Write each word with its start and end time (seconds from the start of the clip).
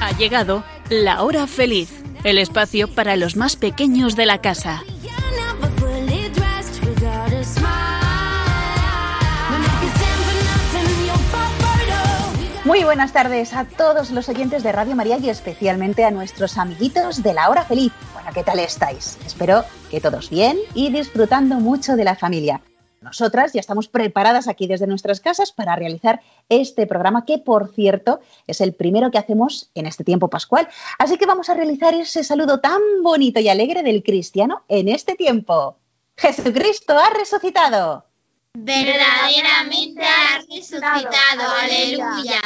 Ha 0.00 0.12
llegado 0.18 0.62
la 0.90 1.22
hora 1.22 1.46
feliz, 1.46 1.90
el 2.24 2.36
espacio 2.36 2.86
para 2.94 3.16
los 3.16 3.34
más 3.36 3.56
pequeños 3.56 4.14
de 4.14 4.26
la 4.26 4.42
casa. 4.42 4.82
Muy 12.64 12.84
buenas 12.84 13.12
tardes 13.12 13.54
a 13.54 13.64
todos 13.64 14.10
los 14.10 14.28
oyentes 14.28 14.64
de 14.64 14.72
Radio 14.72 14.96
María 14.96 15.16
y 15.16 15.30
especialmente 15.30 16.04
a 16.04 16.10
nuestros 16.10 16.58
amiguitos 16.58 17.22
de 17.22 17.32
la 17.32 17.48
hora 17.48 17.64
feliz. 17.64 17.92
Bueno, 18.12 18.28
¿qué 18.34 18.42
tal 18.42 18.58
estáis? 18.58 19.16
Espero 19.24 19.64
que 19.90 20.02
todos 20.02 20.28
bien 20.28 20.58
y 20.74 20.90
disfrutando 20.90 21.54
mucho 21.54 21.96
de 21.96 22.04
la 22.04 22.16
familia. 22.16 22.60
Nosotras 23.06 23.52
ya 23.52 23.60
estamos 23.60 23.86
preparadas 23.86 24.48
aquí 24.48 24.66
desde 24.66 24.88
nuestras 24.88 25.20
casas 25.20 25.52
para 25.52 25.76
realizar 25.76 26.22
este 26.48 26.88
programa 26.88 27.24
que, 27.24 27.38
por 27.38 27.72
cierto, 27.72 28.18
es 28.48 28.60
el 28.60 28.74
primero 28.74 29.12
que 29.12 29.18
hacemos 29.18 29.70
en 29.76 29.86
este 29.86 30.02
tiempo 30.02 30.28
pascual. 30.28 30.66
Así 30.98 31.16
que 31.16 31.24
vamos 31.24 31.48
a 31.48 31.54
realizar 31.54 31.94
ese 31.94 32.24
saludo 32.24 32.58
tan 32.58 32.80
bonito 33.04 33.38
y 33.38 33.48
alegre 33.48 33.84
del 33.84 34.02
cristiano 34.02 34.64
en 34.66 34.88
este 34.88 35.14
tiempo. 35.14 35.76
Jesucristo 36.16 36.98
ha 36.98 37.10
resucitado. 37.10 38.04
Verdaderamente 38.54 40.02
ha 40.02 40.38
resucitado. 40.50 41.54
Aleluya. 41.62 42.40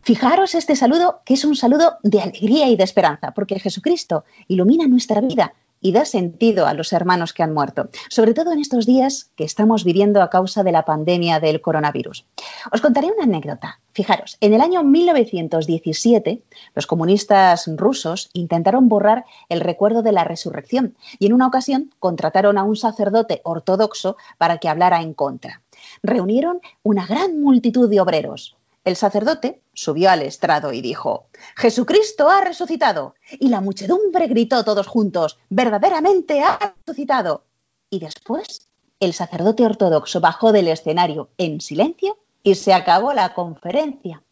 Fijaros 0.00 0.54
este 0.54 0.74
saludo 0.74 1.20
que 1.26 1.34
es 1.34 1.44
un 1.44 1.54
saludo 1.54 1.98
de 2.02 2.22
alegría 2.22 2.66
y 2.68 2.76
de 2.76 2.84
esperanza, 2.84 3.32
porque 3.32 3.60
Jesucristo 3.60 4.24
ilumina 4.48 4.86
nuestra 4.86 5.20
vida 5.20 5.52
y 5.82 5.92
da 5.92 6.06
sentido 6.06 6.66
a 6.66 6.72
los 6.72 6.92
hermanos 6.92 7.34
que 7.34 7.42
han 7.42 7.52
muerto, 7.52 7.90
sobre 8.08 8.32
todo 8.32 8.52
en 8.52 8.60
estos 8.60 8.86
días 8.86 9.30
que 9.36 9.44
estamos 9.44 9.84
viviendo 9.84 10.22
a 10.22 10.30
causa 10.30 10.62
de 10.62 10.72
la 10.72 10.84
pandemia 10.84 11.40
del 11.40 11.60
coronavirus. 11.60 12.24
Os 12.72 12.80
contaré 12.80 13.08
una 13.08 13.24
anécdota. 13.24 13.80
Fijaros, 13.92 14.38
en 14.40 14.54
el 14.54 14.62
año 14.62 14.82
1917 14.84 16.42
los 16.74 16.86
comunistas 16.86 17.68
rusos 17.76 18.30
intentaron 18.32 18.88
borrar 18.88 19.26
el 19.50 19.60
recuerdo 19.60 20.02
de 20.02 20.12
la 20.12 20.24
resurrección 20.24 20.96
y 21.18 21.26
en 21.26 21.34
una 21.34 21.48
ocasión 21.48 21.90
contrataron 21.98 22.56
a 22.56 22.62
un 22.62 22.76
sacerdote 22.76 23.42
ortodoxo 23.44 24.16
para 24.38 24.58
que 24.58 24.68
hablara 24.68 25.02
en 25.02 25.12
contra. 25.12 25.60
Reunieron 26.02 26.60
una 26.82 27.06
gran 27.06 27.40
multitud 27.40 27.90
de 27.90 28.00
obreros, 28.00 28.56
el 28.84 28.96
sacerdote 28.96 29.62
subió 29.74 30.10
al 30.10 30.22
estrado 30.22 30.72
y 30.72 30.80
dijo, 30.80 31.28
Jesucristo 31.56 32.28
ha 32.28 32.40
resucitado. 32.40 33.14
Y 33.38 33.48
la 33.48 33.60
muchedumbre 33.60 34.26
gritó 34.26 34.64
todos 34.64 34.86
juntos, 34.86 35.38
verdaderamente 35.48 36.42
ha 36.42 36.74
resucitado. 36.84 37.44
Y 37.90 38.00
después 38.00 38.68
el 38.98 39.12
sacerdote 39.12 39.64
ortodoxo 39.64 40.20
bajó 40.20 40.52
del 40.52 40.68
escenario 40.68 41.30
en 41.38 41.60
silencio 41.60 42.18
y 42.42 42.54
se 42.56 42.72
acabó 42.72 43.12
la 43.12 43.34
conferencia. 43.34 44.22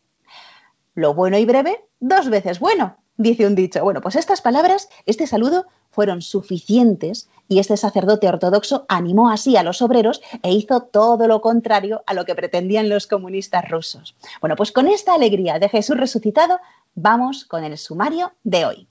Lo 0.95 1.15
bueno 1.15 1.39
y 1.39 1.45
breve, 1.45 1.89
dos 2.01 2.29
veces 2.29 2.59
bueno, 2.59 2.97
dice 3.21 3.47
un 3.47 3.55
dicho. 3.55 3.85
Bueno, 3.85 4.01
pues 4.01 4.17
estas 4.17 4.41
palabras, 4.41 4.89
este 5.05 5.27
saludo, 5.27 5.67
fueron 5.91 6.23
suficientes 6.23 7.29
y 7.49 7.59
este 7.59 7.77
sacerdote 7.77 8.29
ortodoxo 8.29 8.87
animó 8.89 9.31
así 9.31 9.57
a 9.57 9.63
los 9.63 9.83
obreros 9.83 10.23
e 10.43 10.53
hizo 10.53 10.83
todo 10.83 11.27
lo 11.27 11.41
contrario 11.41 12.03
a 12.07 12.15
lo 12.15 12.25
que 12.25 12.35
pretendían 12.35 12.89
los 12.89 13.07
comunistas 13.07 13.69
rusos. 13.69 14.17
Bueno, 14.41 14.57
pues 14.57 14.73
con 14.73 14.89
esta 14.89 15.15
alegría 15.15 15.59
de 15.59 15.69
Jesús 15.69 15.99
resucitado, 15.99 16.61
vamos 16.95 17.45
con 17.45 17.65
el 17.65 17.77
sumario 17.77 18.33
de 18.43 18.65
hoy. 18.65 18.90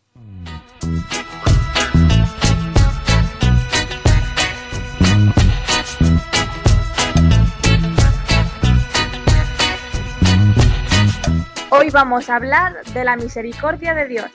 Hoy 11.79 11.91
vamos 11.91 12.29
a 12.29 12.35
hablar 12.35 12.83
de 12.93 13.05
la 13.05 13.15
misericordia 13.15 13.93
de 13.93 14.05
Dios. 14.05 14.29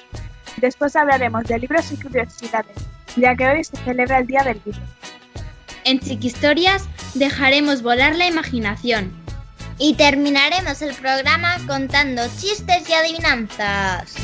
Después 0.57 0.97
hablaremos 0.97 1.45
de 1.45 1.59
libros 1.59 1.93
y 1.93 1.99
curiosidades, 1.99 2.75
ya 3.17 3.37
que 3.37 3.47
hoy 3.47 3.63
se 3.63 3.77
celebra 3.85 4.21
el 4.21 4.27
Día 4.27 4.43
del 4.45 4.63
Libro. 4.65 4.81
En 5.85 6.01
Chiquistorias 6.01 6.89
dejaremos 7.13 7.83
volar 7.83 8.17
la 8.17 8.29
imaginación. 8.29 9.13
Y 9.77 9.93
terminaremos 9.93 10.81
el 10.81 10.95
programa 10.95 11.59
contando 11.67 12.23
chistes 12.29 12.89
y 12.89 12.95
adivinanzas. 12.95 14.15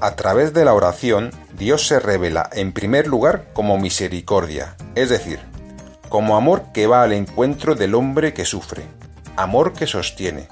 A 0.00 0.14
través 0.14 0.54
de 0.54 0.64
la 0.64 0.74
oración, 0.74 1.30
Dios 1.54 1.88
se 1.88 1.98
revela 1.98 2.48
en 2.52 2.72
primer 2.72 3.08
lugar 3.08 3.46
como 3.52 3.78
misericordia, 3.78 4.76
es 4.94 5.08
decir, 5.08 5.40
como 6.08 6.36
amor 6.36 6.66
que 6.72 6.86
va 6.86 7.02
al 7.02 7.12
encuentro 7.12 7.74
del 7.74 7.96
hombre 7.96 8.32
que 8.32 8.44
sufre, 8.44 8.84
amor 9.36 9.72
que 9.72 9.88
sostiene, 9.88 10.46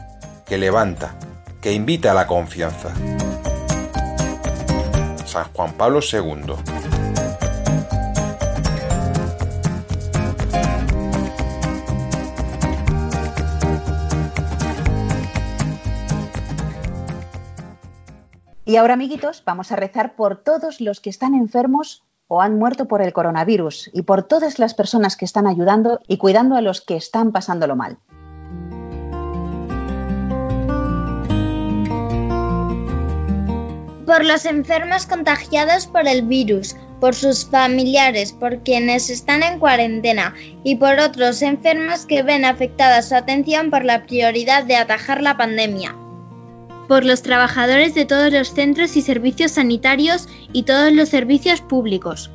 que 0.47 0.59
levanta, 0.59 1.15
que 1.61 1.73
invita 1.73 2.11
a 2.11 2.15
la 2.15 2.27
confianza. 2.27 2.93
San 5.25 5.45
Juan 5.53 5.75
Pablo 5.75 6.01
II 6.01 6.96
Y 18.69 18.75
ahora, 18.75 18.95
amiguitos, 18.95 19.45
vamos 19.47 19.71
a 19.71 19.77
rezar 19.77 20.17
por 20.17 20.43
todos 20.43 20.81
los 20.81 21.01
que 21.01 21.09
están 21.09 21.37
enfermos 21.37 22.03
o 22.27 22.43
han 22.43 22.59
muerto 22.59 22.89
por 22.89 23.01
el 23.01 23.13
coronavirus 23.13 23.91
y 23.93 24.03
por 24.03 24.25
todas 24.25 24.59
las 24.59 24.75
personas 24.75 25.17
que 25.17 25.25
están 25.25 25.47
ayudando 25.47 26.01
y 26.09 26.17
cuidando 26.17 26.57
a 26.57 26.61
los 26.61 26.81
que 26.81 26.97
están 26.97 27.31
pasándolo 27.31 27.77
mal. 27.77 27.99
Por 34.05 34.25
los 34.25 34.45
enfermos 34.47 35.07
contagiados 35.07 35.87
por 35.87 36.09
el 36.09 36.23
virus, 36.23 36.75
por 37.01 37.15
sus 37.15 37.49
familiares, 37.49 38.33
por 38.33 38.65
quienes 38.65 39.11
están 39.11 39.45
en 39.45 39.61
cuarentena 39.61 40.35
y 40.65 40.75
por 40.75 40.99
otros 40.99 41.41
enfermos 41.43 42.05
que 42.05 42.25
ven 42.25 42.45
afectada 42.45 43.01
su 43.03 43.15
atención 43.15 43.71
por 43.71 43.85
la 43.85 44.07
prioridad 44.07 44.65
de 44.65 44.75
atajar 44.75 45.23
la 45.23 45.37
pandemia 45.37 45.95
por 46.89 47.05
los 47.05 47.23
trabajadores 47.23 47.95
de 47.95 48.05
todos 48.05 48.33
los 48.33 48.53
centros 48.53 48.97
y 48.97 49.03
servicios 49.03 49.53
sanitarios 49.53 50.29
y 50.53 50.63
todos 50.63 50.93
los 50.93 51.09
servicios 51.09 51.61
públicos, 51.61 52.31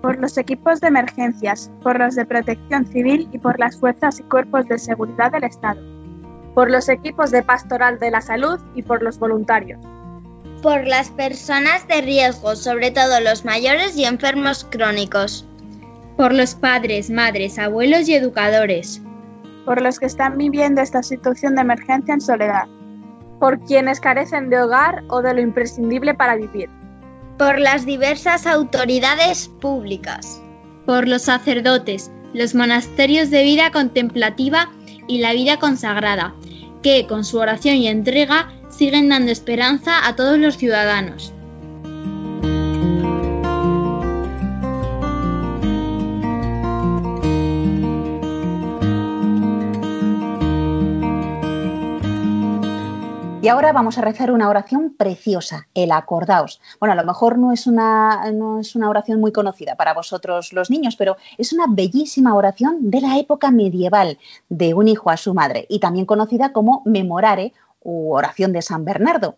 por 0.00 0.18
los 0.18 0.38
equipos 0.38 0.80
de 0.80 0.88
emergencias, 0.88 1.70
por 1.82 1.98
los 1.98 2.14
de 2.14 2.24
protección 2.24 2.86
civil 2.86 3.28
y 3.32 3.38
por 3.38 3.58
las 3.58 3.76
fuerzas 3.76 4.20
y 4.20 4.22
cuerpos 4.24 4.66
de 4.68 4.78
seguridad 4.78 5.32
del 5.32 5.44
Estado, 5.44 5.80
por 6.54 6.70
los 6.70 6.88
equipos 6.88 7.30
de 7.30 7.42
pastoral 7.42 7.98
de 7.98 8.10
la 8.10 8.20
salud 8.20 8.60
y 8.74 8.82
por 8.82 9.02
los 9.02 9.18
voluntarios, 9.18 9.80
por 10.62 10.86
las 10.86 11.10
personas 11.10 11.86
de 11.88 12.00
riesgo, 12.00 12.54
sobre 12.54 12.90
todo 12.90 13.20
los 13.20 13.44
mayores 13.44 13.96
y 13.96 14.04
enfermos 14.04 14.64
crónicos, 14.70 15.44
por 16.16 16.32
los 16.32 16.54
padres, 16.54 17.10
madres, 17.10 17.58
abuelos 17.58 18.08
y 18.08 18.14
educadores, 18.14 19.02
por 19.64 19.82
los 19.82 19.98
que 19.98 20.06
están 20.06 20.38
viviendo 20.38 20.80
esta 20.80 21.02
situación 21.02 21.56
de 21.56 21.62
emergencia 21.62 22.14
en 22.14 22.20
soledad 22.20 22.68
por 23.38 23.60
quienes 23.60 24.00
carecen 24.00 24.50
de 24.50 24.60
hogar 24.60 25.04
o 25.08 25.22
de 25.22 25.34
lo 25.34 25.40
imprescindible 25.40 26.14
para 26.14 26.36
vivir. 26.36 26.68
Por 27.38 27.58
las 27.60 27.86
diversas 27.86 28.46
autoridades 28.46 29.48
públicas. 29.60 30.42
Por 30.86 31.06
los 31.06 31.22
sacerdotes, 31.22 32.10
los 32.34 32.54
monasterios 32.54 33.30
de 33.30 33.42
vida 33.42 33.70
contemplativa 33.70 34.70
y 35.06 35.18
la 35.18 35.32
vida 35.32 35.58
consagrada, 35.58 36.34
que 36.82 37.06
con 37.06 37.24
su 37.24 37.38
oración 37.38 37.76
y 37.76 37.88
entrega 37.88 38.52
siguen 38.68 39.08
dando 39.08 39.32
esperanza 39.32 40.06
a 40.06 40.16
todos 40.16 40.38
los 40.38 40.56
ciudadanos. 40.56 41.32
Y 53.40 53.46
ahora 53.46 53.72
vamos 53.72 53.96
a 53.96 54.00
rezar 54.00 54.32
una 54.32 54.48
oración 54.48 54.96
preciosa, 54.98 55.68
el 55.72 55.92
acordaos. 55.92 56.60
Bueno, 56.80 56.94
a 56.94 56.96
lo 56.96 57.04
mejor 57.04 57.38
no 57.38 57.52
es, 57.52 57.68
una, 57.68 58.32
no 58.32 58.58
es 58.58 58.74
una 58.74 58.90
oración 58.90 59.20
muy 59.20 59.30
conocida 59.30 59.76
para 59.76 59.94
vosotros 59.94 60.52
los 60.52 60.70
niños, 60.70 60.96
pero 60.96 61.16
es 61.38 61.52
una 61.52 61.66
bellísima 61.68 62.34
oración 62.34 62.90
de 62.90 63.00
la 63.00 63.16
época 63.16 63.52
medieval 63.52 64.18
de 64.48 64.74
un 64.74 64.88
hijo 64.88 65.10
a 65.10 65.16
su 65.16 65.34
madre 65.34 65.66
y 65.68 65.78
también 65.78 66.04
conocida 66.04 66.52
como 66.52 66.82
memorare 66.84 67.52
u 67.80 68.12
oración 68.12 68.52
de 68.52 68.60
San 68.60 68.84
Bernardo. 68.84 69.36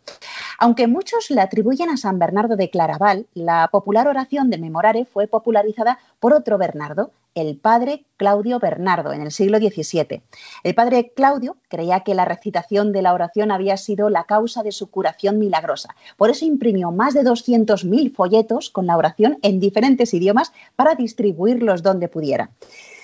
Aunque 0.62 0.86
muchos 0.86 1.30
la 1.30 1.44
atribuyen 1.44 1.88
a 1.88 1.96
San 1.96 2.18
Bernardo 2.18 2.54
de 2.54 2.68
Claraval, 2.68 3.26
la 3.32 3.66
popular 3.72 4.06
oración 4.06 4.50
de 4.50 4.58
Memorare 4.58 5.06
fue 5.06 5.26
popularizada 5.26 5.98
por 6.18 6.34
otro 6.34 6.58
Bernardo, 6.58 7.12
el 7.34 7.56
padre 7.56 8.04
Claudio 8.18 8.58
Bernardo, 8.58 9.14
en 9.14 9.22
el 9.22 9.32
siglo 9.32 9.56
XVII. 9.56 10.20
El 10.62 10.74
padre 10.74 11.12
Claudio 11.16 11.56
creía 11.68 12.00
que 12.00 12.14
la 12.14 12.26
recitación 12.26 12.92
de 12.92 13.00
la 13.00 13.14
oración 13.14 13.52
había 13.52 13.78
sido 13.78 14.10
la 14.10 14.24
causa 14.24 14.62
de 14.62 14.72
su 14.72 14.90
curación 14.90 15.38
milagrosa. 15.38 15.96
Por 16.18 16.28
eso 16.28 16.44
imprimió 16.44 16.90
más 16.90 17.14
de 17.14 17.22
200.000 17.22 18.14
folletos 18.14 18.68
con 18.68 18.84
la 18.84 18.98
oración 18.98 19.38
en 19.40 19.60
diferentes 19.60 20.12
idiomas 20.12 20.52
para 20.76 20.94
distribuirlos 20.94 21.82
donde 21.82 22.08
pudiera. 22.08 22.50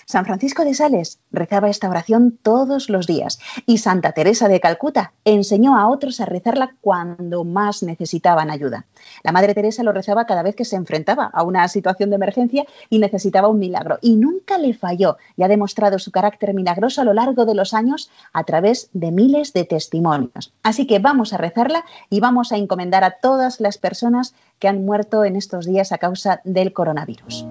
San 0.08 0.24
Francisco 0.24 0.64
de 0.64 0.72
Sales 0.72 1.18
rezaba 1.32 1.68
esta 1.68 1.90
oración 1.90 2.38
todos 2.40 2.88
los 2.88 3.08
días 3.08 3.40
y 3.66 3.78
Santa 3.78 4.12
Teresa 4.12 4.46
de 4.46 4.60
Calcuta 4.60 5.12
enseñó 5.24 5.76
a 5.76 5.88
otros 5.88 6.20
a 6.20 6.26
rezarla 6.26 6.76
cuando 6.80 7.42
más 7.42 7.82
necesitaban 7.82 8.48
ayuda. 8.48 8.86
La 9.24 9.32
Madre 9.32 9.52
Teresa 9.52 9.82
lo 9.82 9.90
rezaba 9.90 10.24
cada 10.24 10.44
vez 10.44 10.54
que 10.54 10.64
se 10.64 10.76
enfrentaba 10.76 11.24
a 11.24 11.42
una 11.42 11.66
situación 11.66 12.10
de 12.10 12.16
emergencia 12.16 12.66
y 12.88 13.00
necesitaba 13.00 13.48
un 13.48 13.58
milagro 13.58 13.98
y 14.00 14.14
nunca 14.14 14.58
le 14.58 14.74
falló 14.74 15.16
y 15.36 15.42
ha 15.42 15.48
demostrado 15.48 15.98
su 15.98 16.12
carácter 16.12 16.54
milagroso 16.54 17.00
a 17.00 17.04
lo 17.04 17.12
largo 17.12 17.44
de 17.44 17.56
los 17.56 17.74
años 17.74 18.08
a 18.32 18.44
través 18.44 18.90
de 18.92 19.10
miles 19.10 19.54
de 19.54 19.64
testimonios. 19.64 20.52
Así 20.62 20.86
que 20.86 21.00
vamos 21.00 21.32
a 21.32 21.38
rezarla 21.38 21.84
y 22.10 22.20
vamos 22.20 22.52
a 22.52 22.58
encomendar 22.58 23.02
a 23.02 23.18
todas 23.20 23.58
las 23.60 23.76
personas 23.76 24.36
que 24.60 24.68
han 24.68 24.84
muerto 24.84 25.24
en 25.24 25.34
estos 25.34 25.66
días 25.66 25.90
a 25.90 25.98
causa 25.98 26.40
del 26.44 26.72
coronavirus. 26.72 27.44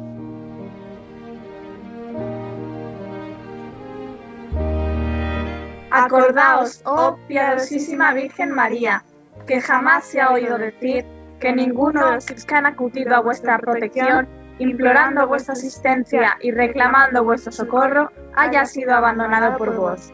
Acordaos, 5.95 6.81
oh 6.83 7.17
piadosísima 7.29 8.13
Virgen 8.13 8.51
María, 8.51 9.01
que 9.47 9.61
jamás 9.61 10.03
se 10.03 10.19
ha 10.19 10.29
oído 10.31 10.57
decir 10.57 11.05
que 11.39 11.53
ninguno 11.53 12.05
de 12.05 12.15
los 12.15 12.25
que 12.25 12.53
han 12.53 12.65
acudido 12.65 13.15
a 13.15 13.21
vuestra 13.21 13.57
protección, 13.57 14.27
implorando 14.59 15.25
vuestra 15.25 15.53
asistencia 15.53 16.37
y 16.41 16.51
reclamando 16.51 17.23
vuestro 17.23 17.53
socorro, 17.53 18.11
haya 18.35 18.65
sido 18.65 18.93
abandonado 18.93 19.57
por 19.57 19.73
vos. 19.73 20.11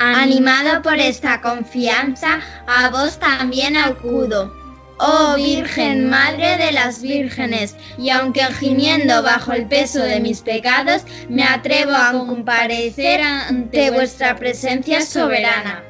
Animado 0.00 0.82
por 0.82 0.94
esta 0.94 1.40
confianza, 1.40 2.40
a 2.66 2.90
vos 2.90 3.18
también 3.20 3.76
acudo 3.76 4.52
Oh 5.02 5.34
Virgen, 5.36 6.10
Madre 6.10 6.58
de 6.58 6.72
las 6.72 7.00
Vírgenes, 7.00 7.74
y 7.96 8.10
aunque 8.10 8.42
gimiendo 8.52 9.22
bajo 9.22 9.52
el 9.52 9.66
peso 9.66 10.02
de 10.02 10.20
mis 10.20 10.42
pecados, 10.42 11.06
me 11.28 11.42
atrevo 11.42 11.92
a 11.92 12.12
comparecer 12.12 13.22
ante 13.22 13.90
vuestra 13.90 14.36
presencia 14.36 15.00
soberana. 15.00 15.82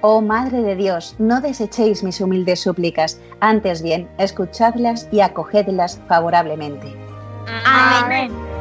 Oh 0.00 0.20
Madre 0.20 0.62
de 0.62 0.76
Dios, 0.76 1.16
no 1.18 1.40
desechéis 1.40 2.04
mis 2.04 2.20
humildes 2.20 2.60
súplicas, 2.60 3.18
antes 3.40 3.82
bien, 3.82 4.08
escuchadlas 4.18 5.08
y 5.10 5.20
acogedlas 5.20 6.00
favorablemente. 6.06 6.94
Amén. 7.64 8.51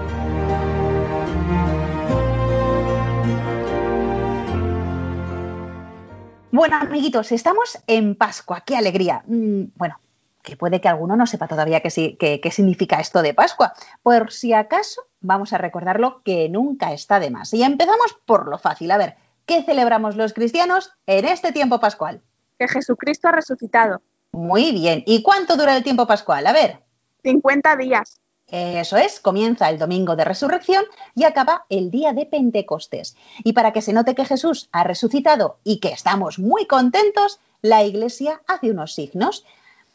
Bueno, 6.62 6.78
amiguitos, 6.80 7.32
estamos 7.32 7.80
en 7.88 8.14
Pascua. 8.14 8.62
¡Qué 8.64 8.78
alegría! 8.78 9.24
Mm, 9.26 9.64
bueno, 9.78 10.00
que 10.44 10.56
puede 10.56 10.80
que 10.80 10.88
alguno 10.88 11.16
no 11.16 11.26
sepa 11.26 11.48
todavía 11.48 11.80
qué, 11.80 12.40
qué 12.40 12.52
significa 12.52 13.00
esto 13.00 13.24
de 13.24 13.34
Pascua. 13.34 13.74
Por 14.04 14.32
si 14.32 14.54
acaso, 14.54 15.02
vamos 15.22 15.54
a 15.54 15.58
recordarlo 15.58 16.22
que 16.24 16.50
nunca 16.50 16.94
está 16.94 17.20
de 17.20 17.32
más. 17.32 17.52
Y 17.56 17.64
empezamos 17.64 18.16
por 18.28 18.48
lo 18.48 18.60
fácil. 18.60 18.92
A 18.92 19.00
ver, 19.00 19.16
¿qué 19.48 19.64
celebramos 19.64 20.16
los 20.18 20.34
cristianos 20.34 20.92
en 21.08 21.26
este 21.26 21.52
tiempo 21.52 21.80
pascual? 21.80 22.22
Que 22.60 22.68
Jesucristo 22.68 23.30
ha 23.30 23.32
resucitado. 23.32 24.04
Muy 24.32 24.72
bien. 24.72 25.02
¿Y 25.08 25.24
cuánto 25.24 25.58
dura 25.58 25.76
el 25.76 25.84
tiempo 25.84 26.06
pascual? 26.06 26.46
A 26.46 26.54
ver. 26.54 26.84
50 27.24 27.76
días. 27.78 28.21
Eso 28.52 28.98
es, 28.98 29.22
comienza 29.22 29.70
el 29.70 29.80
domingo 29.80 30.18
de 30.18 30.26
resurrección 30.26 30.84
y 31.16 31.24
acaba 31.24 31.66
el 31.70 31.90
día 31.90 32.12
de 32.12 32.26
Pentecostés. 32.26 33.16
Y 33.46 33.54
para 33.54 33.72
que 33.72 33.82
se 33.82 33.94
note 33.94 34.14
que 34.14 34.26
Jesús 34.26 34.68
ha 34.74 34.84
resucitado 34.84 35.58
y 35.64 35.80
que 35.80 35.90
estamos 35.90 36.38
muy 36.38 36.68
contentos, 36.68 37.40
la 37.62 37.84
Iglesia 37.84 38.42
hace 38.48 38.70
unos 38.70 38.94
signos. 38.94 39.46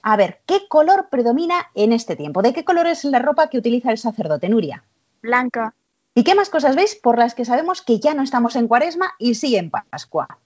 A 0.00 0.16
ver, 0.16 0.40
¿qué 0.46 0.68
color 0.68 1.08
predomina 1.10 1.70
en 1.74 1.92
este 1.92 2.16
tiempo? 2.16 2.40
¿De 2.40 2.54
qué 2.54 2.64
color 2.64 2.86
es 2.86 3.04
la 3.04 3.18
ropa 3.18 3.50
que 3.50 3.58
utiliza 3.58 3.90
el 3.90 3.98
sacerdote 3.98 4.48
Nuria? 4.48 4.84
Blanca. 5.20 5.74
¿Y 6.14 6.24
qué 6.24 6.34
más 6.34 6.48
cosas 6.48 6.76
veis 6.76 6.94
por 6.94 7.18
las 7.18 7.34
que 7.34 7.44
sabemos 7.44 7.82
que 7.82 8.00
ya 8.00 8.14
no 8.14 8.22
estamos 8.22 8.56
en 8.56 8.68
Cuaresma 8.68 9.12
y 9.18 9.34
sí 9.34 9.54
en 9.56 9.70
Pascua? 9.70 10.38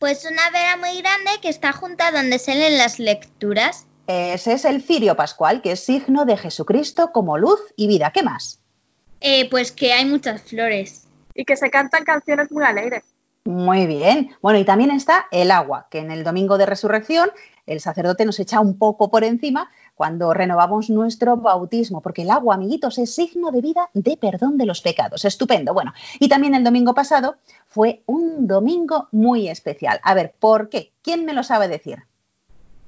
Pues 0.00 0.24
una 0.24 0.50
vera 0.50 0.76
muy 0.76 1.00
grande 1.00 1.30
que 1.40 1.48
está 1.48 1.72
junta 1.72 2.10
donde 2.10 2.40
se 2.40 2.56
leen 2.56 2.78
las 2.78 2.98
lecturas. 2.98 3.86
Ese 4.06 4.52
es 4.52 4.64
el 4.64 4.82
cirio 4.82 5.16
pascual, 5.16 5.62
que 5.62 5.72
es 5.72 5.80
signo 5.80 6.24
de 6.24 6.36
Jesucristo 6.36 7.10
como 7.12 7.38
luz 7.38 7.60
y 7.76 7.86
vida. 7.86 8.10
¿Qué 8.12 8.22
más? 8.22 8.60
Eh, 9.20 9.48
pues 9.48 9.72
que 9.72 9.92
hay 9.92 10.04
muchas 10.04 10.42
flores. 10.42 11.06
Y 11.34 11.44
que 11.44 11.56
se 11.56 11.70
cantan 11.70 12.04
canciones 12.04 12.52
muy 12.52 12.64
alegres. 12.64 13.04
Muy 13.46 13.86
bien. 13.86 14.30
Bueno, 14.40 14.58
y 14.58 14.64
también 14.64 14.90
está 14.90 15.26
el 15.30 15.50
agua, 15.50 15.86
que 15.90 15.98
en 15.98 16.10
el 16.10 16.24
domingo 16.24 16.56
de 16.56 16.66
resurrección 16.66 17.30
el 17.66 17.80
sacerdote 17.80 18.24
nos 18.24 18.38
echa 18.40 18.60
un 18.60 18.78
poco 18.78 19.10
por 19.10 19.24
encima 19.24 19.70
cuando 19.94 20.34
renovamos 20.34 20.90
nuestro 20.90 21.36
bautismo, 21.36 22.00
porque 22.00 22.22
el 22.22 22.30
agua, 22.30 22.54
amiguitos, 22.54 22.98
es 22.98 23.14
signo 23.14 23.50
de 23.50 23.60
vida 23.60 23.90
de 23.94 24.16
perdón 24.16 24.58
de 24.58 24.66
los 24.66 24.80
pecados. 24.80 25.24
Estupendo. 25.24 25.72
Bueno, 25.72 25.92
y 26.18 26.28
también 26.28 26.54
el 26.54 26.64
domingo 26.64 26.94
pasado 26.94 27.36
fue 27.66 28.02
un 28.06 28.46
domingo 28.46 29.08
muy 29.12 29.48
especial. 29.48 30.00
A 30.02 30.14
ver, 30.14 30.34
¿por 30.38 30.68
qué? 30.68 30.92
¿Quién 31.02 31.24
me 31.24 31.34
lo 31.34 31.42
sabe 31.42 31.68
decir? 31.68 32.04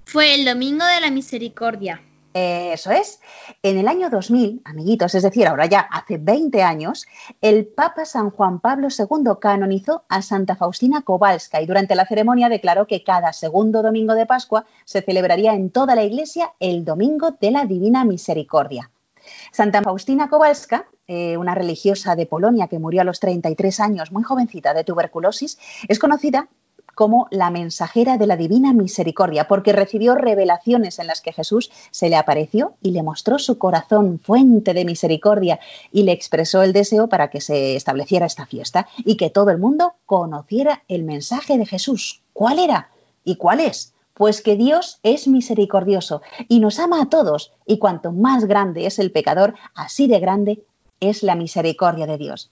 Fue 0.08 0.36
el 0.36 0.44
Domingo 0.44 0.84
de 0.86 1.00
la 1.00 1.10
Misericordia. 1.10 2.00
Eso 2.32 2.92
es. 2.92 3.18
En 3.60 3.76
el 3.76 3.88
año 3.88 4.08
2000, 4.08 4.62
amiguitos, 4.64 5.16
es 5.16 5.24
decir, 5.24 5.48
ahora 5.48 5.66
ya 5.66 5.80
hace 5.80 6.16
20 6.16 6.62
años, 6.62 7.06
el 7.40 7.66
Papa 7.66 8.04
San 8.04 8.30
Juan 8.30 8.60
Pablo 8.60 8.86
II 8.96 9.32
canonizó 9.40 10.04
a 10.08 10.22
Santa 10.22 10.54
Faustina 10.54 11.02
Kowalska 11.02 11.60
y 11.60 11.66
durante 11.66 11.96
la 11.96 12.06
ceremonia 12.06 12.48
declaró 12.48 12.86
que 12.86 13.02
cada 13.02 13.32
segundo 13.32 13.82
domingo 13.82 14.14
de 14.14 14.26
Pascua 14.26 14.64
se 14.84 15.02
celebraría 15.02 15.54
en 15.54 15.70
toda 15.70 15.96
la 15.96 16.04
Iglesia 16.04 16.52
el 16.60 16.84
Domingo 16.84 17.32
de 17.32 17.50
la 17.50 17.64
Divina 17.64 18.04
Misericordia. 18.04 18.92
Santa 19.50 19.82
Faustina 19.82 20.28
Kowalska, 20.28 20.86
eh, 21.08 21.36
una 21.36 21.56
religiosa 21.56 22.14
de 22.14 22.26
Polonia 22.26 22.68
que 22.68 22.78
murió 22.78 23.00
a 23.00 23.04
los 23.04 23.18
33 23.18 23.80
años, 23.80 24.12
muy 24.12 24.22
jovencita, 24.22 24.72
de 24.72 24.84
tuberculosis, 24.84 25.58
es 25.88 25.98
conocida 25.98 26.48
como 26.96 27.28
la 27.30 27.50
mensajera 27.50 28.16
de 28.16 28.26
la 28.26 28.38
divina 28.38 28.72
misericordia, 28.72 29.46
porque 29.46 29.74
recibió 29.74 30.14
revelaciones 30.14 30.98
en 30.98 31.06
las 31.06 31.20
que 31.20 31.34
Jesús 31.34 31.70
se 31.90 32.08
le 32.08 32.16
apareció 32.16 32.72
y 32.82 32.92
le 32.92 33.02
mostró 33.02 33.38
su 33.38 33.58
corazón 33.58 34.18
fuente 34.18 34.72
de 34.72 34.86
misericordia 34.86 35.60
y 35.92 36.04
le 36.04 36.12
expresó 36.12 36.62
el 36.62 36.72
deseo 36.72 37.06
para 37.06 37.28
que 37.28 37.42
se 37.42 37.76
estableciera 37.76 38.24
esta 38.24 38.46
fiesta 38.46 38.88
y 38.96 39.18
que 39.18 39.28
todo 39.28 39.50
el 39.50 39.58
mundo 39.58 39.92
conociera 40.06 40.84
el 40.88 41.04
mensaje 41.04 41.58
de 41.58 41.66
Jesús. 41.66 42.22
¿Cuál 42.32 42.58
era? 42.58 42.88
¿Y 43.24 43.36
cuál 43.36 43.60
es? 43.60 43.92
Pues 44.14 44.40
que 44.40 44.56
Dios 44.56 44.98
es 45.02 45.28
misericordioso 45.28 46.22
y 46.48 46.60
nos 46.60 46.78
ama 46.78 47.02
a 47.02 47.10
todos, 47.10 47.52
y 47.66 47.76
cuanto 47.76 48.10
más 48.10 48.46
grande 48.46 48.86
es 48.86 48.98
el 48.98 49.12
pecador, 49.12 49.54
así 49.74 50.06
de 50.06 50.18
grande 50.18 50.62
es 51.00 51.22
la 51.22 51.34
misericordia 51.34 52.06
de 52.06 52.18
Dios. 52.18 52.50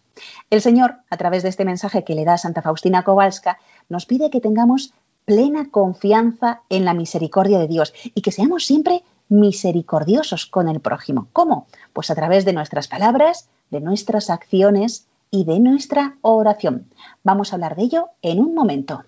El 0.50 0.60
Señor, 0.60 0.96
a 1.10 1.16
través 1.16 1.42
de 1.42 1.48
este 1.48 1.64
mensaje 1.64 2.04
que 2.04 2.14
le 2.14 2.24
da 2.24 2.38
Santa 2.38 2.62
Faustina 2.62 3.02
Kowalska, 3.02 3.58
nos 3.88 4.06
pide 4.06 4.30
que 4.30 4.40
tengamos 4.40 4.92
plena 5.24 5.70
confianza 5.70 6.60
en 6.68 6.84
la 6.84 6.94
misericordia 6.94 7.58
de 7.58 7.68
Dios 7.68 7.94
y 8.14 8.20
que 8.20 8.32
seamos 8.32 8.66
siempre 8.66 9.02
misericordiosos 9.28 10.46
con 10.46 10.68
el 10.68 10.80
prójimo. 10.80 11.28
¿Cómo? 11.32 11.66
Pues 11.92 12.10
a 12.10 12.14
través 12.14 12.44
de 12.44 12.52
nuestras 12.52 12.88
palabras, 12.88 13.48
de 13.70 13.80
nuestras 13.80 14.30
acciones 14.30 15.06
y 15.30 15.44
de 15.44 15.58
nuestra 15.60 16.16
oración. 16.20 16.86
Vamos 17.22 17.52
a 17.52 17.56
hablar 17.56 17.74
de 17.76 17.82
ello 17.82 18.08
en 18.22 18.40
un 18.40 18.54
momento. 18.54 19.02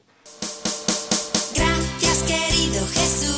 Gracias 1.55 2.23
querido 2.23 2.87
Jesús 2.87 3.36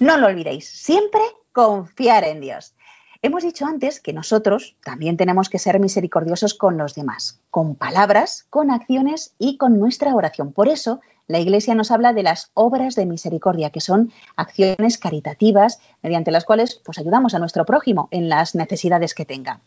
No 0.00 0.16
lo 0.16 0.26
olvidéis, 0.26 0.68
siempre 0.68 1.20
confiar 1.52 2.24
en 2.24 2.40
Dios. 2.40 2.74
Hemos 3.20 3.42
dicho 3.42 3.66
antes 3.66 3.98
que 3.98 4.12
nosotros 4.12 4.76
también 4.84 5.16
tenemos 5.16 5.48
que 5.48 5.58
ser 5.58 5.80
misericordiosos 5.80 6.54
con 6.54 6.78
los 6.78 6.94
demás, 6.94 7.40
con 7.50 7.74
palabras, 7.74 8.46
con 8.48 8.70
acciones 8.70 9.34
y 9.38 9.56
con 9.56 9.80
nuestra 9.80 10.14
oración. 10.14 10.52
Por 10.52 10.68
eso, 10.68 11.00
la 11.26 11.40
Iglesia 11.40 11.74
nos 11.74 11.90
habla 11.90 12.12
de 12.12 12.22
las 12.22 12.52
obras 12.54 12.94
de 12.94 13.06
misericordia, 13.06 13.70
que 13.70 13.80
son 13.80 14.12
acciones 14.36 14.98
caritativas 14.98 15.80
mediante 16.00 16.30
las 16.30 16.44
cuales 16.44 16.80
pues, 16.84 16.98
ayudamos 16.98 17.34
a 17.34 17.40
nuestro 17.40 17.64
prójimo 17.64 18.06
en 18.12 18.28
las 18.28 18.54
necesidades 18.54 19.14
que 19.14 19.24
tenga. 19.24 19.60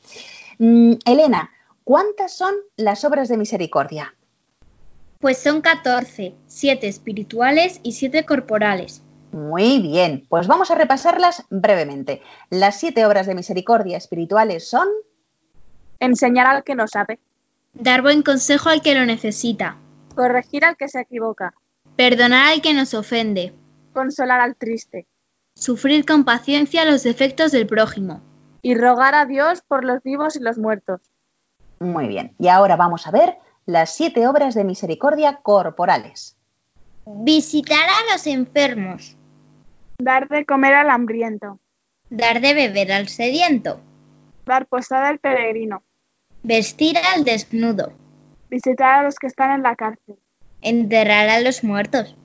Mm, 0.57 0.93
Elena, 1.05 1.51
¿cuántas 1.83 2.31
son 2.31 2.55
las 2.77 3.03
obras 3.03 3.27
de 3.27 3.35
misericordia? 3.35 4.15
Pues 5.19 5.39
son 5.39 5.59
14, 5.59 6.33
7 6.47 6.87
espirituales 6.87 7.81
y 7.83 7.91
7 7.91 8.25
corporales. 8.25 9.01
Muy 9.31 9.79
bien, 9.79 10.25
pues 10.27 10.47
vamos 10.47 10.71
a 10.71 10.75
repasarlas 10.75 11.45
brevemente. 11.49 12.21
Las 12.49 12.79
siete 12.79 13.05
obras 13.05 13.27
de 13.27 13.35
misericordia 13.35 13.97
espirituales 13.97 14.69
son 14.69 14.87
Enseñar 16.01 16.47
al 16.47 16.63
que 16.63 16.73
no 16.73 16.87
sabe. 16.87 17.19
Dar 17.73 18.01
buen 18.01 18.23
consejo 18.23 18.69
al 18.69 18.81
que 18.81 18.95
lo 18.95 19.05
necesita. 19.05 19.77
Corregir 20.15 20.65
al 20.65 20.75
que 20.75 20.89
se 20.89 21.01
equivoca. 21.01 21.53
Perdonar 21.95 22.53
al 22.53 22.61
que 22.61 22.73
nos 22.73 22.95
ofende. 22.95 23.53
Consolar 23.93 24.41
al 24.41 24.55
triste. 24.55 25.05
Sufrir 25.53 26.03
con 26.05 26.25
paciencia 26.25 26.85
los 26.85 27.03
defectos 27.03 27.51
del 27.51 27.67
prójimo. 27.67 28.19
Y 28.63 28.73
rogar 28.73 29.13
a 29.13 29.27
Dios 29.27 29.61
por 29.61 29.85
los 29.85 30.01
vivos 30.01 30.35
y 30.35 30.39
los 30.39 30.57
muertos. 30.57 31.01
Muy 31.79 32.07
bien, 32.07 32.35
y 32.39 32.47
ahora 32.47 32.75
vamos 32.77 33.05
a 33.05 33.11
ver 33.11 33.37
las 33.67 33.93
siete 33.93 34.27
obras 34.27 34.55
de 34.55 34.63
misericordia 34.63 35.37
corporales. 35.43 36.35
Visitar 37.05 37.87
a 37.89 38.11
los 38.11 38.25
enfermos. 38.25 39.17
Dar 40.03 40.27
de 40.29 40.47
comer 40.47 40.73
al 40.73 40.89
hambriento. 40.89 41.59
Dar 42.09 42.41
de 42.41 42.55
beber 42.55 42.91
al 42.91 43.07
sediento. 43.07 43.79
Dar 44.47 44.65
posada 44.65 45.09
al 45.09 45.19
peregrino. 45.19 45.83
Vestir 46.41 46.97
al 47.13 47.23
desnudo. 47.23 47.93
Visitar 48.49 49.01
a 49.01 49.03
los 49.03 49.19
que 49.19 49.27
están 49.27 49.51
en 49.51 49.61
la 49.61 49.75
cárcel. 49.75 50.17
Enterrar 50.63 51.29
a 51.29 51.39
los 51.39 51.63
muertos. 51.63 52.15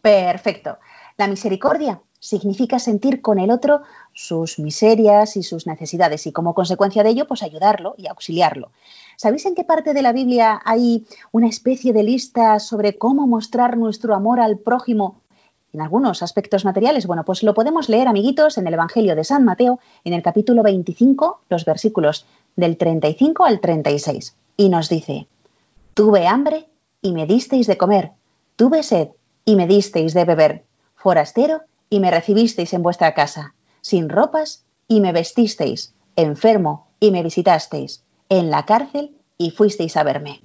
Perfecto. 0.00 0.80
La 1.16 1.28
misericordia 1.28 2.00
significa 2.18 2.80
sentir 2.80 3.22
con 3.22 3.38
el 3.38 3.52
otro 3.52 3.82
sus 4.12 4.58
miserias 4.58 5.36
y 5.36 5.44
sus 5.44 5.68
necesidades 5.68 6.26
y 6.26 6.32
como 6.32 6.54
consecuencia 6.54 7.04
de 7.04 7.10
ello, 7.10 7.28
pues 7.28 7.44
ayudarlo 7.44 7.94
y 7.98 8.08
auxiliarlo. 8.08 8.72
¿Sabéis 9.16 9.46
en 9.46 9.54
qué 9.54 9.62
parte 9.62 9.94
de 9.94 10.02
la 10.02 10.12
Biblia 10.12 10.60
hay 10.64 11.06
una 11.30 11.46
especie 11.46 11.92
de 11.92 12.02
lista 12.02 12.58
sobre 12.58 12.98
cómo 12.98 13.28
mostrar 13.28 13.76
nuestro 13.76 14.12
amor 14.12 14.40
al 14.40 14.58
prójimo 14.58 15.22
en 15.72 15.80
algunos 15.80 16.22
aspectos 16.22 16.64
materiales? 16.64 17.06
Bueno, 17.06 17.24
pues 17.24 17.42
lo 17.42 17.54
podemos 17.54 17.88
leer, 17.88 18.08
amiguitos, 18.08 18.58
en 18.58 18.66
el 18.66 18.74
Evangelio 18.74 19.16
de 19.16 19.24
San 19.24 19.44
Mateo, 19.44 19.80
en 20.04 20.12
el 20.12 20.22
capítulo 20.22 20.62
25, 20.62 21.40
los 21.48 21.64
versículos 21.64 22.26
del 22.56 22.76
35 22.76 23.44
al 23.44 23.60
36. 23.60 24.36
Y 24.56 24.68
nos 24.68 24.88
dice, 24.88 25.26
tuve 25.94 26.26
hambre 26.26 26.66
y 27.00 27.12
me 27.12 27.26
disteis 27.26 27.66
de 27.66 27.78
comer, 27.78 28.12
tuve 28.56 28.82
sed 28.82 29.08
y 29.44 29.56
me 29.56 29.66
disteis 29.66 30.14
de 30.14 30.24
beber, 30.24 30.64
forastero 30.94 31.62
y 31.90 32.00
me 32.00 32.10
recibisteis 32.10 32.72
en 32.74 32.82
vuestra 32.82 33.14
casa, 33.14 33.54
sin 33.80 34.08
ropas 34.08 34.64
y 34.88 35.00
me 35.00 35.12
vestisteis, 35.12 35.94
enfermo 36.16 36.86
y 37.00 37.10
me 37.10 37.22
visitasteis, 37.22 38.02
en 38.28 38.50
la 38.50 38.64
cárcel 38.64 39.16
y 39.38 39.50
fuisteis 39.50 39.96
a 39.96 40.04
verme. 40.04 40.40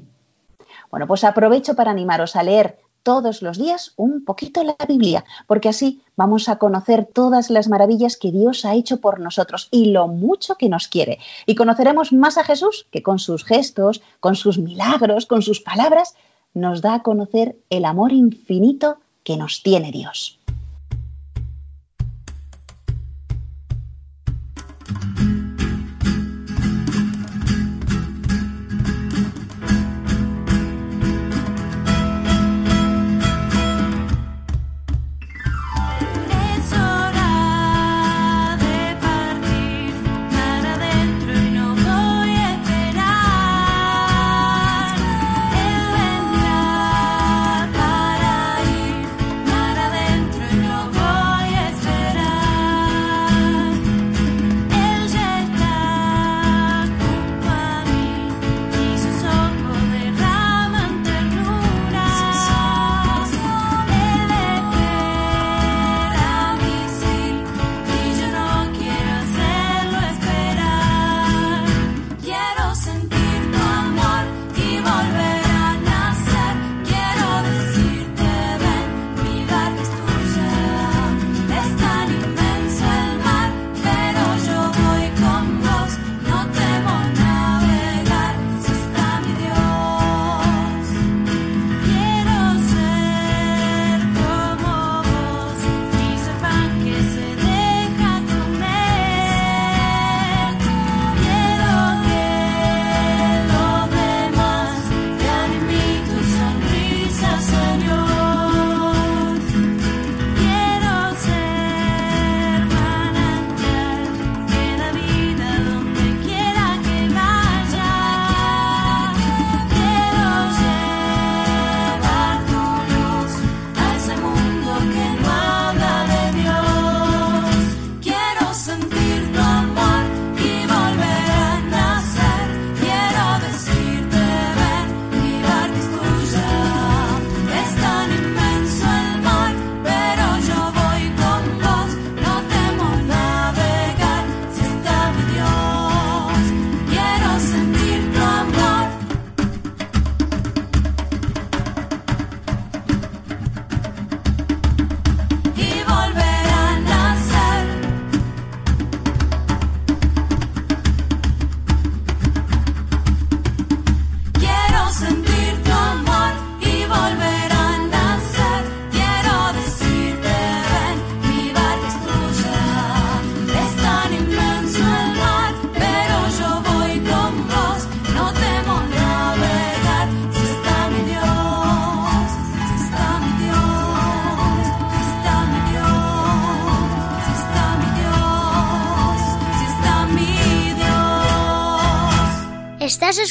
Bueno, 0.90 1.06
pues 1.06 1.24
aprovecho 1.24 1.76
para 1.76 1.92
animaros 1.92 2.36
a 2.36 2.44
leer 2.44 2.80
todos 3.04 3.42
los 3.42 3.58
días 3.58 3.94
un 3.96 4.26
poquito 4.26 4.64
la 4.64 4.76
Biblia, 4.88 5.24
porque 5.48 5.70
así 5.70 6.02
vamos 6.16 6.50
a 6.50 6.58
conocer 6.58 7.06
todas 7.06 7.50
las 7.50 7.68
maravillas 7.68 8.18
que 8.18 8.32
Dios 8.32 8.66
ha 8.66 8.74
hecho 8.74 9.00
por 9.00 9.20
nosotros 9.20 9.68
y 9.72 9.92
lo 9.92 10.08
mucho 10.08 10.56
que 10.56 10.70
nos 10.70 10.88
quiere. 10.88 11.20
Y 11.46 11.56
conoceremos 11.56 12.14
más 12.14 12.38
a 12.38 12.44
Jesús, 12.44 12.88
que 12.92 13.04
con 13.04 13.20
sus 13.20 13.44
gestos, 13.44 14.02
con 14.20 14.36
sus 14.36 14.58
milagros, 14.58 15.26
con 15.26 15.42
sus 15.42 15.62
palabras, 15.62 16.16
nos 16.54 16.82
da 16.82 16.96
a 16.96 17.04
conocer 17.04 17.56
el 17.70 17.86
amor 17.86 18.12
infinito 18.12 18.98
que 19.24 19.38
nos 19.38 19.62
tiene 19.62 19.92
Dios. 19.92 20.37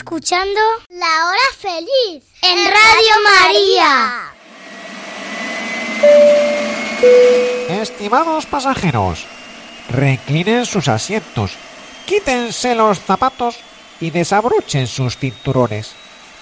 Escuchando 0.06 0.60
La 0.90 1.26
Hora 1.26 1.50
Feliz 1.58 2.22
en 2.40 2.58
Radio 2.64 3.14
María. 3.25 4.32
Estimados 7.82 8.46
pasajeros, 8.46 9.26
reclinen 9.90 10.64
sus 10.64 10.86
asientos, 10.86 11.56
quítense 12.06 12.76
los 12.76 13.00
zapatos 13.00 13.56
y 14.00 14.10
desabrochen 14.10 14.86
sus 14.86 15.16
cinturones, 15.16 15.90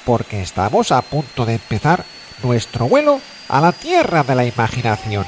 porque 0.04 0.42
estamos 0.42 0.92
a 0.92 1.00
punto 1.00 1.46
de 1.46 1.54
empezar 1.54 2.04
nuestro 2.42 2.86
vuelo 2.86 3.18
a 3.48 3.62
la 3.62 3.72
tierra 3.72 4.24
de 4.24 4.34
la 4.34 4.44
imaginación. 4.44 5.24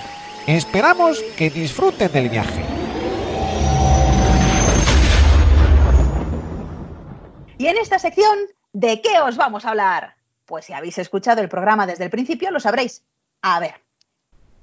Esperamos 0.46 1.22
que 1.38 1.48
disfruten 1.48 2.12
del 2.12 2.28
viaje. 2.28 2.62
Y 7.58 7.68
en 7.68 7.78
esta 7.78 7.98
sección, 7.98 8.38
¿de 8.72 9.00
qué 9.00 9.18
os 9.20 9.36
vamos 9.36 9.64
a 9.64 9.70
hablar? 9.70 10.16
Pues 10.44 10.66
si 10.66 10.74
habéis 10.74 10.98
escuchado 10.98 11.40
el 11.40 11.48
programa 11.48 11.86
desde 11.86 12.04
el 12.04 12.10
principio, 12.10 12.50
lo 12.50 12.60
sabréis. 12.60 13.02
A 13.40 13.60
ver, 13.60 13.74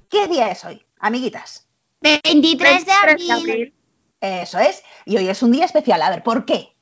¿qué 0.09 0.27
día 0.27 0.51
es 0.51 0.63
hoy, 0.63 0.85
amiguitas? 0.99 1.67
23 2.01 2.85
de 2.85 2.91
23 3.03 3.27
de 3.27 3.33
abril. 3.33 3.73
Eso 4.21 4.59
es, 4.59 4.83
y 5.05 5.17
hoy 5.17 5.27
es 5.27 5.41
un 5.41 5.51
día 5.51 5.65
especial. 5.65 6.01
A 6.01 6.09
ver, 6.09 6.23
¿por 6.23 6.45
qué? 6.45 6.73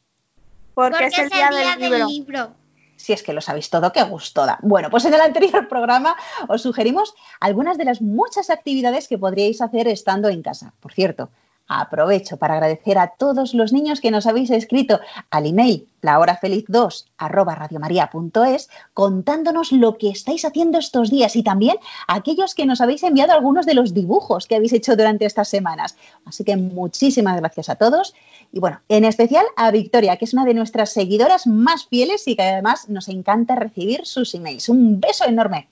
Porque, 0.74 0.92
Porque 0.92 1.06
es 1.06 1.18
el 1.18 1.30
día, 1.30 1.50
del, 1.78 2.06
libro. 2.08 2.54
Si 2.98 3.14
es 3.14 3.24
que 3.24 3.34
lo 3.34 3.42
sabéis 3.42 3.70
todo, 3.70 3.92
qué 3.92 4.04
gusto 4.04 4.46
da. 4.46 4.60
Bueno, 4.62 4.90
pues 4.90 5.06
en 5.06 5.14
el 5.14 5.22
anterior 5.22 5.68
programa 5.70 6.16
os 6.50 6.62
sugerimos 6.62 7.16
algunas 7.40 7.78
de 7.78 7.86
las 7.86 8.02
muchas 8.02 8.50
actividades 8.50 9.08
que 9.08 9.18
podríais 9.18 9.62
hacer 9.62 9.88
estando 9.88 10.28
en 10.28 10.44
casa. 10.44 10.74
Por 10.82 10.94
cierto, 10.94 11.30
aprovecho 11.80 12.38
para 12.38 12.56
agradecer 12.56 12.98
a 12.98 13.14
todos 13.18 13.54
los 13.54 13.72
niños 13.72 14.02
que 14.02 14.12
nos 14.12 14.28
habéis 14.28 14.50
escrito 14.50 15.00
al 15.30 15.46
email 15.46 15.88
lahorafeliz2 16.02 17.06
arroba 17.18 17.56
radiomaria.es 17.56 18.70
contándonos 18.94 19.72
lo 19.72 19.98
que 19.98 20.10
estáis 20.10 20.44
haciendo 20.46 20.80
estos 20.80 21.10
días 21.10 21.36
y 21.36 21.44
también 21.44 21.78
a 22.08 22.16
aquellos 22.16 22.56
que 22.56 22.66
nos 22.66 22.82
habéis 22.82 23.04
enviado 23.04 23.34
algunos 23.34 23.66
de 23.66 23.76
los 23.76 23.94
dibujos 23.94 24.48
que 24.48 24.56
habéis 24.56 24.74
hecho 24.74 24.96
durante 24.96 25.26
estas 25.26 25.48
semanas. 25.48 25.96
Así 26.26 26.44
que 26.44 26.58
muchísimas 26.58 27.38
gracias 27.38 27.70
a 27.70 27.76
todos 27.76 28.14
y 28.52 28.60
bueno, 28.60 28.82
en 28.90 29.06
especial 29.06 29.46
a 29.56 29.72
Victoria, 29.72 30.18
que 30.18 30.26
es 30.26 30.34
una 30.34 30.46
de 30.46 30.54
nuestras 30.54 30.92
seguidoras 30.92 31.48
más 31.48 31.86
fieles 31.86 32.28
y 32.28 32.36
que 32.36 32.44
además 32.44 32.90
nos 32.90 33.08
encanta 33.08 33.56
recibir 33.56 34.06
sus 34.06 34.34
emails. 34.36 34.70
Un 34.70 35.00
beso 35.00 35.26
enorme. 35.26 35.70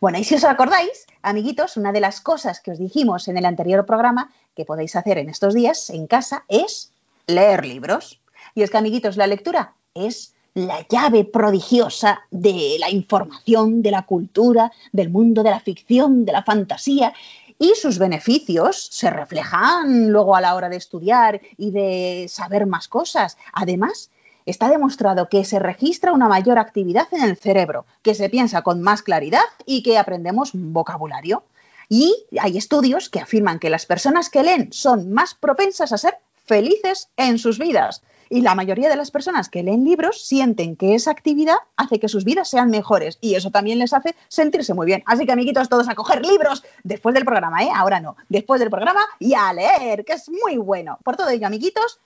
Bueno, 0.00 0.18
y 0.18 0.24
si 0.24 0.36
os 0.36 0.44
acordáis, 0.44 1.06
amiguitos, 1.22 1.76
una 1.76 1.90
de 1.90 2.00
las 2.00 2.20
cosas 2.20 2.60
que 2.60 2.70
os 2.70 2.78
dijimos 2.78 3.26
en 3.26 3.36
el 3.36 3.44
anterior 3.44 3.84
programa 3.84 4.30
que 4.54 4.64
podéis 4.64 4.94
hacer 4.94 5.18
en 5.18 5.28
estos 5.28 5.54
días 5.54 5.90
en 5.90 6.06
casa 6.06 6.44
es 6.46 6.92
leer 7.26 7.66
libros. 7.66 8.20
Y 8.54 8.62
es 8.62 8.70
que, 8.70 8.78
amiguitos, 8.78 9.16
la 9.16 9.26
lectura 9.26 9.74
es 9.94 10.34
la 10.54 10.86
llave 10.88 11.24
prodigiosa 11.24 12.20
de 12.30 12.76
la 12.78 12.90
información, 12.90 13.82
de 13.82 13.90
la 13.90 14.02
cultura, 14.02 14.70
del 14.92 15.10
mundo 15.10 15.42
de 15.42 15.50
la 15.50 15.60
ficción, 15.60 16.24
de 16.24 16.32
la 16.32 16.44
fantasía. 16.44 17.12
Y 17.58 17.74
sus 17.74 17.98
beneficios 17.98 18.88
se 18.92 19.10
reflejan 19.10 20.10
luego 20.10 20.36
a 20.36 20.40
la 20.40 20.54
hora 20.54 20.68
de 20.68 20.76
estudiar 20.76 21.40
y 21.56 21.72
de 21.72 22.26
saber 22.28 22.66
más 22.66 22.86
cosas. 22.86 23.36
Además, 23.52 24.10
está 24.50 24.68
demostrado 24.68 25.28
que 25.28 25.44
se 25.44 25.58
registra 25.58 26.12
una 26.12 26.28
mayor 26.28 26.58
actividad 26.58 27.08
en 27.12 27.22
el 27.22 27.36
cerebro, 27.36 27.86
que 28.02 28.14
se 28.14 28.28
piensa 28.28 28.62
con 28.62 28.82
más 28.82 29.02
claridad 29.02 29.44
y 29.66 29.82
que 29.82 29.98
aprendemos 29.98 30.50
vocabulario. 30.54 31.44
Y 31.88 32.14
hay 32.40 32.58
estudios 32.58 33.08
que 33.08 33.20
afirman 33.20 33.58
que 33.58 33.70
las 33.70 33.86
personas 33.86 34.28
que 34.28 34.42
leen 34.42 34.72
son 34.72 35.12
más 35.12 35.34
propensas 35.34 35.92
a 35.92 35.98
ser 35.98 36.18
felices 36.44 37.08
en 37.16 37.38
sus 37.38 37.58
vidas. 37.58 38.02
Y 38.30 38.42
la 38.42 38.54
mayoría 38.54 38.90
de 38.90 38.96
las 38.96 39.10
personas 39.10 39.48
que 39.48 39.62
leen 39.62 39.84
libros 39.84 40.20
sienten 40.22 40.76
que 40.76 40.94
esa 40.94 41.10
actividad 41.10 41.56
hace 41.76 41.98
que 41.98 42.08
sus 42.08 42.24
vidas 42.24 42.50
sean 42.50 42.68
mejores 42.68 43.16
y 43.22 43.36
eso 43.36 43.50
también 43.50 43.78
les 43.78 43.94
hace 43.94 44.14
sentirse 44.28 44.74
muy 44.74 44.84
bien. 44.84 45.02
Así 45.06 45.24
que 45.24 45.32
amiguitos, 45.32 45.70
todos 45.70 45.88
a 45.88 45.94
coger 45.94 46.24
libros 46.24 46.62
después 46.84 47.14
del 47.14 47.24
programa, 47.24 47.62
¿eh? 47.62 47.70
Ahora 47.74 48.00
no, 48.00 48.16
después 48.28 48.60
del 48.60 48.68
programa 48.68 49.00
y 49.18 49.32
a 49.32 49.50
leer, 49.52 50.04
que 50.04 50.12
es 50.12 50.28
muy 50.28 50.58
bueno. 50.58 50.98
Por 51.04 51.16
todo 51.16 51.30
ello, 51.30 51.46
amiguitos, 51.46 52.00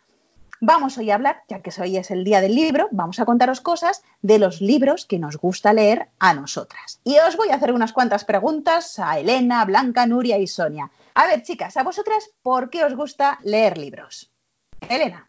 Vamos 0.65 0.97
hoy 0.97 1.11
a 1.11 1.17
hablar, 1.17 1.43
ya 1.49 1.61
que 1.61 1.73
hoy 1.81 1.97
es 1.97 2.13
el 2.13 2.23
día 2.23 2.41
del 2.41 2.55
libro, 2.55 2.87
vamos 2.93 3.19
a 3.19 3.25
contaros 3.25 3.61
cosas 3.61 4.05
de 4.21 4.39
los 4.39 4.61
libros 4.61 5.07
que 5.07 5.19
nos 5.19 5.37
gusta 5.37 5.73
leer 5.73 6.11
a 6.21 6.35
nosotras. 6.35 7.01
Y 7.03 7.19
os 7.19 7.37
voy 7.37 7.49
a 7.49 7.57
hacer 7.57 7.73
unas 7.73 7.93
cuantas 7.93 8.25
preguntas 8.25 9.01
a 9.01 9.19
Elena, 9.19 9.65
Blanca, 9.65 10.07
Nuria 10.07 10.39
y 10.39 10.47
Sonia. 10.47 10.89
A 11.15 11.27
ver, 11.27 11.43
chicas, 11.43 11.77
a 11.77 11.83
vosotras, 11.83 12.31
¿por 12.43 12.71
qué 12.71 12.85
os 12.85 12.95
gusta 12.95 13.41
leer 13.43 13.77
libros? 13.77 14.31
Elena. 14.89 15.29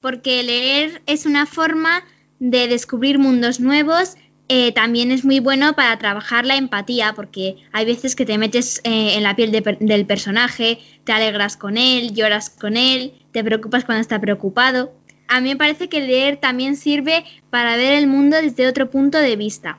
Porque 0.00 0.44
leer 0.44 1.02
es 1.06 1.26
una 1.26 1.46
forma 1.46 2.04
de 2.38 2.68
descubrir 2.68 3.18
mundos 3.18 3.58
nuevos. 3.58 4.14
Eh, 4.48 4.72
también 4.72 5.10
es 5.10 5.24
muy 5.24 5.40
bueno 5.40 5.74
para 5.74 5.98
trabajar 5.98 6.46
la 6.46 6.56
empatía, 6.56 7.12
porque 7.14 7.56
hay 7.72 7.84
veces 7.84 8.16
que 8.16 8.24
te 8.24 8.38
metes 8.38 8.80
eh, 8.84 9.14
en 9.16 9.22
la 9.22 9.36
piel 9.36 9.52
de 9.52 9.60
del 9.80 10.06
personaje, 10.06 10.78
te 11.04 11.12
alegras 11.12 11.56
con 11.56 11.76
él, 11.76 12.14
lloras 12.14 12.50
con 12.50 12.76
él, 12.76 13.12
te 13.32 13.44
preocupas 13.44 13.84
cuando 13.84 14.00
está 14.00 14.20
preocupado. 14.20 14.92
A 15.28 15.40
mí 15.40 15.50
me 15.50 15.56
parece 15.56 15.88
que 15.88 16.00
leer 16.00 16.38
también 16.38 16.76
sirve 16.76 17.24
para 17.50 17.76
ver 17.76 17.92
el 17.94 18.06
mundo 18.06 18.36
desde 18.40 18.66
otro 18.66 18.88
punto 18.90 19.18
de 19.18 19.36
vista. 19.36 19.78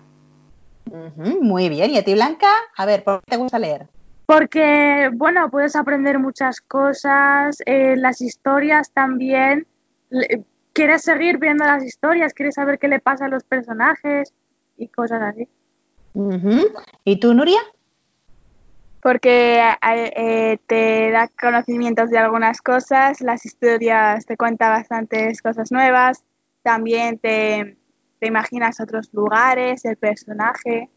Muy 1.41 1.69
bien. 1.69 1.91
¿Y 1.91 1.97
a 1.97 2.03
ti, 2.03 2.13
Blanca? 2.13 2.47
A 2.77 2.85
ver, 2.85 3.03
¿por 3.03 3.19
qué 3.21 3.31
te 3.31 3.37
gusta 3.37 3.59
leer? 3.59 3.87
Porque, 4.25 5.09
bueno, 5.13 5.49
puedes 5.49 5.75
aprender 5.75 6.19
muchas 6.19 6.61
cosas, 6.61 7.57
eh, 7.65 7.95
las 7.97 8.21
historias 8.21 8.91
también. 8.91 9.65
Le- 10.09 10.43
Quieres 10.71 11.01
seguir 11.01 11.39
viendo 11.39 11.65
las 11.65 11.83
historias, 11.83 12.33
quieres 12.33 12.55
saber 12.55 12.77
qué 12.79 12.87
le 12.87 12.99
pasa 12.99 13.25
a 13.25 13.27
los 13.27 13.43
personajes 13.43 14.31
y 14.79 14.87
cosas 14.87 15.21
así. 15.21 15.47
¿Y 17.03 17.19
tú, 17.19 17.33
Nuria? 17.33 17.59
Porque 19.01 19.61
eh, 19.81 20.57
te 20.67 21.11
da 21.11 21.29
conocimientos 21.39 22.09
de 22.09 22.17
algunas 22.17 22.61
cosas, 22.61 23.21
las 23.21 23.45
historias 23.45 24.25
te 24.25 24.35
cuentan 24.35 24.71
bastantes 24.71 25.41
cosas 25.41 25.71
nuevas, 25.71 26.23
también 26.63 27.17
te, 27.17 27.77
te 28.19 28.27
imaginas 28.27 28.79
otros 28.79 29.09
lugares, 29.13 29.85
el 29.85 29.95
personaje. 29.95 30.89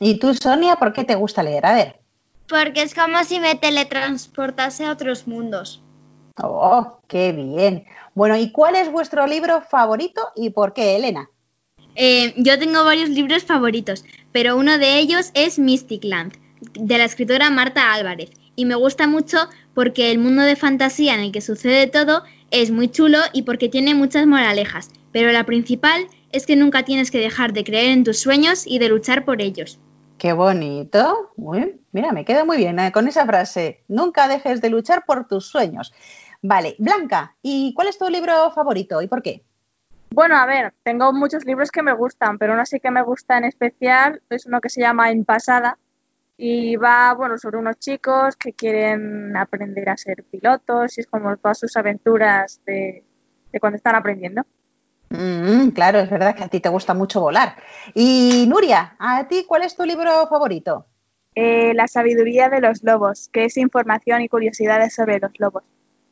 ¿Y 0.00 0.18
tú, 0.18 0.34
Sonia, 0.34 0.76
por 0.76 0.92
qué 0.92 1.04
te 1.04 1.14
gusta 1.14 1.42
leer? 1.42 1.66
A 1.66 1.74
ver. 1.74 2.00
Porque 2.48 2.82
es 2.82 2.94
como 2.94 3.22
si 3.24 3.38
me 3.38 3.54
teletransportase 3.54 4.86
a 4.86 4.92
otros 4.92 5.28
mundos. 5.28 5.82
Oh, 6.42 6.98
qué 7.06 7.32
bien. 7.32 7.84
Bueno, 8.14 8.36
¿y 8.36 8.50
cuál 8.50 8.76
es 8.76 8.90
vuestro 8.90 9.26
libro 9.26 9.60
favorito 9.60 10.30
y 10.34 10.50
por 10.50 10.72
qué, 10.72 10.96
Elena? 10.96 11.28
Eh, 12.02 12.32
yo 12.38 12.58
tengo 12.58 12.82
varios 12.82 13.10
libros 13.10 13.44
favoritos, 13.44 14.06
pero 14.32 14.56
uno 14.56 14.78
de 14.78 14.98
ellos 14.98 15.30
es 15.34 15.58
Mystic 15.58 16.02
Land, 16.02 16.32
de 16.72 16.96
la 16.96 17.04
escritora 17.04 17.50
Marta 17.50 17.92
Álvarez. 17.92 18.30
Y 18.56 18.64
me 18.64 18.74
gusta 18.74 19.06
mucho 19.06 19.36
porque 19.74 20.10
el 20.10 20.18
mundo 20.18 20.40
de 20.40 20.56
fantasía 20.56 21.12
en 21.12 21.20
el 21.20 21.30
que 21.30 21.42
sucede 21.42 21.88
todo 21.88 22.22
es 22.50 22.70
muy 22.70 22.88
chulo 22.88 23.18
y 23.34 23.42
porque 23.42 23.68
tiene 23.68 23.94
muchas 23.94 24.26
moralejas. 24.26 24.88
Pero 25.12 25.30
la 25.30 25.44
principal 25.44 26.06
es 26.32 26.46
que 26.46 26.56
nunca 26.56 26.86
tienes 26.86 27.10
que 27.10 27.18
dejar 27.18 27.52
de 27.52 27.64
creer 27.64 27.90
en 27.90 28.02
tus 28.02 28.18
sueños 28.18 28.66
y 28.66 28.78
de 28.78 28.88
luchar 28.88 29.26
por 29.26 29.42
ellos. 29.42 29.78
Qué 30.16 30.32
bonito. 30.32 31.32
Mira, 31.92 32.12
me 32.12 32.24
queda 32.24 32.46
muy 32.46 32.56
bien 32.56 32.78
eh, 32.78 32.92
con 32.92 33.08
esa 33.08 33.26
frase. 33.26 33.84
Nunca 33.88 34.26
dejes 34.26 34.62
de 34.62 34.70
luchar 34.70 35.04
por 35.04 35.28
tus 35.28 35.48
sueños. 35.48 35.92
Vale, 36.40 36.76
Blanca, 36.78 37.36
¿y 37.42 37.74
cuál 37.74 37.88
es 37.88 37.98
tu 37.98 38.08
libro 38.08 38.50
favorito 38.52 39.02
y 39.02 39.06
por 39.06 39.20
qué? 39.20 39.44
Bueno, 40.12 40.36
a 40.36 40.46
ver, 40.46 40.74
tengo 40.82 41.12
muchos 41.12 41.44
libros 41.44 41.70
que 41.70 41.82
me 41.82 41.92
gustan, 41.92 42.38
pero 42.38 42.54
uno 42.54 42.66
sí 42.66 42.80
que 42.80 42.90
me 42.90 43.02
gusta 43.02 43.38
en 43.38 43.44
especial, 43.44 44.20
es 44.28 44.46
uno 44.46 44.60
que 44.60 44.68
se 44.68 44.80
llama 44.80 45.10
En 45.10 45.24
Pasada 45.24 45.78
y 46.36 46.76
va, 46.76 47.14
bueno, 47.14 47.38
sobre 47.38 47.58
unos 47.58 47.78
chicos 47.78 48.34
que 48.36 48.52
quieren 48.52 49.36
aprender 49.36 49.88
a 49.88 49.96
ser 49.96 50.24
pilotos 50.24 50.98
y 50.98 51.02
es 51.02 51.06
como 51.06 51.36
todas 51.36 51.58
sus 51.58 51.76
aventuras 51.76 52.60
de, 52.66 53.04
de 53.52 53.60
cuando 53.60 53.76
están 53.76 53.94
aprendiendo. 53.94 54.42
Mm, 55.10 55.70
claro, 55.70 55.98
es 55.98 56.10
verdad 56.10 56.34
que 56.34 56.44
a 56.44 56.48
ti 56.48 56.60
te 56.60 56.68
gusta 56.68 56.94
mucho 56.94 57.20
volar. 57.20 57.56
Y 57.94 58.46
Nuria, 58.48 58.96
¿a 58.98 59.28
ti 59.28 59.44
cuál 59.46 59.62
es 59.62 59.76
tu 59.76 59.84
libro 59.84 60.26
favorito? 60.28 60.86
Eh, 61.34 61.74
la 61.74 61.88
sabiduría 61.88 62.48
de 62.48 62.60
los 62.60 62.82
lobos, 62.82 63.28
que 63.32 63.44
es 63.44 63.56
información 63.56 64.22
y 64.22 64.28
curiosidades 64.28 64.94
sobre 64.94 65.20
los 65.20 65.32
lobos. 65.38 65.64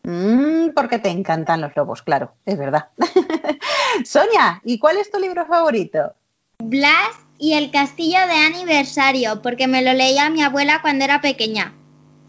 Mm, 0.09 0.71
porque 0.75 0.99
te 0.99 1.11
encantan 1.11 1.61
los 1.61 1.77
lobos, 1.77 2.01
claro, 2.01 2.33
es 2.47 2.57
verdad. 2.57 2.89
Sonia, 4.07 4.63
¿y 4.65 4.79
cuál 4.79 4.97
es 4.97 5.11
tu 5.11 5.19
libro 5.19 5.45
favorito? 5.45 6.15
Blas 6.61 7.15
y 7.39 7.53
el 7.53 7.71
castillo 7.71 8.19
de 8.27 8.47
aniversario, 8.47 9.43
porque 9.43 9.67
me 9.67 9.83
lo 9.83 9.93
leía 9.93 10.31
mi 10.31 10.43
abuela 10.43 10.81
cuando 10.81 11.05
era 11.05 11.21
pequeña. 11.21 11.75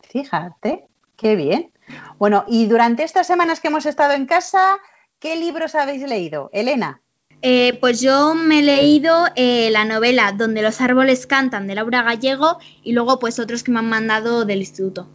Fíjate, 0.10 0.88
qué 1.15 1.38
bien. 1.38 1.72
Bueno, 2.18 2.44
y 2.50 2.65
durante 2.65 3.04
estas 3.04 3.28
semanas 3.28 3.62
que 3.62 3.70
hemos 3.70 3.86
estado 3.86 4.12
en 4.12 4.26
casa, 4.26 4.78
¿qué 5.20 5.38
libros 5.38 5.74
habéis 5.74 6.04
leído? 6.04 6.50
Elena. 6.52 7.00
Eh, 7.42 7.78
pues 7.80 8.02
yo 8.02 8.36
me 8.36 8.60
he 8.60 8.62
leído 8.62 9.28
eh, 9.38 9.70
la 9.72 9.86
novela 9.86 10.34
Donde 10.34 10.62
los 10.62 10.82
árboles 10.82 11.26
cantan 11.26 11.68
de 11.68 11.76
Laura 11.76 12.04
Gallego 12.04 12.58
y 12.84 12.92
luego 12.92 13.20
pues 13.20 13.39
otros 13.39 13.63
que 13.63 13.72
me 13.72 13.80
han 13.80 13.88
mandado 13.88 14.44
del 14.44 14.60
instituto. 14.60 15.08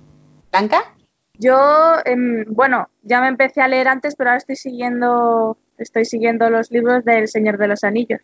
Blanca. 0.50 0.93
Yo, 1.38 1.97
em, 2.05 2.44
bueno, 2.49 2.88
ya 3.03 3.20
me 3.20 3.29
empecé 3.29 3.61
a 3.61 3.68
leer 3.68 3.88
antes, 3.88 4.14
pero 4.16 4.31
ahora 4.31 4.38
estoy 4.38 4.57
siguiendo 4.57 5.57
estoy 5.77 6.05
siguiendo 6.05 6.49
los 6.51 6.70
libros 6.70 7.05
del 7.05 7.27
Señor 7.27 7.59
de 7.59 7.66
los 7.68 7.83
Anillos. 7.83 8.20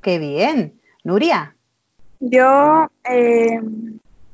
Qué 0.00 0.18
bien. 0.20 0.80
Nuria. 1.02 1.56
Yo 2.20 2.88
eh, 3.04 3.60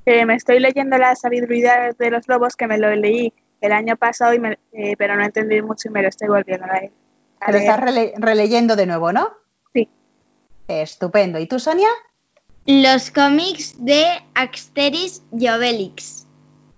eh, 0.05 0.27
me 0.27 0.35
estoy 0.35 0.61
leyendo 0.61 0.99
la 0.99 1.17
sabiduría 1.17 1.93
de 1.99 2.11
los 2.11 2.29
lobos, 2.29 2.55
que 2.57 2.67
me 2.67 2.77
lo 2.79 2.95
leí 2.95 3.33
el 3.63 3.73
año 3.73 3.97
pasado, 3.97 4.35
y 4.35 4.39
me- 4.39 4.59
eh, 4.73 4.97
pero 4.99 5.17
no 5.17 5.25
entendí 5.25 5.63
mucho 5.63 5.89
y 5.89 5.93
me 5.93 6.03
lo 6.03 6.09
estoy 6.09 6.29
volviendo 6.29 6.67
a 6.67 6.75
leer. 6.79 6.93
A 7.41 7.47
Te 7.47 7.53
lo 7.53 7.59
estás 7.59 7.81
rele- 7.81 8.13
releyendo 8.19 8.77
de 8.77 8.87
nuevo, 8.87 9.13
¿no? 9.13 9.31
Sí. 9.73 9.89
Estupendo. 10.69 11.39
¿Y 11.39 11.47
tú, 11.47 11.59
Sonia? 11.59 11.89
Los 12.67 13.11
cómics 13.11 13.75
de 13.85 14.05
Asterix 14.35 15.23
y 15.33 15.49
Obelix. 15.49 16.27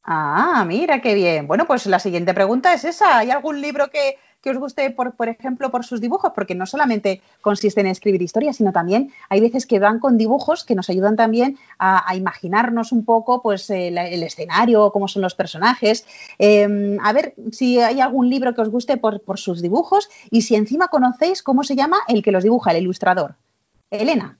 Ah, 0.06 0.64
mira 0.66 1.00
qué 1.00 1.14
bien. 1.14 1.46
Bueno, 1.46 1.66
pues 1.66 1.86
la 1.86 1.98
siguiente 1.98 2.34
pregunta 2.34 2.74
es 2.74 2.84
esa. 2.84 3.18
¿Hay 3.18 3.30
algún 3.30 3.62
libro 3.62 3.88
que, 3.88 4.18
que 4.42 4.50
os 4.50 4.58
guste, 4.58 4.90
por, 4.90 5.14
por 5.14 5.30
ejemplo, 5.30 5.70
por 5.70 5.82
sus 5.82 5.98
dibujos? 5.98 6.32
Porque 6.34 6.54
no 6.54 6.66
solamente 6.66 7.22
consiste 7.40 7.80
en 7.80 7.86
escribir 7.86 8.20
historias, 8.20 8.56
sino 8.56 8.70
también 8.70 9.12
hay 9.30 9.40
veces 9.40 9.64
que 9.64 9.78
van 9.78 10.00
con 10.00 10.18
dibujos 10.18 10.64
que 10.64 10.74
nos 10.74 10.90
ayudan 10.90 11.16
también 11.16 11.56
a, 11.78 12.14
imaginarnos 12.14 12.92
un 12.92 13.06
poco 13.06 13.40
pues, 13.40 13.70
eh, 13.70 13.88
el 13.88 14.22
escenario, 14.22 14.92
cómo 14.92 15.08
son 15.08 15.22
los 15.22 15.34
personajes. 15.34 16.06
Eh, 16.38 16.98
a 17.02 17.12
ver 17.14 17.34
si 17.50 17.80
hay 17.80 18.02
algún 18.02 18.28
libro 18.28 18.54
que 18.54 18.60
os 18.60 18.68
guste 18.68 18.98
por, 18.98 19.22
por 19.22 19.38
sus 19.38 19.62
dibujos 19.62 20.10
y 20.30 20.42
si 20.42 20.54
encima 20.54 20.88
conocéis 20.88 21.42
cómo 21.42 21.64
se 21.64 21.76
llama 21.76 22.00
el 22.08 22.22
que 22.22 22.32
los 22.32 22.42
dibuja, 22.42 22.72
el 22.72 22.82
ilustrador. 22.82 23.36
Elena. 23.90 24.38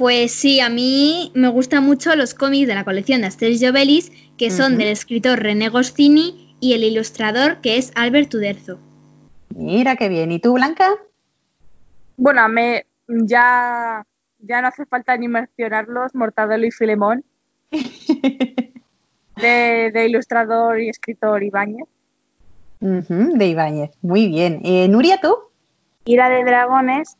Pues 0.00 0.32
sí, 0.32 0.60
a 0.60 0.70
mí 0.70 1.30
me 1.34 1.48
gustan 1.48 1.84
mucho 1.84 2.16
los 2.16 2.32
cómics 2.32 2.66
de 2.66 2.74
la 2.74 2.84
colección 2.84 3.20
de 3.20 3.26
Asterix 3.26 3.60
y 3.60 3.66
Obelix, 3.66 4.10
que 4.38 4.50
son 4.50 4.78
del 4.78 4.88
escritor 4.88 5.40
René 5.40 5.68
Goscinny 5.68 6.56
y 6.58 6.72
el 6.72 6.84
ilustrador 6.84 7.60
que 7.60 7.76
es 7.76 7.92
Albert 7.96 8.32
Uderzo. 8.32 8.78
Mira 9.54 9.96
qué 9.96 10.08
bien. 10.08 10.32
¿Y 10.32 10.38
tú, 10.38 10.54
Blanca? 10.54 10.88
Bueno, 12.16 12.48
me, 12.48 12.86
ya, 13.08 14.06
ya 14.38 14.62
no 14.62 14.68
hace 14.68 14.86
falta 14.86 15.14
ni 15.18 15.28
mencionarlos, 15.28 16.14
Mortadelo 16.14 16.66
y 16.66 16.70
Filemón, 16.70 17.22
de, 17.70 18.72
de 19.36 20.06
ilustrador 20.06 20.80
y 20.80 20.88
escritor 20.88 21.42
Ibáñez. 21.42 21.86
De 22.80 23.46
Ibáñez. 23.46 23.90
Muy 24.00 24.28
bien. 24.28 24.62
Eh, 24.64 24.88
Nuria, 24.88 25.20
¿tú? 25.20 25.36
Ira 26.06 26.30
de 26.30 26.42
Dragones, 26.42 27.18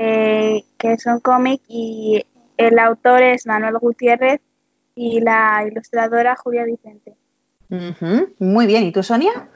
eh, 0.00 0.64
que 0.78 0.96
son 0.96 1.18
cómic 1.18 1.60
y 1.66 2.24
el 2.56 2.78
autor 2.78 3.20
es 3.20 3.46
Manuel 3.46 3.78
Gutiérrez 3.78 4.40
y 4.94 5.20
la 5.20 5.64
ilustradora 5.66 6.36
Julia 6.36 6.64
Vicente. 6.64 7.16
Muy 8.38 8.66
bien. 8.66 8.84
¿Y 8.84 8.92
tú, 8.92 9.02
Sonia? 9.02 9.48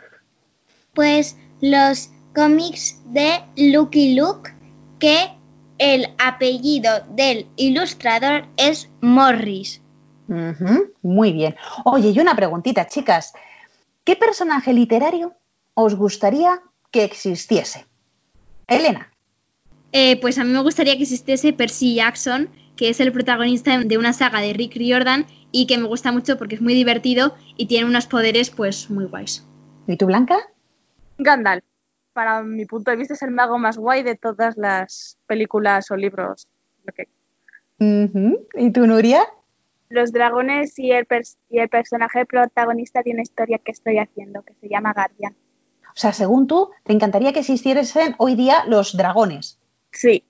Pues 0.95 1.37
los 1.61 2.11
cómics 2.35 3.01
de 3.13 3.41
Lucky 3.57 4.17
Luke, 4.17 4.51
que 4.99 5.31
el 5.79 6.09
apellido 6.19 6.91
del 7.11 7.47
ilustrador 7.55 8.45
es 8.57 8.91
Morris. 9.01 9.81
Muy 11.03 11.33
bien. 11.33 11.55
Oye, 11.85 12.09
y 12.11 12.19
una 12.19 12.35
preguntita, 12.35 12.89
chicas. 12.89 13.33
¿Qué 14.03 14.17
personaje 14.17 14.73
literario 14.73 15.35
os 15.75 15.95
gustaría 15.95 16.61
que 16.91 17.05
existiese? 17.05 17.87
Elena. 18.67 19.12
Eh, 19.93 20.19
pues 20.21 20.39
a 20.39 20.45
mí 20.45 20.51
me 20.51 20.63
gustaría 20.63 20.97
que 20.97 21.03
existiese 21.03 21.53
Percy 21.53 21.95
Jackson, 21.95 22.49
que 22.77 22.89
es 22.89 23.01
el 23.01 23.13
protagonista 23.13 23.79
de 23.79 23.99
una 23.99 24.13
saga 24.13 24.41
de 24.41 24.55
Rick 24.55 24.75
Riordan 24.75 25.27
y 25.51 25.67
que 25.67 25.77
me 25.77 25.87
gusta 25.87 26.13
mucho 26.13 26.39
porque 26.39 26.55
es 26.55 26.63
muy 26.63 26.75
divertido 26.75 27.35
y 27.57 27.67
tiene 27.67 27.87
unos 27.87 28.07
poderes 28.07 28.51
pues 28.51 28.91
muy 28.91 29.05
guays. 29.05 29.47
¿Y 29.87 29.97
tú, 29.97 30.07
Blanca? 30.07 30.39
Gandalf, 31.19 31.65
para 32.15 32.43
mi 32.43 32.65
punto 32.65 32.91
de 32.91 32.97
vista, 32.97 33.15
es 33.15 33.23
el 33.23 33.33
mago 33.33 33.59
más 33.59 33.77
guay 33.77 34.03
de 34.03 34.17
todas 34.17 34.57
las 34.57 35.19
películas 35.27 35.91
o 35.91 35.97
libros. 35.97 36.49
¿Y 37.79 38.71
tú, 38.73 38.87
Nuria? 38.87 39.23
Los 39.89 40.13
dragones 40.13 40.79
y 40.79 40.93
el, 40.93 41.07
y 41.51 41.59
el 41.59 41.69
personaje 41.69 42.25
protagonista 42.25 43.03
de 43.03 43.11
una 43.11 43.23
historia 43.23 43.59
que 43.59 43.73
estoy 43.73 43.99
haciendo, 43.99 44.43
que 44.43 44.55
se 44.55 44.69
llama 44.69 44.95
Guardian. 44.95 45.35
O 45.89 45.97
sea, 45.97 46.13
según 46.13 46.47
tú, 46.47 46.71
te 46.85 46.95
encantaría 46.95 47.33
que 47.35 47.41
existiesen 47.41 48.15
hoy 48.17 48.35
día 48.35 48.65
los 48.67 48.97
dragones. 48.97 49.59
Sí, 49.93 50.25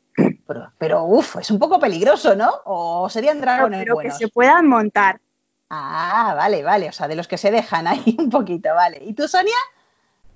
Pero, 0.46 0.72
pero 0.76 1.04
uff, 1.04 1.36
es 1.36 1.50
un 1.50 1.58
poco 1.58 1.78
peligroso, 1.78 2.34
¿no? 2.36 2.50
¿O 2.64 3.08
serían 3.08 3.40
dragones 3.40 3.80
pero 3.80 3.94
buenos? 3.94 4.18
que 4.18 4.24
se 4.26 4.30
puedan 4.30 4.66
montar. 4.66 5.20
Ah, 5.70 6.34
vale, 6.36 6.62
vale. 6.62 6.88
O 6.88 6.92
sea, 6.92 7.08
de 7.08 7.16
los 7.16 7.28
que 7.28 7.38
se 7.38 7.50
dejan 7.50 7.86
ahí 7.86 8.16
un 8.18 8.28
poquito, 8.28 8.74
vale. 8.74 9.00
¿Y 9.02 9.14
tú, 9.14 9.26
Sonia? 9.26 9.56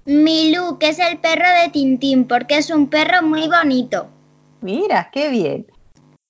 Milú, 0.06 0.78
que 0.78 0.90
es 0.90 0.98
el 0.98 1.18
perro 1.18 1.48
de 1.60 1.68
Tintín, 1.70 2.26
porque 2.26 2.58
es 2.58 2.70
un 2.70 2.88
perro 2.88 3.22
muy 3.22 3.48
bonito. 3.48 4.08
Mira, 4.60 5.10
qué 5.12 5.28
bien. 5.28 5.66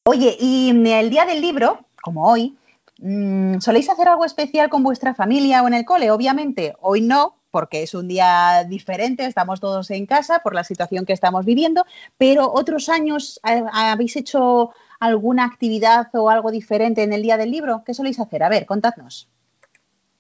Oye, 0.04 0.36
y 0.40 0.72
mm, 0.72 0.86
el 0.86 1.10
día 1.10 1.26
del 1.26 1.40
libro, 1.40 1.86
como 2.02 2.26
hoy, 2.26 2.56
mm, 2.98 3.60
¿soléis 3.60 3.88
hacer 3.90 4.08
algo 4.08 4.24
especial 4.24 4.70
con 4.70 4.82
vuestra 4.82 5.14
familia 5.14 5.62
o 5.62 5.68
en 5.68 5.74
el 5.74 5.84
cole? 5.84 6.10
Obviamente, 6.10 6.74
hoy 6.80 7.02
no, 7.02 7.35
porque 7.56 7.82
es 7.82 7.94
un 7.94 8.06
día 8.06 8.64
diferente, 8.68 9.24
estamos 9.24 9.60
todos 9.60 9.90
en 9.90 10.04
casa 10.04 10.40
por 10.40 10.54
la 10.54 10.62
situación 10.62 11.06
que 11.06 11.14
estamos 11.14 11.46
viviendo, 11.46 11.86
pero 12.18 12.52
otros 12.52 12.90
años 12.90 13.40
¿ha- 13.42 13.92
habéis 13.92 14.14
hecho 14.16 14.72
alguna 15.00 15.46
actividad 15.46 16.08
o 16.12 16.28
algo 16.28 16.50
diferente 16.50 17.02
en 17.02 17.14
el 17.14 17.22
día 17.22 17.38
del 17.38 17.50
libro. 17.50 17.82
¿Qué 17.86 17.94
soléis 17.94 18.20
hacer? 18.20 18.42
A 18.42 18.50
ver, 18.50 18.66
contadnos. 18.66 19.30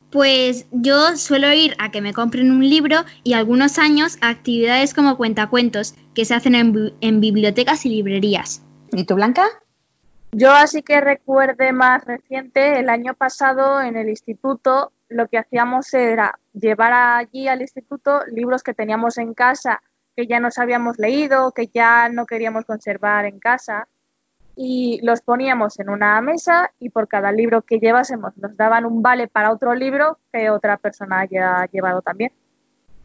Pues 0.08 0.64
yo 0.70 1.14
suelo 1.18 1.52
ir 1.52 1.76
a 1.78 1.90
que 1.90 2.00
me 2.00 2.14
compren 2.14 2.50
un 2.50 2.66
libro 2.66 3.04
y 3.22 3.34
algunos 3.34 3.78
años 3.78 4.16
a 4.22 4.30
actividades 4.30 4.94
como 4.94 5.18
cuentacuentos 5.18 5.94
que 6.14 6.24
se 6.24 6.32
hacen 6.32 6.54
en, 6.54 6.94
en 7.02 7.20
bibliotecas 7.20 7.84
y 7.84 7.90
librerías. 7.90 8.62
¿Y 8.92 9.04
tú, 9.04 9.14
Blanca? 9.16 9.44
Yo 10.32 10.52
así 10.52 10.80
que 10.80 11.02
recuerde 11.02 11.74
más 11.74 12.02
reciente, 12.02 12.80
el 12.80 12.88
año 12.88 13.12
pasado 13.12 13.82
en 13.82 13.94
el 13.98 14.08
instituto 14.08 14.92
lo 15.08 15.28
que 15.28 15.38
hacíamos 15.38 15.92
era 15.94 16.38
llevar 16.52 16.92
allí 16.92 17.48
al 17.48 17.60
instituto 17.60 18.20
libros 18.32 18.62
que 18.62 18.74
teníamos 18.74 19.18
en 19.18 19.34
casa 19.34 19.80
que 20.16 20.26
ya 20.26 20.40
nos 20.40 20.58
habíamos 20.58 20.98
leído, 20.98 21.52
que 21.52 21.66
ya 21.66 22.08
no 22.08 22.24
queríamos 22.24 22.64
conservar 22.64 23.26
en 23.26 23.38
casa 23.38 23.86
y 24.56 24.98
los 25.02 25.20
poníamos 25.20 25.78
en 25.78 25.90
una 25.90 26.18
mesa 26.22 26.72
y 26.80 26.88
por 26.88 27.06
cada 27.06 27.30
libro 27.30 27.60
que 27.60 27.78
llevásemos 27.78 28.34
nos 28.38 28.56
daban 28.56 28.86
un 28.86 29.02
vale 29.02 29.28
para 29.28 29.52
otro 29.52 29.74
libro 29.74 30.18
que 30.32 30.48
otra 30.48 30.78
persona 30.78 31.20
haya 31.20 31.66
llevado 31.70 32.00
también. 32.00 32.32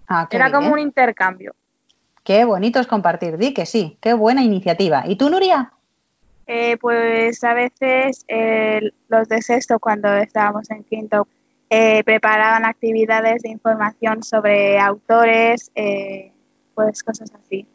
Ah, 0.08 0.28
Era 0.32 0.50
como 0.50 0.62
bien. 0.62 0.74
un 0.74 0.80
intercambio. 0.80 1.54
Qué 2.24 2.46
bonito 2.46 2.80
es 2.80 2.88
compartir, 2.88 3.38
di 3.38 3.54
que 3.54 3.66
sí, 3.66 3.98
qué 4.00 4.14
buena 4.14 4.44
iniciativa. 4.44 5.04
¿Y 5.06 5.18
tú, 5.18 5.30
Nuria? 5.30 5.74
Eh, 6.48 6.78
pues 6.78 7.44
a 7.44 7.54
veces 7.54 8.24
eh, 8.28 8.92
los 9.10 9.28
de 9.28 9.42
sexto, 9.42 9.80
cuando 9.80 10.14
estábamos 10.16 10.70
en 10.72 10.84
quinto, 10.84 11.28
eh, 11.74 12.04
preparaban 12.04 12.66
actividades 12.66 13.44
de 13.44 13.50
información 13.50 14.24
sobre 14.24 14.78
autores, 14.78 15.72
eh, 15.74 16.34
pues 16.76 17.02
cosas 17.02 17.32
así. 17.34 17.66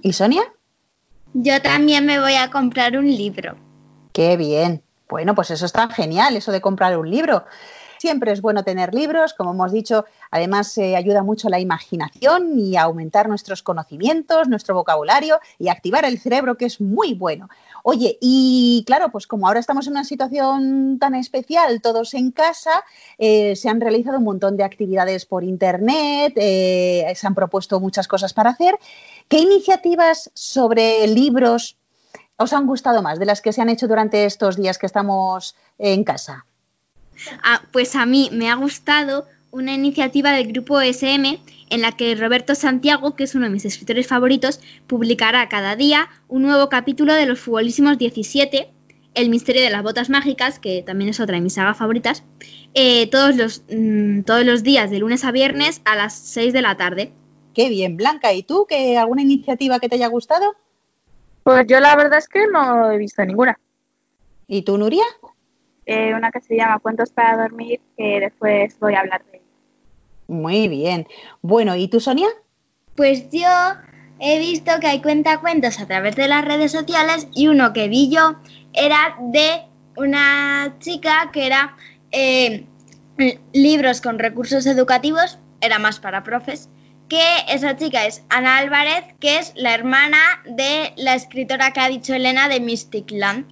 ¿Y 0.00 0.12
Sonia? 0.14 0.42
Yo 1.34 1.60
también 1.60 2.06
me 2.06 2.18
voy 2.18 2.34
a 2.34 2.50
comprar 2.50 2.96
un 2.96 3.06
libro. 3.06 3.56
Qué 4.14 4.38
bien. 4.38 4.82
Bueno, 5.06 5.34
pues 5.34 5.50
eso 5.50 5.66
está 5.66 5.90
genial, 5.90 6.34
eso 6.34 6.50
de 6.50 6.62
comprar 6.62 6.96
un 6.96 7.10
libro. 7.10 7.44
Siempre 8.02 8.32
es 8.32 8.42
bueno 8.42 8.64
tener 8.64 8.94
libros, 8.94 9.32
como 9.32 9.52
hemos 9.52 9.70
dicho, 9.70 10.06
además 10.32 10.76
eh, 10.76 10.96
ayuda 10.96 11.22
mucho 11.22 11.48
la 11.48 11.60
imaginación 11.60 12.58
y 12.58 12.74
a 12.74 12.82
aumentar 12.82 13.28
nuestros 13.28 13.62
conocimientos, 13.62 14.48
nuestro 14.48 14.74
vocabulario 14.74 15.38
y 15.56 15.68
activar 15.68 16.04
el 16.04 16.18
cerebro, 16.18 16.56
que 16.56 16.64
es 16.64 16.80
muy 16.80 17.14
bueno. 17.14 17.48
Oye, 17.84 18.18
y 18.20 18.82
claro, 18.88 19.12
pues 19.12 19.28
como 19.28 19.46
ahora 19.46 19.60
estamos 19.60 19.86
en 19.86 19.92
una 19.92 20.02
situación 20.02 20.98
tan 20.98 21.14
especial, 21.14 21.80
todos 21.80 22.14
en 22.14 22.32
casa, 22.32 22.82
eh, 23.18 23.54
se 23.54 23.68
han 23.68 23.80
realizado 23.80 24.18
un 24.18 24.24
montón 24.24 24.56
de 24.56 24.64
actividades 24.64 25.24
por 25.24 25.44
internet, 25.44 26.32
eh, 26.34 27.12
se 27.14 27.26
han 27.28 27.36
propuesto 27.36 27.78
muchas 27.78 28.08
cosas 28.08 28.34
para 28.34 28.50
hacer. 28.50 28.76
¿Qué 29.28 29.38
iniciativas 29.38 30.28
sobre 30.34 31.06
libros 31.06 31.76
os 32.36 32.52
han 32.52 32.66
gustado 32.66 33.00
más 33.00 33.20
de 33.20 33.26
las 33.26 33.40
que 33.40 33.52
se 33.52 33.62
han 33.62 33.68
hecho 33.68 33.86
durante 33.86 34.24
estos 34.24 34.56
días 34.56 34.76
que 34.76 34.86
estamos 34.86 35.54
en 35.78 36.02
casa? 36.02 36.46
Ah, 37.42 37.62
pues 37.72 37.96
a 37.96 38.06
mí 38.06 38.30
me 38.32 38.50
ha 38.50 38.54
gustado 38.54 39.26
una 39.50 39.74
iniciativa 39.74 40.32
del 40.32 40.48
grupo 40.48 40.80
SM 40.80 41.38
en 41.70 41.80
la 41.80 41.92
que 41.92 42.14
Roberto 42.14 42.54
Santiago, 42.54 43.16
que 43.16 43.24
es 43.24 43.34
uno 43.34 43.46
de 43.46 43.50
mis 43.50 43.64
escritores 43.64 44.06
favoritos, 44.06 44.60
publicará 44.86 45.48
cada 45.48 45.76
día 45.76 46.08
un 46.28 46.42
nuevo 46.42 46.68
capítulo 46.68 47.14
de 47.14 47.26
los 47.26 47.40
futbolísimos 47.40 47.98
17, 47.98 48.70
El 49.14 49.28
misterio 49.28 49.62
de 49.62 49.70
las 49.70 49.82
botas 49.82 50.08
mágicas, 50.08 50.58
que 50.58 50.82
también 50.82 51.10
es 51.10 51.20
otra 51.20 51.36
de 51.36 51.42
mis 51.42 51.54
sagas 51.54 51.76
favoritas, 51.76 52.24
eh, 52.74 53.08
todos, 53.08 53.36
los, 53.36 53.62
mm, 53.70 54.22
todos 54.22 54.44
los 54.44 54.62
días 54.62 54.90
de 54.90 54.98
lunes 54.98 55.24
a 55.24 55.32
viernes 55.32 55.82
a 55.84 55.96
las 55.96 56.14
6 56.14 56.52
de 56.52 56.62
la 56.62 56.76
tarde. 56.76 57.12
Qué 57.54 57.68
bien, 57.68 57.96
Blanca. 57.98 58.32
¿Y 58.32 58.42
tú? 58.42 58.66
¿qué, 58.66 58.96
¿Alguna 58.96 59.22
iniciativa 59.22 59.78
que 59.78 59.88
te 59.88 59.96
haya 59.96 60.08
gustado? 60.08 60.56
Pues 61.42 61.66
yo 61.66 61.80
la 61.80 61.96
verdad 61.96 62.18
es 62.18 62.28
que 62.28 62.46
no 62.46 62.90
he 62.90 62.98
visto 62.98 63.24
ninguna. 63.24 63.58
¿Y 64.46 64.62
tú, 64.62 64.78
Nuria? 64.78 65.04
Eh, 65.86 66.14
una 66.14 66.30
que 66.30 66.40
se 66.40 66.56
llama 66.56 66.78
Cuentos 66.78 67.10
para 67.10 67.36
dormir, 67.36 67.80
que 67.96 68.20
después 68.20 68.78
voy 68.78 68.94
a 68.94 69.00
hablar 69.00 69.24
de 69.24 69.38
ella. 69.38 69.46
Muy 70.28 70.68
bien. 70.68 71.06
Bueno, 71.42 71.74
¿y 71.76 71.88
tú, 71.88 72.00
Sonia? 72.00 72.28
Pues 72.94 73.30
yo 73.30 73.48
he 74.20 74.38
visto 74.38 74.72
que 74.80 74.86
hay 74.86 75.02
cuentacuentos 75.02 75.80
a 75.80 75.86
través 75.86 76.14
de 76.16 76.28
las 76.28 76.44
redes 76.44 76.70
sociales 76.70 77.26
y 77.34 77.48
uno 77.48 77.72
que 77.72 77.88
vi 77.88 78.08
yo 78.08 78.36
era 78.72 79.16
de 79.20 79.62
una 79.96 80.76
chica 80.78 81.30
que 81.32 81.46
era 81.46 81.76
eh, 82.12 82.64
libros 83.52 84.00
con 84.00 84.18
recursos 84.18 84.66
educativos, 84.66 85.38
era 85.60 85.78
más 85.78 86.00
para 86.00 86.22
profes, 86.22 86.68
que 87.08 87.22
esa 87.48 87.76
chica 87.76 88.06
es 88.06 88.22
Ana 88.30 88.58
Álvarez, 88.58 89.04
que 89.20 89.38
es 89.38 89.52
la 89.56 89.74
hermana 89.74 90.42
de 90.46 90.92
la 90.96 91.14
escritora 91.14 91.72
que 91.72 91.80
ha 91.80 91.88
dicho 91.88 92.14
Elena 92.14 92.48
de 92.48 92.60
Mystic 92.60 93.10
Land. 93.10 93.46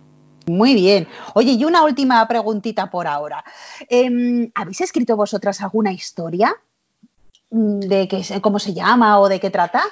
Muy 0.51 0.75
bien. 0.75 1.07
Oye, 1.35 1.53
y 1.53 1.65
una 1.65 1.85
última 1.85 2.27
preguntita 2.27 2.91
por 2.91 3.07
ahora. 3.07 3.45
Em, 3.89 4.51
¿Habéis 4.55 4.81
escrito 4.81 5.17
vosotras 5.17 5.61
alguna 5.61 5.93
historia? 5.93 6.55
Mm, 7.51 7.79
¿De 7.81 8.09
qué, 8.09 8.23
cómo 8.41 8.59
se 8.59 8.75
llama 8.75 9.21
o 9.21 9.29
de 9.29 9.39
qué 9.39 9.51
trata? 9.51 9.83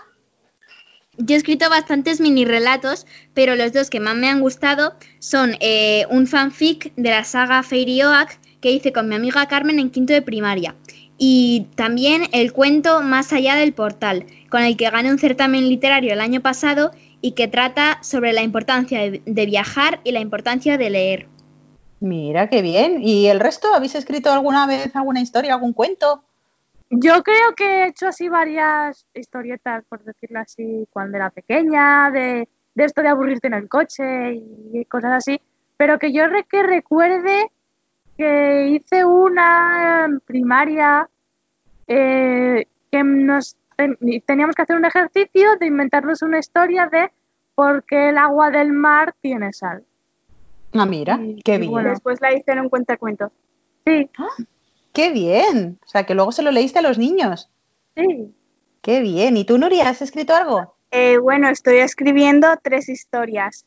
Yo 1.17 1.35
he 1.35 1.39
escrito 1.39 1.71
bastantes 1.71 2.21
mini 2.21 2.45
relatos, 2.45 3.07
pero 3.35 3.57
los 3.57 3.73
dos 3.73 3.89
que 3.89 4.01
más 4.01 4.17
me 4.17 4.29
han 4.29 4.41
gustado 4.41 4.95
son 5.21 5.57
eh, 5.61 6.07
un 6.11 6.27
fanfic 6.27 6.93
de 6.97 7.11
la 7.11 7.25
saga 7.25 7.63
Fairy 7.63 8.03
Oak 8.03 8.39
que 8.61 8.73
hice 8.73 8.93
con 8.93 9.09
mi 9.09 9.15
amiga 9.15 9.47
Carmen 9.47 9.79
en 9.79 9.91
quinto 9.91 10.13
de 10.13 10.23
primaria. 10.23 10.75
Y 11.21 11.67
también 11.75 12.29
el 12.33 12.53
cuento 12.53 13.03
Más 13.03 13.33
allá 13.33 13.57
del 13.57 13.73
portal, 13.73 14.27
con 14.51 14.63
el 14.63 14.77
que 14.77 14.91
gané 14.91 15.11
un 15.11 15.19
certamen 15.19 15.69
literario 15.69 16.13
el 16.13 16.21
año 16.21 16.41
pasado 16.41 16.93
y 17.21 17.33
que 17.33 17.49
trata 17.49 17.99
sobre 18.03 18.33
la 18.33 18.43
importancia 18.43 19.01
de, 19.11 19.23
de 19.25 19.47
viajar 19.47 20.01
y 20.05 20.13
la 20.13 20.21
importancia 20.21 20.79
de 20.79 20.91
leer. 20.91 21.27
Mira, 22.01 22.49
qué 22.49 22.63
bien. 22.63 23.03
¿Y 23.03 23.27
el 23.27 23.41
resto? 23.41 23.75
¿Habéis 23.75 23.95
escrito 23.97 24.31
alguna 24.33 24.67
vez 24.67 24.95
alguna 24.95 25.21
historia, 25.21 25.55
algún 25.55 25.73
cuento? 25.73 26.23
Yo 26.91 27.23
creo 27.23 27.55
que 27.57 27.65
he 27.65 27.87
hecho 27.89 28.09
así 28.09 28.29
varias 28.29 29.05
historietas, 29.15 29.85
por 29.89 30.03
decirlo 30.05 30.41
así, 30.41 30.87
cuando 30.91 31.17
era 31.17 31.29
pequeña, 31.31 32.11
de, 32.11 32.49
de 32.75 32.85
esto 32.85 33.03
de 33.03 33.09
aburrirte 33.09 33.49
en 33.49 33.55
el 33.55 33.69
coche 33.69 34.35
y 34.73 34.85
cosas 34.87 35.13
así, 35.13 35.41
pero 35.77 35.99
que 35.99 36.13
yo 36.13 36.27
re- 36.29 36.47
que 36.49 36.63
recuerde 36.63 37.51
que 38.17 38.69
hice 38.71 39.05
una 39.05 40.09
primaria 40.25 41.09
eh, 41.87 42.67
que 42.91 43.05
nos 43.05 43.57
teníamos 44.27 44.55
que 44.57 44.63
hacer 44.63 44.77
un 44.77 44.85
ejercicio 44.85 45.57
de 45.59 45.67
inventarnos 45.67 46.23
una 46.23 46.39
historia 46.39 46.87
de 46.89 47.11
por 47.55 47.85
qué 47.85 48.11
el 48.11 48.19
agua 48.19 48.51
del 48.51 48.73
mar 48.73 49.15
tiene 49.21 49.53
sal. 49.53 49.85
Ah, 50.73 50.87
mira, 50.87 51.19
Y- 51.23 51.41
qué 51.43 51.55
y 51.57 51.59
bien. 51.59 51.71
bueno, 51.73 51.91
Después 51.91 52.21
la 52.21 52.33
hice 52.35 52.53
en 52.53 52.61
un 52.61 52.69
cuentacuentos. 52.69 53.31
Sí, 53.87 54.11
Qué 54.93 55.13
bien. 55.13 55.79
O 55.85 55.89
sea, 55.89 56.05
que 56.05 56.15
luego 56.15 56.33
se 56.33 56.43
lo 56.43 56.51
leíste 56.51 56.81
a 56.81 56.83
los 56.83 56.99
niños. 56.99 57.51
sí. 57.97 58.35
Qué 58.81 59.01
bien. 59.01 59.37
¿Y 59.37 59.45
tú, 59.45 59.59
Nuria, 59.59 59.89
has 59.89 60.01
escrito 60.03 60.35
algo? 60.35 60.77
Eh, 60.93 61.19
bueno, 61.19 61.49
estoy 61.49 61.79
escribiendo 61.79 62.47
tres 62.63 62.89
historias, 62.89 63.67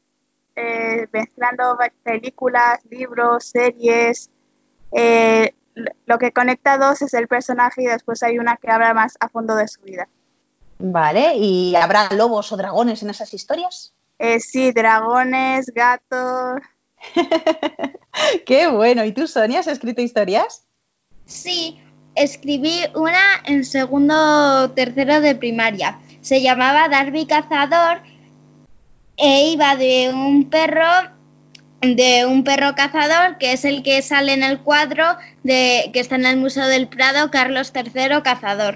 eh, 0.56 1.06
mezclando 1.12 1.78
películas, 2.02 2.80
libros, 2.89 3.45
series. 3.45 4.30
Eh, 4.93 5.54
lo 6.06 6.18
que 6.18 6.32
conecta 6.32 6.78
dos 6.78 7.02
es 7.02 7.14
el 7.14 7.28
personaje 7.28 7.84
y 7.84 7.86
después 7.86 8.24
hay 8.24 8.40
una 8.40 8.58
que 8.58 8.70
habla 8.70 8.94
más 8.94 9.18
a 9.20 9.30
fondo 9.30 9.56
de 9.56 9.68
su 9.68 9.82
vida. 9.82 10.08
Vale. 10.80 11.36
¿Y 11.36 11.76
habrá 11.76 12.10
lobos 12.14 12.52
o 12.52 12.58
dragones 12.58 13.04
en 13.04 13.10
esas 13.12 13.34
historias? 13.34 13.94
Eh, 14.20 14.40
sí, 14.40 14.72
dragones, 14.72 15.68
gatos. 15.74 16.62
Qué 18.46 18.68
bueno. 18.68 19.06
¿Y 19.06 19.14
tú, 19.14 19.28
Sonia, 19.28 19.60
has 19.60 19.68
escrito 19.68 20.02
historias? 20.02 20.64
Sí, 21.26 21.82
escribí 22.16 22.82
una 22.96 23.42
en 23.46 23.64
segundo 23.64 24.64
o 24.64 24.72
tercero 24.72 25.22
de 25.22 25.36
primaria. 25.36 26.00
Se 26.22 26.42
llamaba 26.42 26.90
Darby 26.90 27.26
Cazador 27.26 28.02
e 29.18 29.52
iba 29.52 29.76
de 29.76 30.12
un 30.14 30.50
perro, 30.50 31.12
de 31.82 32.26
un 32.26 32.44
perro 32.44 32.76
cazador, 32.76 33.38
que 33.38 33.54
es 33.54 33.65
el 33.65 33.84
que 33.84 34.02
sale 34.02 34.34
en 34.34 34.44
el 34.44 34.60
cuadro 34.60 35.04
de 35.44 35.89
que 35.94 36.00
está 36.00 36.15
en 36.15 36.26
el 36.26 36.38
Museo 36.38 36.67
del 36.67 36.88
Prado, 36.88 37.32
Carlos 37.32 37.74
III 37.76 38.22
Cazador. 38.24 38.76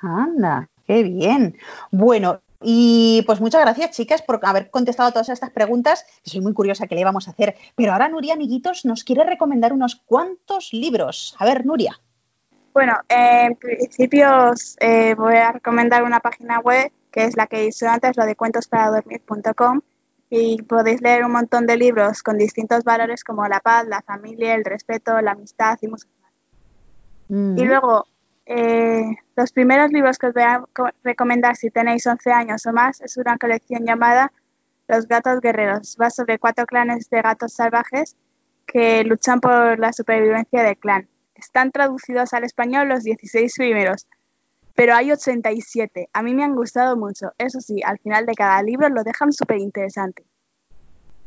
Anda, 0.00 0.68
qué 0.86 1.02
bien. 1.02 1.58
Bueno, 1.90 2.40
y 2.62 3.22
pues 3.26 3.40
muchas 3.40 3.62
gracias, 3.62 3.90
chicas, 3.92 4.22
por 4.22 4.38
haber 4.42 4.70
contestado 4.70 5.10
todas 5.10 5.28
estas 5.28 5.50
preguntas. 5.50 6.06
Soy 6.24 6.40
muy 6.40 6.52
curiosa 6.52 6.86
qué 6.86 6.94
le 6.94 7.00
íbamos 7.00 7.26
a 7.26 7.32
hacer. 7.32 7.56
Pero 7.74 7.92
ahora 7.92 8.08
Nuria, 8.08 8.34
amiguitos, 8.34 8.84
nos 8.84 9.02
quiere 9.02 9.24
recomendar 9.24 9.72
unos 9.72 9.96
cuantos 9.96 10.72
libros. 10.72 11.34
A 11.38 11.44
ver, 11.44 11.66
Nuria. 11.66 12.00
Bueno, 12.72 12.94
eh, 13.08 13.46
en 13.46 13.56
principio 13.56 14.50
os, 14.50 14.76
eh, 14.78 15.14
voy 15.16 15.36
a 15.36 15.52
recomendar 15.52 16.04
una 16.04 16.20
página 16.20 16.60
web 16.60 16.92
que 17.10 17.24
es 17.24 17.36
la 17.36 17.48
que 17.48 17.64
hice 17.64 17.88
antes, 17.88 18.16
lo 18.16 18.24
de 18.24 18.36
cuentosparadormir.com 18.36 19.80
y 20.30 20.62
podéis 20.62 21.02
leer 21.02 21.24
un 21.24 21.32
montón 21.32 21.66
de 21.66 21.76
libros 21.76 22.22
con 22.22 22.38
distintos 22.38 22.84
valores 22.84 23.24
como 23.24 23.46
la 23.48 23.60
paz, 23.60 23.86
la 23.88 24.00
familia, 24.02 24.54
el 24.54 24.64
respeto, 24.64 25.20
la 25.20 25.32
amistad 25.32 25.76
y 25.82 25.88
muchos 25.88 26.08
más. 26.22 26.32
Y 27.58 27.64
luego, 27.64 28.06
eh, 28.46 29.04
los 29.36 29.52
primeros 29.52 29.90
libros 29.92 30.18
que 30.18 30.28
os 30.28 30.34
voy 30.34 30.42
a 30.44 30.64
co- 30.72 30.88
recomendar 31.04 31.56
si 31.56 31.70
tenéis 31.70 32.06
11 32.06 32.32
años 32.32 32.64
o 32.66 32.72
más 32.72 33.00
es 33.00 33.16
una 33.16 33.36
colección 33.38 33.84
llamada 33.84 34.32
Los 34.88 35.06
gatos 35.06 35.40
guerreros. 35.40 35.96
Va 36.00 36.10
sobre 36.10 36.38
cuatro 36.40 36.66
clanes 36.66 37.08
de 37.10 37.22
gatos 37.22 37.52
salvajes 37.52 38.16
que 38.66 39.04
luchan 39.04 39.40
por 39.40 39.78
la 39.78 39.92
supervivencia 39.92 40.62
del 40.64 40.76
clan. 40.76 41.08
Están 41.36 41.70
traducidos 41.70 42.32
al 42.34 42.42
español 42.44 42.88
los 42.88 43.04
16 43.04 43.54
primeros, 43.56 44.06
pero 44.80 44.94
hay 44.94 45.12
87. 45.12 46.08
A 46.10 46.22
mí 46.22 46.34
me 46.34 46.42
han 46.42 46.54
gustado 46.54 46.96
mucho. 46.96 47.34
Eso 47.36 47.60
sí, 47.60 47.82
al 47.84 47.98
final 47.98 48.24
de 48.24 48.32
cada 48.32 48.62
libro 48.62 48.88
lo 48.88 49.04
dejan 49.04 49.30
súper 49.30 49.58
interesante. 49.58 50.24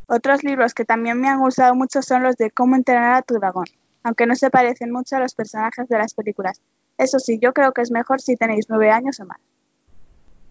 Otros 0.08 0.44
libros 0.44 0.74
que 0.74 0.86
también 0.86 1.22
me 1.22 1.30
han 1.30 1.40
gustado 1.40 1.76
mucho 1.76 2.02
son 2.02 2.24
los 2.24 2.36
de 2.36 2.50
Cómo 2.50 2.76
entrenar 2.76 3.14
a 3.14 3.22
tu 3.22 3.36
dragón, 3.36 3.68
aunque 4.02 4.26
no 4.26 4.34
se 4.34 4.50
parecen 4.50 4.92
mucho 4.92 5.18
a 5.18 5.20
los 5.20 5.36
personajes 5.36 5.88
de 5.88 6.00
las 6.00 6.16
películas. 6.16 6.64
Eso 6.98 7.20
sí, 7.20 7.38
yo 7.40 7.54
creo 7.54 7.74
que 7.74 7.84
es 7.84 7.92
mejor 7.92 8.22
si 8.22 8.36
tenéis 8.38 8.66
9 8.70 8.90
años 8.90 9.20
o 9.20 9.26
más. 9.26 9.38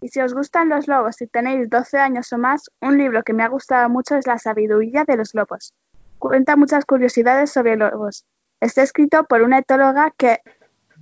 Y 0.00 0.06
si 0.06 0.20
os 0.20 0.32
gustan 0.32 0.68
los 0.68 0.86
lobos 0.86 1.20
y 1.22 1.26
tenéis 1.26 1.68
12 1.68 1.98
años 1.98 2.32
o 2.32 2.38
más, 2.38 2.70
un 2.80 2.98
libro 2.98 3.24
que 3.24 3.32
me 3.32 3.42
ha 3.42 3.48
gustado 3.48 3.88
mucho 3.88 4.14
es 4.14 4.28
La 4.28 4.38
sabiduría 4.38 5.02
de 5.02 5.16
los 5.16 5.34
lobos. 5.34 5.74
Cuenta 6.20 6.54
muchas 6.54 6.84
curiosidades 6.84 7.50
sobre 7.50 7.74
lobos. 7.74 8.24
Está 8.60 8.84
escrito 8.84 9.24
por 9.24 9.42
una 9.42 9.58
etóloga 9.58 10.12
que, 10.16 10.38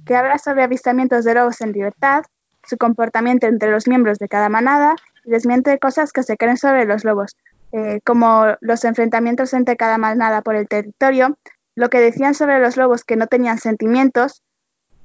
que 0.04 0.16
habla 0.16 0.38
sobre 0.38 0.62
avistamientos 0.62 1.24
de 1.24 1.34
lobos 1.34 1.60
en 1.60 1.72
libertad, 1.72 2.24
su 2.66 2.76
comportamiento 2.76 3.46
entre 3.46 3.70
los 3.70 3.88
miembros 3.88 4.18
de 4.18 4.28
cada 4.28 4.48
manada 4.48 4.96
y 5.24 5.30
desmiente 5.30 5.78
cosas 5.78 6.12
que 6.12 6.22
se 6.22 6.36
creen 6.36 6.56
sobre 6.56 6.84
los 6.84 7.04
lobos, 7.04 7.36
eh, 7.72 8.00
como 8.04 8.46
los 8.60 8.84
enfrentamientos 8.84 9.54
entre 9.54 9.76
cada 9.76 9.98
manada 9.98 10.42
por 10.42 10.56
el 10.56 10.68
territorio, 10.68 11.38
lo 11.74 11.88
que 11.88 12.00
decían 12.00 12.34
sobre 12.34 12.58
los 12.58 12.76
lobos 12.76 13.04
que 13.04 13.16
no 13.16 13.26
tenían 13.26 13.58
sentimientos 13.58 14.42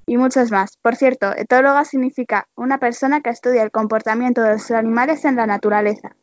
y 0.05 0.17
muchos 0.17 0.51
más. 0.51 0.77
Por 0.81 0.95
cierto, 0.95 1.35
etóloga 1.35 1.85
significa 1.85 2.47
una 2.55 2.79
persona 2.79 3.21
que 3.21 3.29
estudia 3.29 3.63
el 3.63 3.71
comportamiento 3.71 4.41
de 4.41 4.53
los 4.53 4.71
animales 4.71 5.25
en 5.25 5.35
la 5.35 5.47
naturaleza. 5.47 6.15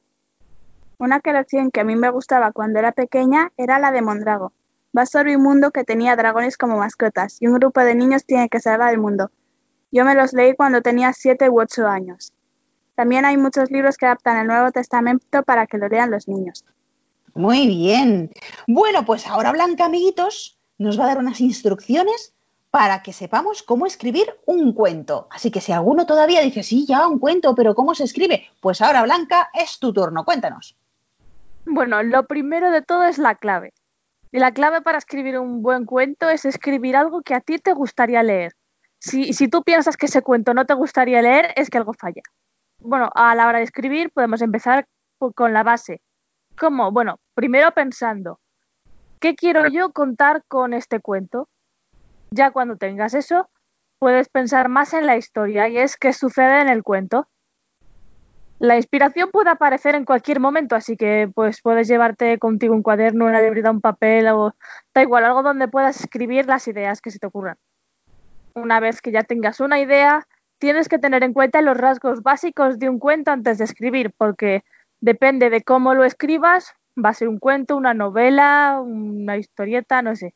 Una 0.98 1.20
colección 1.20 1.70
que 1.70 1.80
a 1.80 1.85
mí 1.85 1.96
me 1.96 2.11
gustaba 2.11 2.52
cuando 2.52 2.78
era 2.78 2.92
pequeña 2.92 3.50
era 3.56 3.78
la 3.78 3.90
de 3.90 4.02
Mondrago. 4.02 4.52
Va 4.96 5.07
sobre 5.07 5.37
un 5.37 5.42
mundo 5.42 5.70
que 5.70 5.85
tenía 5.85 6.16
dragones 6.16 6.57
como 6.57 6.76
mascotas 6.76 7.38
y 7.40 7.46
un 7.46 7.55
grupo 7.55 7.81
de 7.81 7.94
niños 7.94 8.24
tiene 8.24 8.48
que 8.48 8.61
salvar 8.61 8.92
el 8.92 9.00
mundo. 9.00 9.31
Yo 9.90 10.05
me 10.05 10.14
los 10.14 10.33
leí 10.33 10.55
cuando 10.55 10.83
tenía 10.83 11.12
7 11.12 11.48
u 11.48 11.61
8 11.61 11.87
años. 11.87 12.33
También 12.94 13.24
hay 13.24 13.37
muchos 13.37 13.70
libros 13.70 13.96
que 13.96 14.07
adaptan 14.07 14.38
el 14.38 14.46
Nuevo 14.46 14.70
Testamento 14.70 15.42
para 15.42 15.66
que 15.66 15.78
lo 15.78 15.88
lean 15.88 16.11
los 16.11 16.28
niños. 16.28 16.64
Muy 17.35 17.66
bien. 17.66 18.31
Bueno, 18.66 19.05
pues 19.05 19.26
ahora 19.26 19.52
Blanca, 19.52 19.87
amiguitos, 19.87 20.59
nos 20.78 20.98
va 20.98 21.05
a 21.05 21.09
dar 21.09 21.18
unas 21.18 21.40
instrucciones 21.40 22.35
para 22.70 23.02
que 23.02 23.12
sepamos 23.12 23.62
cómo 23.62 23.87
escribir 23.87 24.26
un 24.46 24.72
cuento. 24.72 25.28
Así 25.31 25.50
que 25.50 25.61
si 25.61 25.72
alguno 25.72 26.07
todavía 26.07 26.40
dice, 26.40 26.62
sí, 26.62 26.87
ya 26.87 27.07
un 27.07 27.18
cuento, 27.18 27.55
pero 27.55 27.74
¿cómo 27.74 27.94
se 27.94 28.05
escribe? 28.05 28.46
Pues 28.61 28.81
ahora, 28.81 29.02
Blanca, 29.02 29.50
es 29.52 29.78
tu 29.78 29.92
turno. 29.92 30.24
Cuéntanos. 30.24 30.76
Bueno, 31.66 32.02
lo 32.02 32.26
primero 32.26 32.70
de 32.70 32.83
todo 32.83 33.05
es 33.05 33.18
la 33.18 33.35
clave. 33.35 33.72
Y 34.33 34.38
la 34.38 34.53
clave 34.53 34.81
para 34.81 34.99
escribir 34.99 35.38
un 35.38 35.62
buen 35.62 35.85
cuento 35.85 36.31
es 36.31 36.47
escribir 36.47 36.97
algo 36.97 37.23
que 37.23 37.35
a 37.35 37.40
ti 37.40 37.59
te 37.59 37.75
gustaría 37.75 38.23
leer. 38.23 38.55
Si, 38.99 39.35
si 39.35 39.49
tú 39.49 39.62
piensas 39.62 39.97
que 39.97 40.07
ese 40.07 40.23
cuento 40.23 40.55
no 40.55 40.64
te 40.64 40.75
gustaría 40.75 41.21
leer, 41.21 41.53
es 41.57 41.68
que 41.68 41.79
algo 41.79 41.92
falla. 41.92 42.23
Bueno, 42.79 43.11
a 43.14 43.35
la 43.35 43.47
hora 43.47 43.59
de 43.59 43.64
escribir 43.64 44.11
podemos 44.11 44.40
empezar 44.40 44.87
con 45.35 45.53
la 45.53 45.62
base. 45.62 46.01
¿Cómo? 46.59 46.90
Bueno, 46.90 47.21
primero 47.35 47.73
pensando, 47.73 48.40
¿qué 49.21 49.35
quiero 49.35 49.68
yo 49.68 49.92
contar 49.92 50.42
con 50.49 50.73
este 50.73 51.01
cuento? 51.01 51.49
Ya 52.31 52.51
cuando 52.51 52.77
tengas 52.77 53.14
eso, 53.14 53.49
puedes 53.99 54.29
pensar 54.29 54.68
más 54.68 54.95
en 54.95 55.07
la 55.07 55.16
historia 55.16 55.68
y 55.68 55.79
es 55.79 55.97
qué 55.97 56.12
sucede 56.12 56.61
en 56.61 56.68
el 56.68 56.83
cuento. 56.83 57.29
La 58.62 58.77
inspiración 58.77 59.33
puede 59.33 59.51
aparecer 59.51 59.96
en 59.96 60.05
cualquier 60.05 60.38
momento, 60.38 60.77
así 60.77 60.96
que 60.96 61.29
pues 61.35 61.61
puedes 61.61 61.88
llevarte 61.88 62.38
contigo 62.38 62.77
un 62.77 62.85
cuaderno, 62.85 63.25
una 63.25 63.42
libreta, 63.42 63.72
un 63.72 63.81
papel 63.81 64.29
o 64.29 64.55
da 64.94 65.03
igual, 65.03 65.25
algo 65.25 65.42
donde 65.42 65.66
puedas 65.66 65.98
escribir 65.98 66.46
las 66.46 66.68
ideas 66.68 67.01
que 67.01 67.11
se 67.11 67.18
te 67.18 67.27
ocurran. 67.27 67.57
Una 68.55 68.79
vez 68.79 69.03
que 69.03 69.11
ya 69.11 69.25
tengas 69.25 69.59
una 69.59 69.81
idea, 69.81 70.29
tienes 70.59 70.88
que 70.88 71.01
tener 71.01 71.25
en 71.25 71.33
cuenta 71.33 71.61
los 71.61 71.77
rasgos 71.77 72.22
básicos 72.22 72.79
de 72.79 72.88
un 72.88 73.01
cuento 73.01 73.33
antes 73.33 73.59
de 73.59 73.64
escribir, 73.64 74.12
porque 74.16 74.62
depende 75.01 75.51
de 75.51 75.62
cómo 75.62 75.94
lo 75.94 76.05
escribas, 76.05 76.72
va 76.96 77.09
a 77.09 77.14
ser 77.14 77.27
un 77.27 77.40
cuento, 77.40 77.77
una 77.77 77.94
novela, 77.94 78.79
una 78.81 79.38
historieta, 79.38 80.03
no 80.03 80.14
sé. 80.14 80.35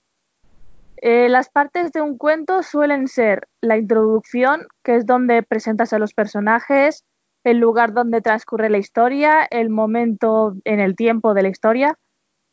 Eh, 0.96 1.28
las 1.28 1.48
partes 1.48 1.92
de 1.92 2.00
un 2.00 2.18
cuento 2.18 2.64
suelen 2.64 3.06
ser 3.06 3.46
la 3.60 3.76
introducción, 3.76 4.66
que 4.82 4.96
es 4.96 5.06
donde 5.06 5.44
presentas 5.44 5.92
a 5.92 6.00
los 6.00 6.12
personajes, 6.12 7.04
el 7.46 7.58
lugar 7.58 7.92
donde 7.92 8.20
transcurre 8.20 8.68
la 8.70 8.78
historia, 8.78 9.46
el 9.48 9.70
momento 9.70 10.56
en 10.64 10.80
el 10.80 10.96
tiempo 10.96 11.32
de 11.32 11.44
la 11.44 11.48
historia. 11.48 11.96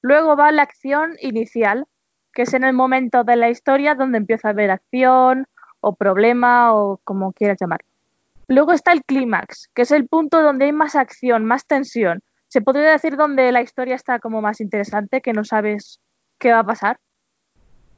Luego 0.04 0.36
va 0.38 0.52
la 0.52 0.62
acción 0.62 1.16
inicial, 1.20 1.86
que 2.32 2.44
es 2.44 2.54
en 2.54 2.64
el 2.64 2.74
momento 2.74 3.24
de 3.24 3.36
la 3.36 3.50
historia 3.50 3.96
donde 3.96 4.20
empieza 4.20 4.50
a 4.50 4.52
haber 4.52 4.70
acción 4.70 5.48
o 5.80 5.96
problema 5.96 6.76
o 6.76 7.00
como 7.04 7.34
quieras 7.34 7.58
llamarlo. 7.60 7.88
Luego 8.48 8.72
está 8.72 8.92
el 8.92 9.04
clímax, 9.04 9.68
que 9.74 9.82
es 9.82 9.90
el 9.90 10.08
punto 10.08 10.44
donde 10.44 10.66
hay 10.66 10.74
más 10.74 10.96
acción, 10.96 11.44
más 11.44 11.66
tensión. 11.66 12.22
Se 12.48 12.62
podría 12.62 12.92
decir 12.92 13.18
donde 13.18 13.52
la 13.52 13.64
historia 13.64 13.96
está 13.96 14.20
como 14.20 14.44
más 14.44 14.62
interesante, 14.62 15.22
que 15.22 15.34
no 15.34 15.44
sabes 15.44 16.02
qué 16.38 16.52
va 16.52 16.60
a 16.60 16.66
pasar. 16.66 17.00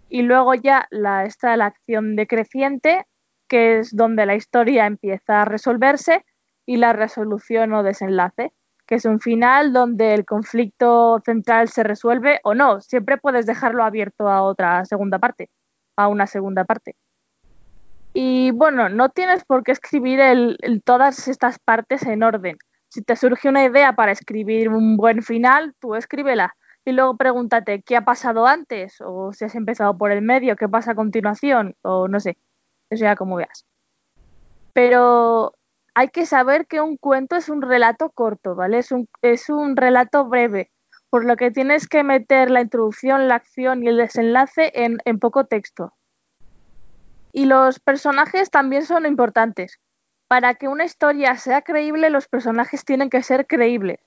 Y 0.08 0.22
luego 0.22 0.54
ya 0.54 0.88
está 1.26 1.58
la 1.58 1.66
acción 1.66 2.16
decreciente, 2.16 3.06
que 3.50 3.80
es 3.80 3.94
donde 3.94 4.26
la 4.26 4.36
historia 4.36 4.86
empieza 4.86 5.42
a 5.42 5.46
resolverse, 5.46 6.24
y 6.66 6.78
la 6.78 6.94
resolución 6.94 7.74
o 7.74 7.84
desenlace, 7.84 8.54
que 8.88 8.96
es 8.96 9.06
un 9.06 9.20
final 9.20 9.74
donde 9.74 10.14
el 10.14 10.26
conflicto 10.26 11.22
central 11.26 11.70
se 11.70 11.84
resuelve 11.84 12.40
o 12.44 12.54
no. 12.54 12.82
Siempre 12.82 13.18
puedes 13.18 13.46
dejarlo 13.46 13.84
abierto 13.84 14.28
a 14.30 14.44
otra 14.44 14.86
segunda 14.86 15.20
parte, 15.20 15.50
a 15.96 16.08
una 16.08 16.28
segunda 16.28 16.66
parte. 16.66 16.96
Y 18.14 18.52
bueno, 18.52 18.88
no 18.88 19.10
tienes 19.10 19.44
por 19.44 19.64
qué 19.64 19.74
escribir 19.74 20.20
el- 20.22 20.58
todas 20.86 21.28
estas 21.28 21.60
partes 21.60 22.04
en 22.04 22.24
orden. 22.24 22.58
Si 22.88 23.02
te 23.02 23.16
surge 23.18 23.50
una 23.50 23.66
idea 23.66 23.94
para 23.94 24.14
escribir 24.14 24.70
un 24.70 24.96
buen 24.96 25.22
final, 25.22 25.74
tú 25.80 25.96
escríbela. 25.96 26.56
Y 26.86 26.92
luego 26.94 27.18
pregúntate 27.18 27.82
qué 27.82 27.98
ha 27.98 28.06
pasado 28.06 28.48
antes, 28.48 29.02
o 29.02 29.34
si 29.34 29.44
has 29.44 29.56
empezado 29.56 29.98
por 29.98 30.12
el 30.12 30.22
medio, 30.22 30.56
qué 30.56 30.70
pasa 30.70 30.92
a 30.92 30.96
continuación, 30.96 31.76
o 31.82 32.08
no 32.08 32.20
sé. 32.20 32.38
Eso 32.90 33.04
ya 33.04 33.16
como 33.16 33.36
veas. 33.36 33.66
Pero 34.72 35.56
hay 35.96 36.10
que 36.10 36.26
saber 36.26 36.68
que 36.68 36.82
un 36.82 36.98
cuento 36.98 37.38
es 37.38 37.48
un 37.48 37.62
relato 37.62 38.10
corto, 38.10 38.54
¿vale? 38.54 38.80
Es 38.80 38.92
un, 38.92 39.08
es 39.22 39.50
un 39.50 39.78
relato 39.78 40.26
breve, 40.26 40.70
por 41.10 41.24
lo 41.24 41.38
que 41.38 41.52
tienes 41.52 41.88
que 41.88 42.04
meter 42.04 42.52
la 42.52 42.62
introducción, 42.62 43.30
la 43.30 43.36
acción 43.36 43.82
y 43.82 43.88
el 43.88 43.98
desenlace 43.98 44.74
en, 44.76 44.98
en 45.06 45.20
poco 45.20 45.46
texto. 45.46 45.94
Y 47.32 47.46
los 47.46 47.80
personajes 47.80 48.50
también 48.50 48.86
son 48.86 49.06
importantes. 49.06 49.80
Para 50.28 50.56
que 50.56 50.68
una 50.68 50.84
historia 50.84 51.38
sea 51.38 51.62
creíble, 51.62 52.10
los 52.10 52.28
personajes 52.28 52.84
tienen 52.84 53.10
que 53.10 53.24
ser 53.24 53.48
creíbles. 53.48 54.00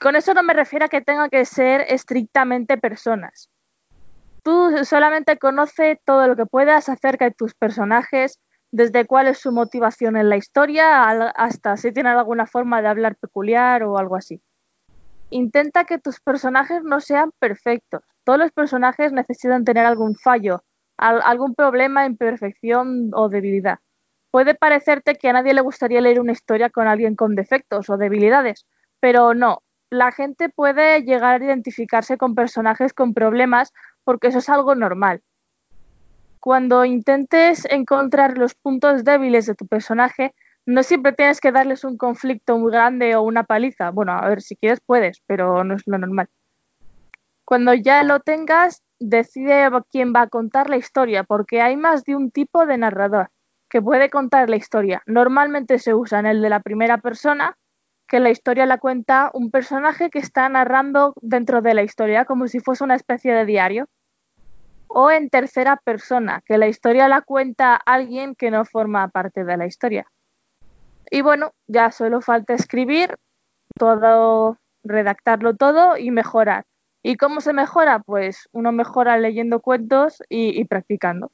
Con 0.00 0.16
eso 0.16 0.32
no 0.32 0.42
me 0.42 0.54
refiero 0.54 0.86
a 0.86 0.88
que 0.88 1.02
tengan 1.02 1.28
que 1.28 1.44
ser 1.44 1.82
estrictamente 1.88 2.78
personas. 2.78 3.50
Tú 4.42 4.72
solamente 4.84 5.38
conoce 5.38 6.00
todo 6.06 6.26
lo 6.26 6.36
que 6.36 6.46
puedas 6.46 6.88
acerca 6.88 7.26
de 7.26 7.34
tus 7.34 7.54
personajes, 7.54 8.40
desde 8.72 9.06
cuál 9.06 9.28
es 9.28 9.38
su 9.38 9.52
motivación 9.52 10.16
en 10.16 10.28
la 10.30 10.36
historia 10.36 11.04
hasta 11.30 11.76
si 11.76 11.92
tienen 11.92 12.16
alguna 12.16 12.46
forma 12.46 12.82
de 12.82 12.88
hablar 12.88 13.16
peculiar 13.16 13.84
o 13.84 13.98
algo 13.98 14.16
así. 14.16 14.42
Intenta 15.30 15.84
que 15.84 15.98
tus 15.98 16.20
personajes 16.20 16.82
no 16.84 17.00
sean 17.00 17.32
perfectos. 17.38 18.02
Todos 18.24 18.38
los 18.38 18.52
personajes 18.52 19.12
necesitan 19.12 19.64
tener 19.64 19.86
algún 19.86 20.14
fallo, 20.16 20.62
al- 20.98 21.22
algún 21.24 21.54
problema, 21.54 22.06
imperfección 22.06 23.10
o 23.14 23.28
debilidad. 23.28 23.78
Puede 24.30 24.54
parecerte 24.54 25.16
que 25.16 25.28
a 25.28 25.32
nadie 25.34 25.54
le 25.54 25.60
gustaría 25.60 26.00
leer 26.00 26.20
una 26.20 26.32
historia 26.32 26.70
con 26.70 26.86
alguien 26.88 27.16
con 27.16 27.34
defectos 27.34 27.90
o 27.90 27.96
debilidades, 27.98 28.66
pero 29.00 29.34
no. 29.34 29.62
La 29.90 30.12
gente 30.12 30.48
puede 30.48 31.02
llegar 31.02 31.42
a 31.42 31.44
identificarse 31.44 32.16
con 32.16 32.34
personajes 32.34 32.94
con 32.94 33.12
problemas 33.14 33.72
porque 34.04 34.28
eso 34.28 34.38
es 34.38 34.48
algo 34.48 34.74
normal. 34.74 35.22
Cuando 36.42 36.84
intentes 36.84 37.64
encontrar 37.70 38.36
los 38.36 38.56
puntos 38.56 39.04
débiles 39.04 39.46
de 39.46 39.54
tu 39.54 39.68
personaje, 39.68 40.34
no 40.66 40.82
siempre 40.82 41.12
tienes 41.12 41.40
que 41.40 41.52
darles 41.52 41.84
un 41.84 41.96
conflicto 41.96 42.58
muy 42.58 42.72
grande 42.72 43.14
o 43.14 43.22
una 43.22 43.44
paliza. 43.44 43.90
Bueno, 43.90 44.10
a 44.10 44.28
ver, 44.28 44.42
si 44.42 44.56
quieres 44.56 44.80
puedes, 44.84 45.22
pero 45.28 45.62
no 45.62 45.76
es 45.76 45.84
lo 45.86 45.98
normal. 45.98 46.26
Cuando 47.44 47.74
ya 47.74 48.02
lo 48.02 48.18
tengas, 48.18 48.82
decide 48.98 49.70
quién 49.88 50.12
va 50.12 50.22
a 50.22 50.26
contar 50.26 50.68
la 50.68 50.78
historia, 50.78 51.22
porque 51.22 51.60
hay 51.60 51.76
más 51.76 52.02
de 52.02 52.16
un 52.16 52.32
tipo 52.32 52.66
de 52.66 52.76
narrador 52.76 53.28
que 53.70 53.80
puede 53.80 54.10
contar 54.10 54.50
la 54.50 54.56
historia. 54.56 55.00
Normalmente 55.06 55.78
se 55.78 55.94
usa 55.94 56.18
en 56.18 56.26
el 56.26 56.42
de 56.42 56.50
la 56.50 56.58
primera 56.58 56.98
persona, 56.98 57.56
que 58.08 58.18
la 58.18 58.30
historia 58.30 58.66
la 58.66 58.78
cuenta 58.78 59.30
un 59.32 59.52
personaje 59.52 60.10
que 60.10 60.18
está 60.18 60.48
narrando 60.48 61.14
dentro 61.22 61.62
de 61.62 61.74
la 61.74 61.84
historia, 61.84 62.24
como 62.24 62.48
si 62.48 62.58
fuese 62.58 62.82
una 62.82 62.96
especie 62.96 63.32
de 63.32 63.46
diario. 63.46 63.86
O 64.94 65.10
en 65.10 65.30
tercera 65.30 65.76
persona, 65.76 66.42
que 66.44 66.58
la 66.58 66.68
historia 66.68 67.08
la 67.08 67.22
cuenta 67.22 67.74
alguien 67.74 68.34
que 68.34 68.50
no 68.50 68.64
forma 68.64 69.08
parte 69.08 69.44
de 69.44 69.56
la 69.56 69.66
historia. 69.66 70.06
Y 71.10 71.22
bueno, 71.22 71.52
ya 71.66 71.90
solo 71.90 72.20
falta 72.20 72.54
escribir 72.54 73.16
todo, 73.78 74.58
redactarlo 74.84 75.56
todo 75.56 75.96
y 75.96 76.10
mejorar. 76.10 76.64
¿Y 77.02 77.16
cómo 77.16 77.40
se 77.40 77.52
mejora? 77.52 78.00
Pues 78.00 78.48
uno 78.52 78.70
mejora 78.70 79.18
leyendo 79.18 79.60
cuentos 79.60 80.22
y, 80.28 80.60
y 80.60 80.64
practicando. 80.66 81.32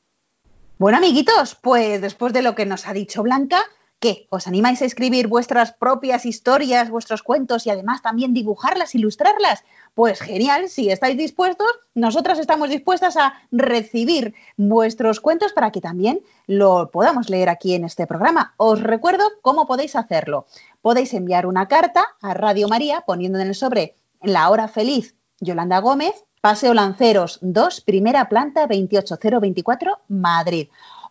Bueno, 0.79 0.99
amiguitos, 0.99 1.57
pues 1.57 2.01
después 2.01 2.33
de 2.33 2.43
lo 2.43 2.55
que 2.55 2.65
nos 2.65 2.87
ha 2.87 2.93
dicho 2.93 3.23
Blanca, 3.25 3.61
¿qué? 3.99 4.27
¿Os 4.31 4.47
animáis 4.47 4.83
a 4.83 4.85
escribir 4.85 5.29
vuestras 5.29 5.73
propias 5.73 6.27
historias, 6.27 6.91
vuestros 6.91 7.23
cuentos 7.23 7.67
y 7.67 7.71
además 7.71 8.03
también 8.03 8.35
dibujarlas, 8.35 8.95
ilustrarlas? 8.95 9.65
Pues 9.95 10.21
genial, 10.21 10.69
si 10.69 10.91
estáis 10.91 11.17
dispuestos, 11.17 11.69
nosotras 11.95 12.39
estamos 12.39 12.71
dispuestas 12.71 13.17
a 13.17 13.35
recibir 13.51 14.35
vuestros 14.57 15.21
cuentos 15.21 15.53
para 15.53 15.73
que 15.73 15.81
también 15.81 16.21
lo 16.47 16.91
podamos 16.91 17.29
leer 17.31 17.49
aquí 17.49 17.75
en 17.75 17.85
este 17.85 18.07
programa. 18.07 18.55
Os 18.57 18.81
recuerdo 18.81 19.25
cómo 19.43 19.67
podéis 19.67 19.97
hacerlo. 19.97 20.47
Podéis 20.83 21.15
enviar 21.15 21.47
una 21.47 21.67
carta 21.69 22.05
a 22.23 22.35
Radio 22.35 22.69
María 22.69 23.03
poniendo 23.07 23.39
en 23.39 23.49
el 23.49 23.55
sobre 23.55 23.97
La 24.23 24.49
Hora 24.51 24.69
Feliz 24.69 25.15
Yolanda 25.41 25.79
Gómez, 25.81 26.25
Paseo 26.41 26.75
Lanceros 26.75 27.39
2, 27.43 27.81
primera 27.81 28.29
planta 28.29 28.67
28024, 28.67 30.01
Madrid. 30.09 30.69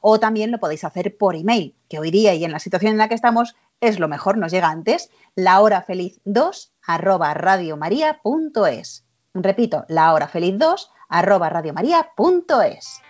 O 0.10 0.22
también 0.22 0.52
lo 0.52 0.60
podéis 0.62 0.86
hacer 0.86 1.18
por 1.18 1.36
email, 1.36 1.76
que 1.90 2.00
hoy 2.00 2.12
día 2.12 2.34
y 2.34 2.46
en 2.46 2.54
la 2.54 2.60
situación 2.60 2.94
en 2.94 2.98
la 2.98 3.10
que 3.10 3.14
estamos 3.14 3.58
es 3.82 4.00
lo 4.00 4.08
mejor, 4.08 4.38
nos 4.38 4.54
llega 4.54 4.70
antes, 4.70 5.10
lahorafeliz2 5.36 6.70
arroba 6.88 7.34
radiomaria.es. 7.34 9.06
Repito, 9.34 9.86
lahorafeliz2 9.90 10.88
arroba 11.10 11.50
radiomaria.es. 11.50 13.02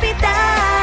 capital. 0.00 0.79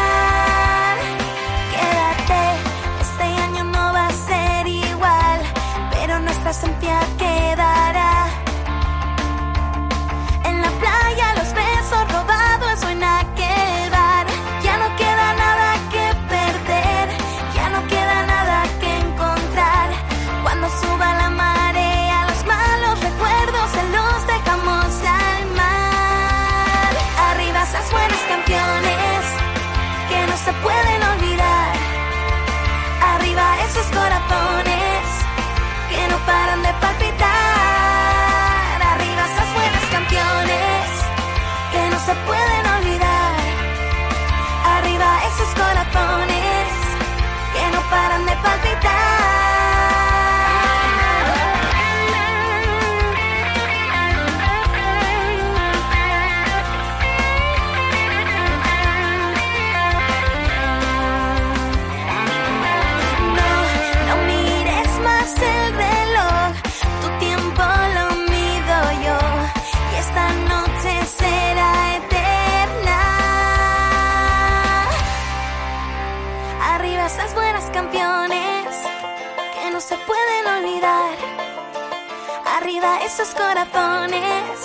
Arriba 83.17 83.23
esos 83.23 83.33
corazones 83.33 84.21
que 84.21 84.56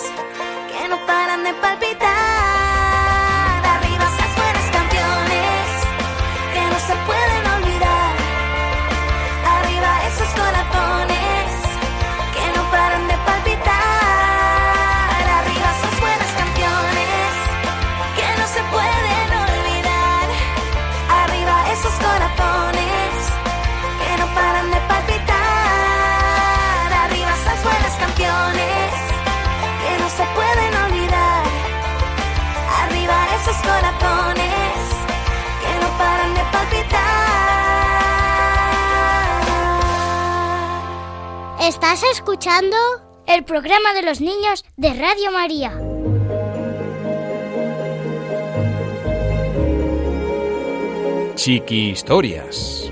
escuchando? 42.13 42.77
El 43.25 43.43
programa 43.43 43.91
de 43.95 44.03
los 44.03 44.21
niños 44.21 44.63
de 44.77 44.93
Radio 44.93 45.31
María. 45.31 45.71
Chiqui 51.33 51.89
Historias. 51.89 52.82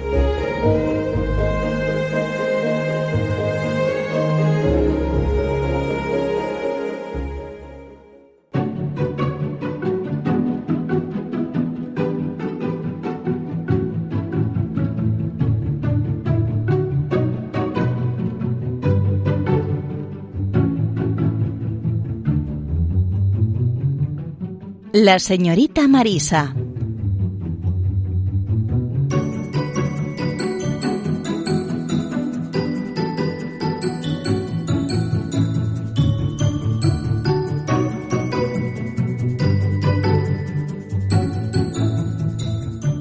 La 25.04 25.18
señorita 25.18 25.88
Marisa. 25.88 26.54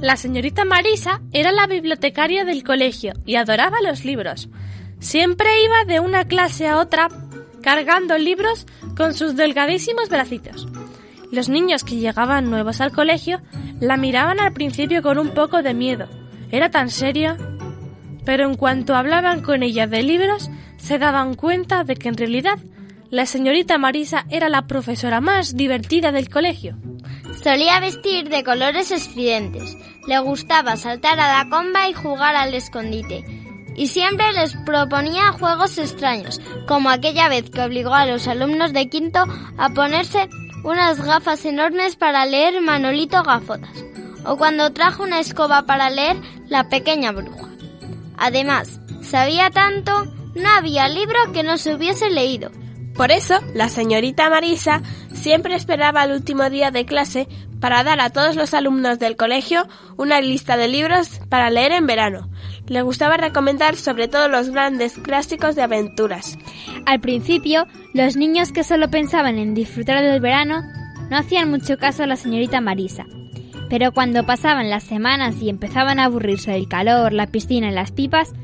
La 0.00 0.16
señorita 0.16 0.64
Marisa 0.64 1.20
era 1.32 1.52
la 1.52 1.66
bibliotecaria 1.66 2.46
del 2.46 2.64
colegio 2.64 3.12
y 3.26 3.34
adoraba 3.34 3.82
los 3.82 4.06
libros. 4.06 4.48
Siempre 5.00 5.50
iba 5.62 5.84
de 5.84 6.00
una 6.00 6.24
clase 6.24 6.66
a 6.66 6.78
otra 6.78 7.08
cargando 7.62 8.16
libros 8.16 8.66
con 8.96 9.12
sus 9.12 9.36
delgadísimos 9.36 10.08
bracitos. 10.08 10.66
Los 11.32 11.48
niños 11.48 11.84
que 11.84 11.96
llegaban 11.96 12.50
nuevos 12.50 12.80
al 12.80 12.92
colegio 12.92 13.40
la 13.80 13.96
miraban 13.96 14.40
al 14.40 14.52
principio 14.52 15.02
con 15.02 15.18
un 15.18 15.30
poco 15.30 15.62
de 15.62 15.74
miedo. 15.74 16.08
Era 16.50 16.70
tan 16.70 16.90
seria. 16.90 17.36
Pero 18.24 18.44
en 18.44 18.56
cuanto 18.56 18.94
hablaban 18.94 19.40
con 19.40 19.62
ella 19.62 19.86
de 19.86 20.02
libros, 20.02 20.50
se 20.76 20.98
daban 20.98 21.34
cuenta 21.34 21.84
de 21.84 21.96
que 21.96 22.08
en 22.08 22.16
realidad 22.16 22.58
la 23.10 23.26
señorita 23.26 23.78
Marisa 23.78 24.24
era 24.30 24.48
la 24.48 24.66
profesora 24.66 25.20
más 25.20 25.56
divertida 25.56 26.12
del 26.12 26.28
colegio. 26.28 26.76
Solía 27.42 27.80
vestir 27.80 28.28
de 28.28 28.44
colores 28.44 28.90
estridentes, 28.90 29.76
le 30.06 30.18
gustaba 30.18 30.76
saltar 30.76 31.18
a 31.18 31.38
la 31.38 31.48
comba 31.48 31.88
y 31.88 31.92
jugar 31.92 32.36
al 32.36 32.54
escondite. 32.54 33.24
Y 33.76 33.86
siempre 33.86 34.32
les 34.32 34.54
proponía 34.66 35.32
juegos 35.32 35.78
extraños, 35.78 36.40
como 36.68 36.90
aquella 36.90 37.28
vez 37.28 37.50
que 37.50 37.62
obligó 37.62 37.94
a 37.94 38.06
los 38.06 38.28
alumnos 38.28 38.72
de 38.72 38.88
quinto 38.88 39.24
a 39.56 39.70
ponerse 39.70 40.28
unas 40.62 41.00
gafas 41.00 41.44
enormes 41.44 41.96
para 41.96 42.26
leer 42.26 42.60
Manolito 42.60 43.22
Gafotas, 43.22 43.84
o 44.24 44.36
cuando 44.36 44.72
trajo 44.72 45.02
una 45.02 45.20
escoba 45.20 45.62
para 45.62 45.90
leer 45.90 46.16
La 46.48 46.68
pequeña 46.68 47.12
bruja. 47.12 47.48
Además, 48.16 48.80
sabía 49.02 49.50
tanto, 49.50 50.04
no 50.34 50.48
había 50.48 50.88
libro 50.88 51.32
que 51.32 51.42
no 51.42 51.56
se 51.56 51.74
hubiese 51.74 52.10
leído. 52.10 52.50
Por 53.00 53.12
eso, 53.12 53.36
la 53.54 53.70
señorita 53.70 54.28
Marisa 54.28 54.82
siempre 55.14 55.54
esperaba 55.54 56.04
el 56.04 56.12
último 56.12 56.50
día 56.50 56.70
de 56.70 56.84
clase 56.84 57.28
para 57.58 57.82
dar 57.82 57.98
a 57.98 58.10
todos 58.10 58.36
los 58.36 58.52
alumnos 58.52 58.98
del 58.98 59.16
colegio 59.16 59.66
una 59.96 60.20
lista 60.20 60.58
de 60.58 60.68
libros 60.68 61.22
para 61.30 61.48
leer 61.48 61.72
en 61.72 61.86
verano. 61.86 62.28
Le 62.66 62.82
gustaba 62.82 63.16
recomendar 63.16 63.76
sobre 63.76 64.06
todo 64.06 64.28
los 64.28 64.50
grandes 64.50 64.98
clásicos 64.98 65.54
de 65.56 65.62
aventuras. 65.62 66.36
Al 66.84 67.00
principio, 67.00 67.66
los 67.94 68.16
niños 68.16 68.52
que 68.52 68.64
solo 68.64 68.90
pensaban 68.90 69.38
en 69.38 69.54
disfrutar 69.54 70.02
del 70.02 70.20
verano 70.20 70.60
no 71.08 71.16
hacían 71.16 71.50
mucho 71.50 71.78
caso 71.78 72.02
a 72.02 72.06
la 72.06 72.16
señorita 72.16 72.60
Marisa. 72.60 73.06
Pero 73.70 73.92
cuando 73.92 74.26
pasaban 74.26 74.68
las 74.68 74.84
semanas 74.84 75.40
y 75.40 75.48
empezaban 75.48 76.00
a 76.00 76.04
aburrirse 76.04 76.50
del 76.50 76.68
calor, 76.68 77.14
la 77.14 77.28
piscina 77.28 77.70
y 77.70 77.74
las 77.74 77.92
pipas, 77.92 78.34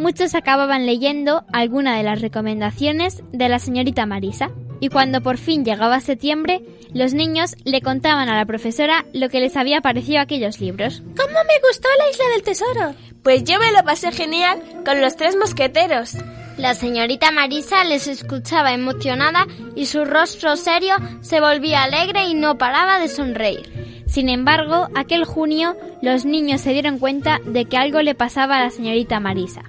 muchos 0.00 0.34
acababan 0.34 0.86
leyendo 0.86 1.44
alguna 1.52 1.96
de 1.96 2.02
las 2.02 2.20
recomendaciones 2.20 3.22
de 3.32 3.48
la 3.48 3.58
señorita 3.58 4.06
Marisa. 4.06 4.50
Y 4.80 4.88
cuando 4.88 5.20
por 5.20 5.36
fin 5.36 5.64
llegaba 5.64 6.00
septiembre, 6.00 6.62
los 6.94 7.12
niños 7.12 7.54
le 7.64 7.82
contaban 7.82 8.28
a 8.28 8.36
la 8.36 8.46
profesora 8.46 9.04
lo 9.12 9.28
que 9.28 9.40
les 9.40 9.56
había 9.56 9.82
parecido 9.82 10.20
aquellos 10.20 10.58
libros. 10.58 11.02
¿Cómo 11.16 11.38
me 11.46 11.68
gustó 11.68 11.88
la 11.98 12.10
isla 12.10 12.24
del 12.34 12.42
tesoro? 12.42 12.94
Pues 13.22 13.44
yo 13.44 13.58
me 13.58 13.72
lo 13.72 13.84
pasé 13.84 14.10
genial 14.10 14.58
con 14.84 15.00
los 15.00 15.16
tres 15.16 15.36
mosqueteros. 15.36 16.16
La 16.56 16.74
señorita 16.74 17.30
Marisa 17.30 17.84
les 17.84 18.06
escuchaba 18.06 18.72
emocionada 18.72 19.46
y 19.76 19.86
su 19.86 20.04
rostro 20.04 20.56
serio 20.56 20.94
se 21.20 21.40
volvía 21.40 21.82
alegre 21.82 22.24
y 22.24 22.34
no 22.34 22.58
paraba 22.58 22.98
de 22.98 23.08
sonreír. 23.08 24.04
Sin 24.06 24.28
embargo, 24.28 24.88
aquel 24.94 25.24
junio 25.24 25.76
los 26.02 26.24
niños 26.24 26.62
se 26.62 26.72
dieron 26.72 26.98
cuenta 26.98 27.38
de 27.44 27.66
que 27.66 27.76
algo 27.76 28.02
le 28.02 28.14
pasaba 28.14 28.56
a 28.56 28.64
la 28.64 28.70
señorita 28.70 29.20
Marisa. 29.20 29.62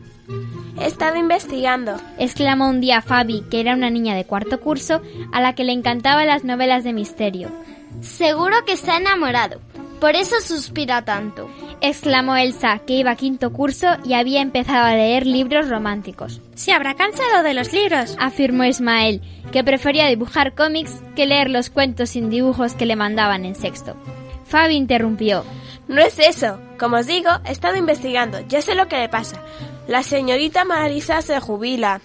He 0.79 0.85
estado 0.85 1.17
investigando, 1.17 1.99
exclamó 2.17 2.69
un 2.69 2.81
día 2.81 3.01
Fabi, 3.01 3.43
que 3.49 3.59
era 3.59 3.75
una 3.75 3.89
niña 3.89 4.15
de 4.15 4.25
cuarto 4.25 4.59
curso 4.59 5.01
a 5.31 5.41
la 5.41 5.53
que 5.53 5.63
le 5.63 5.73
encantaban 5.73 6.27
las 6.27 6.43
novelas 6.43 6.83
de 6.83 6.93
misterio. 6.93 7.49
Seguro 8.01 8.65
que 8.65 8.73
está 8.73 8.97
enamorado, 8.97 9.59
por 10.01 10.15
eso 10.15 10.41
suspira 10.41 11.05
tanto, 11.05 11.47
exclamó 11.79 12.35
Elsa, 12.35 12.79
que 12.79 12.93
iba 12.93 13.11
a 13.11 13.15
quinto 13.15 13.53
curso 13.53 13.87
y 14.03 14.13
había 14.13 14.41
empezado 14.41 14.85
a 14.85 14.95
leer 14.95 15.27
libros 15.27 15.69
románticos. 15.69 16.41
Se 16.55 16.73
habrá 16.73 16.95
cansado 16.95 17.43
de 17.43 17.53
los 17.53 17.71
libros, 17.71 18.15
afirmó 18.19 18.63
Ismael, 18.63 19.21
que 19.51 19.63
prefería 19.63 20.07
dibujar 20.07 20.55
cómics 20.55 21.03
que 21.15 21.27
leer 21.27 21.51
los 21.51 21.69
cuentos 21.69 22.09
sin 22.09 22.31
dibujos 22.31 22.73
que 22.73 22.87
le 22.87 22.95
mandaban 22.95 23.45
en 23.45 23.53
sexto. 23.53 23.95
Fabi 24.45 24.73
interrumpió. 24.73 25.45
No 25.87 26.01
es 26.01 26.17
eso. 26.17 26.59
Como 26.79 26.97
os 26.97 27.05
digo, 27.05 27.29
he 27.45 27.51
estado 27.51 27.75
investigando. 27.75 28.39
Ya 28.47 28.63
sé 28.63 28.73
lo 28.73 28.87
que 28.87 28.97
le 28.97 29.07
pasa. 29.07 29.39
La 29.91 30.03
señorita 30.03 30.63
Marisa 30.63 31.21
se 31.21 31.37
jubila. 31.41 31.99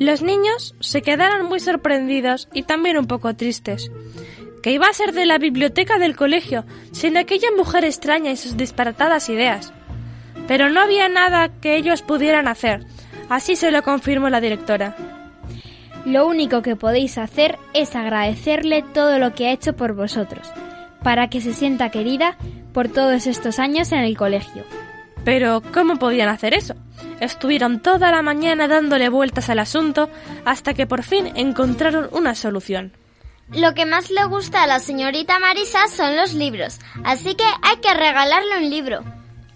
Los 0.00 0.20
niños 0.20 0.74
se 0.80 1.00
quedaron 1.00 1.46
muy 1.46 1.60
sorprendidos 1.60 2.48
y 2.52 2.64
también 2.64 2.98
un 2.98 3.06
poco 3.06 3.36
tristes. 3.36 3.88
¿Qué 4.64 4.72
iba 4.72 4.88
a 4.88 4.92
ser 4.92 5.12
de 5.12 5.26
la 5.26 5.38
biblioteca 5.38 6.00
del 6.00 6.16
colegio 6.16 6.64
sin 6.90 7.16
aquella 7.16 7.52
mujer 7.56 7.84
extraña 7.84 8.32
y 8.32 8.36
sus 8.36 8.56
disparatadas 8.56 9.28
ideas? 9.28 9.72
Pero 10.48 10.70
no 10.70 10.80
había 10.80 11.08
nada 11.08 11.50
que 11.60 11.76
ellos 11.76 12.02
pudieran 12.02 12.48
hacer. 12.48 12.84
Así 13.28 13.54
se 13.54 13.70
lo 13.70 13.84
confirmó 13.84 14.28
la 14.28 14.40
directora. 14.40 14.96
Lo 16.04 16.26
único 16.26 16.62
que 16.62 16.74
podéis 16.74 17.16
hacer 17.16 17.60
es 17.74 17.94
agradecerle 17.94 18.82
todo 18.92 19.20
lo 19.20 19.36
que 19.36 19.46
ha 19.46 19.52
hecho 19.52 19.76
por 19.76 19.94
vosotros, 19.94 20.50
para 21.04 21.30
que 21.30 21.40
se 21.40 21.54
sienta 21.54 21.92
querida 21.92 22.36
por 22.72 22.88
todos 22.88 23.28
estos 23.28 23.60
años 23.60 23.92
en 23.92 24.00
el 24.00 24.16
colegio. 24.16 24.64
Pero, 25.24 25.62
¿cómo 25.72 25.96
podían 25.96 26.28
hacer 26.28 26.54
eso? 26.54 26.74
Estuvieron 27.20 27.80
toda 27.80 28.10
la 28.10 28.22
mañana 28.22 28.66
dándole 28.66 29.08
vueltas 29.08 29.50
al 29.50 29.58
asunto 29.58 30.08
hasta 30.44 30.74
que 30.74 30.86
por 30.86 31.02
fin 31.02 31.30
encontraron 31.36 32.08
una 32.12 32.34
solución. 32.34 32.92
Lo 33.52 33.74
que 33.74 33.84
más 33.84 34.10
le 34.10 34.24
gusta 34.26 34.62
a 34.62 34.66
la 34.66 34.78
señorita 34.78 35.38
Marisa 35.40 35.88
son 35.88 36.16
los 36.16 36.34
libros, 36.34 36.78
así 37.04 37.34
que 37.34 37.44
hay 37.62 37.76
que 37.78 37.92
regalarle 37.92 38.58
un 38.58 38.70
libro. 38.70 39.02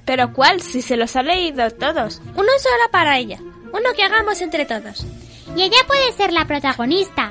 ¿Pero 0.05 0.33
cuál? 0.33 0.61
Si 0.61 0.83
se 0.83 0.97
los 0.97 1.17
ha 1.17 1.23
leído 1.23 1.71
todos. 1.71 2.21
Uno 2.35 2.51
solo 2.59 2.91
para 2.91 3.19
ella, 3.19 3.39
uno 3.73 3.93
que 3.97 4.03
hagamos 4.03 4.41
entre 4.41 4.67
todos. 4.67 5.07
Y 5.57 5.63
ella 5.63 5.79
puede 5.87 6.13
ser 6.13 6.33
la 6.33 6.45
protagonista. 6.47 7.31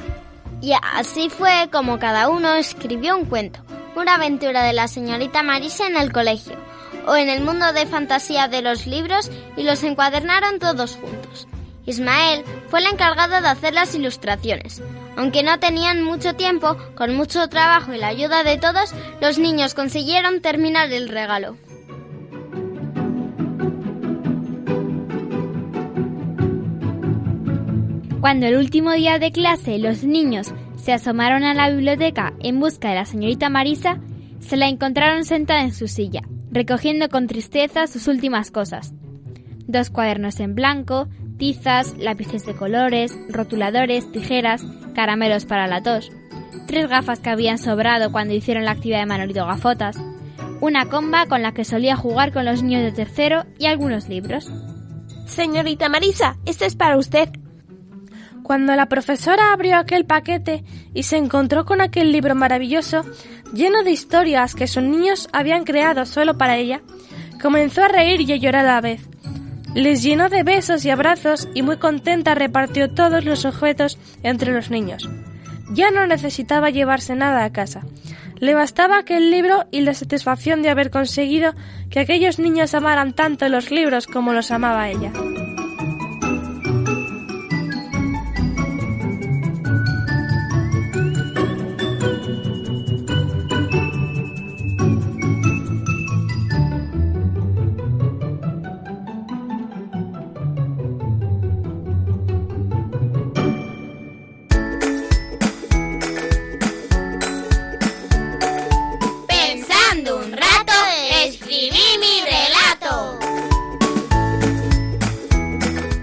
Y 0.61 0.71
así 0.93 1.29
fue 1.29 1.69
como 1.71 1.99
cada 1.99 2.29
uno 2.29 2.53
escribió 2.55 3.17
un 3.17 3.25
cuento, 3.25 3.59
una 3.97 4.15
aventura 4.15 4.63
de 4.63 4.71
la 4.71 4.87
señorita 4.87 5.43
Marisa 5.43 5.87
en 5.87 5.97
el 5.97 6.13
colegio. 6.13 6.57
O 7.05 7.15
en 7.15 7.29
el 7.29 7.41
mundo 7.41 7.73
de 7.73 7.85
fantasía 7.85 8.47
de 8.47 8.61
los 8.61 8.87
libros 8.87 9.31
y 9.57 9.63
los 9.63 9.83
encuadernaron 9.83 10.59
todos 10.59 10.95
juntos. 10.95 11.47
Ismael 11.85 12.43
fue 12.69 12.79
el 12.79 12.87
encargado 12.87 13.41
de 13.41 13.47
hacer 13.47 13.73
las 13.73 13.93
ilustraciones. 13.93 14.81
Aunque 15.17 15.43
no 15.43 15.59
tenían 15.59 16.01
mucho 16.01 16.33
tiempo, 16.35 16.77
con 16.95 17.15
mucho 17.15 17.47
trabajo 17.49 17.93
y 17.93 17.97
la 17.97 18.07
ayuda 18.07 18.43
de 18.43 18.57
todos, 18.57 18.93
los 19.21 19.37
niños 19.37 19.73
consiguieron 19.73 20.41
terminar 20.41 20.91
el 20.91 21.09
regalo. 21.09 21.57
Cuando 28.21 28.45
el 28.45 28.55
último 28.55 28.93
día 28.93 29.19
de 29.19 29.33
clase 29.33 29.77
los 29.79 30.05
niños 30.05 30.53
se 30.77 30.93
asomaron 30.93 31.43
a 31.43 31.53
la 31.53 31.69
biblioteca 31.69 32.33
en 32.39 32.59
busca 32.59 32.89
de 32.89 32.95
la 32.95 33.05
señorita 33.05 33.49
Marisa, 33.49 33.99
se 34.39 34.55
la 34.55 34.69
encontraron 34.69 35.25
sentada 35.25 35.61
en 35.61 35.73
su 35.73 35.89
silla, 35.89 36.21
recogiendo 36.53 37.09
con 37.09 37.27
tristeza 37.27 37.87
sus 37.87 38.07
últimas 38.07 38.51
cosas. 38.51 38.93
Dos 39.65 39.89
cuadernos 39.89 40.39
en 40.39 40.55
blanco, 40.55 41.07
tizas, 41.37 41.97
lápices 41.97 42.45
de 42.45 42.53
colores, 42.53 43.17
rotuladores, 43.29 44.11
tijeras, 44.11 44.63
caramelos 44.93 45.45
para 45.45 45.67
la 45.67 45.81
tos, 45.81 46.11
tres 46.67 46.87
gafas 46.87 47.19
que 47.19 47.31
habían 47.31 47.57
sobrado 47.57 48.11
cuando 48.11 48.33
hicieron 48.33 48.65
la 48.65 48.71
actividad 48.71 48.99
de 48.99 49.07
Manolito 49.07 49.45
Gafotas, 49.45 49.97
una 50.61 50.85
comba 50.85 51.25
con 51.25 51.41
la 51.41 51.53
que 51.53 51.65
solía 51.65 51.95
jugar 51.95 52.31
con 52.31 52.45
los 52.45 52.61
niños 52.61 52.83
de 52.83 52.91
tercero 52.91 53.45
y 53.57 53.65
algunos 53.65 54.07
libros. 54.07 54.49
Señorita 55.25 55.89
Marisa, 55.89 56.37
esto 56.45 56.65
es 56.65 56.75
para 56.75 56.97
usted. 56.97 57.29
Cuando 58.43 58.75
la 58.75 58.87
profesora 58.87 59.53
abrió 59.53 59.77
aquel 59.77 60.05
paquete 60.05 60.63
y 60.93 61.03
se 61.03 61.17
encontró 61.17 61.63
con 61.63 61.79
aquel 61.79 62.11
libro 62.11 62.35
maravilloso, 62.35 63.05
lleno 63.53 63.83
de 63.83 63.91
historias 63.91 64.53
que 64.53 64.67
sus 64.67 64.83
niños 64.83 65.29
habían 65.31 65.63
creado 65.63 66.05
solo 66.05 66.37
para 66.37 66.57
ella, 66.57 66.81
comenzó 67.41 67.83
a 67.83 67.87
reír 67.87 68.21
y 68.21 68.33
a 68.33 68.35
llorar 68.35 68.65
a 68.65 68.73
la 68.73 68.81
vez. 68.81 69.07
Les 69.73 70.03
llenó 70.03 70.29
de 70.29 70.43
besos 70.43 70.83
y 70.85 70.89
abrazos 70.89 71.47
y 71.53 71.61
muy 71.61 71.77
contenta 71.77 72.35
repartió 72.35 72.93
todos 72.93 73.23
los 73.23 73.45
objetos 73.45 73.97
entre 74.21 74.53
los 74.53 74.69
niños. 74.69 75.09
Ya 75.71 75.89
no 75.89 76.05
necesitaba 76.05 76.69
llevarse 76.69 77.15
nada 77.15 77.45
a 77.45 77.51
casa. 77.51 77.81
Le 78.39 78.53
bastaba 78.53 78.97
aquel 78.97 79.31
libro 79.31 79.65
y 79.71 79.81
la 79.81 79.93
satisfacción 79.93 80.61
de 80.61 80.69
haber 80.69 80.91
conseguido 80.91 81.55
que 81.89 82.01
aquellos 82.01 82.39
niños 82.39 82.75
amaran 82.75 83.13
tanto 83.13 83.47
los 83.47 83.71
libros 83.71 84.05
como 84.05 84.33
los 84.33 84.51
amaba 84.51 84.89
ella. 84.89 85.11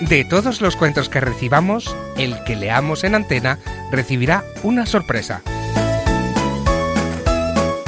De 0.00 0.24
todos 0.24 0.60
los 0.60 0.76
cuentos 0.76 1.08
que 1.08 1.20
recibamos, 1.20 1.94
el 2.16 2.42
que 2.44 2.54
leamos 2.54 3.02
en 3.02 3.14
antena 3.14 3.58
recibirá 3.90 4.44
una 4.62 4.86
sorpresa. 4.86 5.42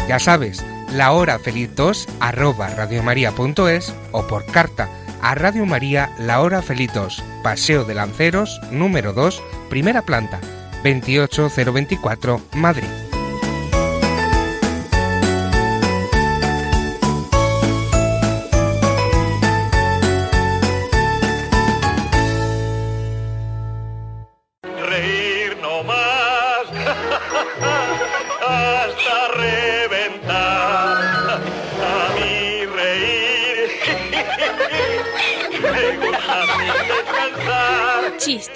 Ya 0.09 0.19
sabes, 0.19 0.65
la 0.93 1.13
hora 1.13 1.39
feliz 1.39 1.71
2 1.77 2.09
arroba 2.19 2.69
radiomaria.es 2.69 3.95
o 4.11 4.27
por 4.27 4.45
carta 4.47 4.89
a 5.23 5.35
Radio 5.35 5.67
María 5.67 6.11
La 6.19 6.41
Hora 6.41 6.63
Feliz 6.63 6.91
2, 6.95 7.23
Paseo 7.43 7.85
de 7.85 7.95
Lanceros, 7.95 8.61
número 8.71 9.13
2, 9.13 9.43
primera 9.69 10.03
planta, 10.03 10.41
28024, 10.83 12.41
Madrid. 12.55 13.10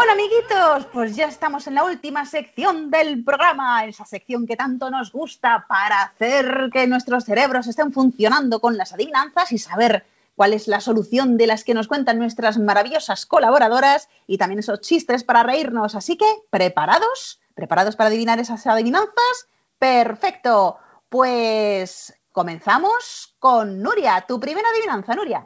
Bueno, 0.00 0.14
amiguitos, 0.14 0.86
pues 0.94 1.14
ya 1.14 1.26
estamos 1.26 1.66
en 1.66 1.74
la 1.74 1.84
última 1.84 2.24
sección 2.24 2.90
del 2.90 3.22
programa, 3.22 3.84
esa 3.84 4.06
sección 4.06 4.46
que 4.46 4.56
tanto 4.56 4.90
nos 4.90 5.12
gusta 5.12 5.66
para 5.68 6.00
hacer 6.00 6.70
que 6.72 6.86
nuestros 6.86 7.26
cerebros 7.26 7.66
estén 7.66 7.92
funcionando 7.92 8.60
con 8.60 8.78
las 8.78 8.94
adivinanzas 8.94 9.52
y 9.52 9.58
saber 9.58 10.06
cuál 10.36 10.54
es 10.54 10.68
la 10.68 10.80
solución 10.80 11.36
de 11.36 11.46
las 11.46 11.64
que 11.64 11.74
nos 11.74 11.86
cuentan 11.86 12.18
nuestras 12.18 12.56
maravillosas 12.56 13.26
colaboradoras 13.26 14.08
y 14.26 14.38
también 14.38 14.60
esos 14.60 14.80
chistes 14.80 15.22
para 15.22 15.42
reírnos. 15.42 15.94
Así 15.94 16.16
que, 16.16 16.24
¿preparados? 16.48 17.38
¿Preparados 17.52 17.94
para 17.94 18.08
adivinar 18.08 18.40
esas 18.40 18.66
adivinanzas? 18.66 19.48
Perfecto. 19.78 20.78
Pues 21.10 22.18
comenzamos 22.32 23.36
con 23.38 23.82
Nuria. 23.82 24.24
Tu 24.26 24.40
primera 24.40 24.70
adivinanza, 24.70 25.14
Nuria. 25.14 25.44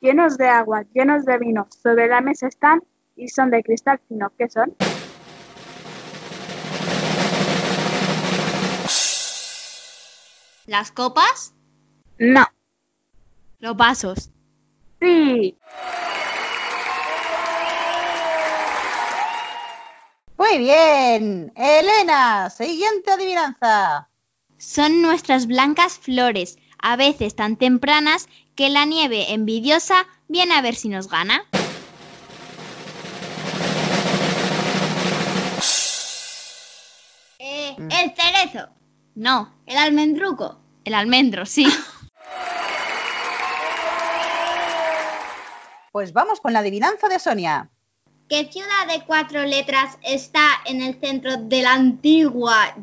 Llenos 0.00 0.38
de 0.38 0.48
agua, 0.48 0.84
llenos 0.94 1.26
de 1.26 1.36
vino, 1.36 1.68
sobre 1.82 2.08
la 2.08 2.22
mesa 2.22 2.46
están 2.46 2.80
y 3.16 3.28
son 3.28 3.50
de 3.50 3.62
cristal 3.62 4.00
fino. 4.08 4.32
¿Qué 4.38 4.48
son? 4.48 4.74
¿Las 10.66 10.92
copas? 10.92 11.54
No. 12.18 12.46
Los 13.58 13.76
vasos. 13.76 14.30
Sí. 15.00 15.58
Muy 20.38 20.58
bien. 20.58 21.52
Elena, 21.56 22.50
siguiente 22.50 23.10
adivinanza. 23.10 24.08
Son 24.58 25.02
nuestras 25.02 25.46
blancas 25.46 25.98
flores, 25.98 26.58
a 26.78 26.96
veces 26.96 27.34
tan 27.34 27.56
tempranas 27.56 28.28
que 28.54 28.70
la 28.70 28.84
nieve 28.84 29.32
envidiosa 29.32 30.06
viene 30.28 30.54
a 30.54 30.62
ver 30.62 30.74
si 30.74 30.88
nos 30.88 31.08
gana. 31.08 31.44
Eh, 37.78 37.88
el 38.02 38.14
cerezo. 38.14 38.68
No, 39.14 39.52
el 39.66 39.76
almendruco. 39.76 40.58
El 40.84 40.94
almendro, 40.94 41.46
sí. 41.46 41.66
Pues 45.92 46.14
vamos 46.14 46.40
con 46.40 46.54
la 46.54 46.60
adivinanza 46.60 47.06
de 47.06 47.18
Sonia. 47.18 47.68
¿Qué 48.26 48.50
ciudad 48.50 48.86
de 48.88 49.04
cuatro 49.04 49.42
letras 49.42 49.98
está 50.02 50.46
en 50.64 50.80
el 50.80 50.98
centro 50.98 51.36
de 51.36 51.60
la 51.60 51.74
antigua 51.74 52.74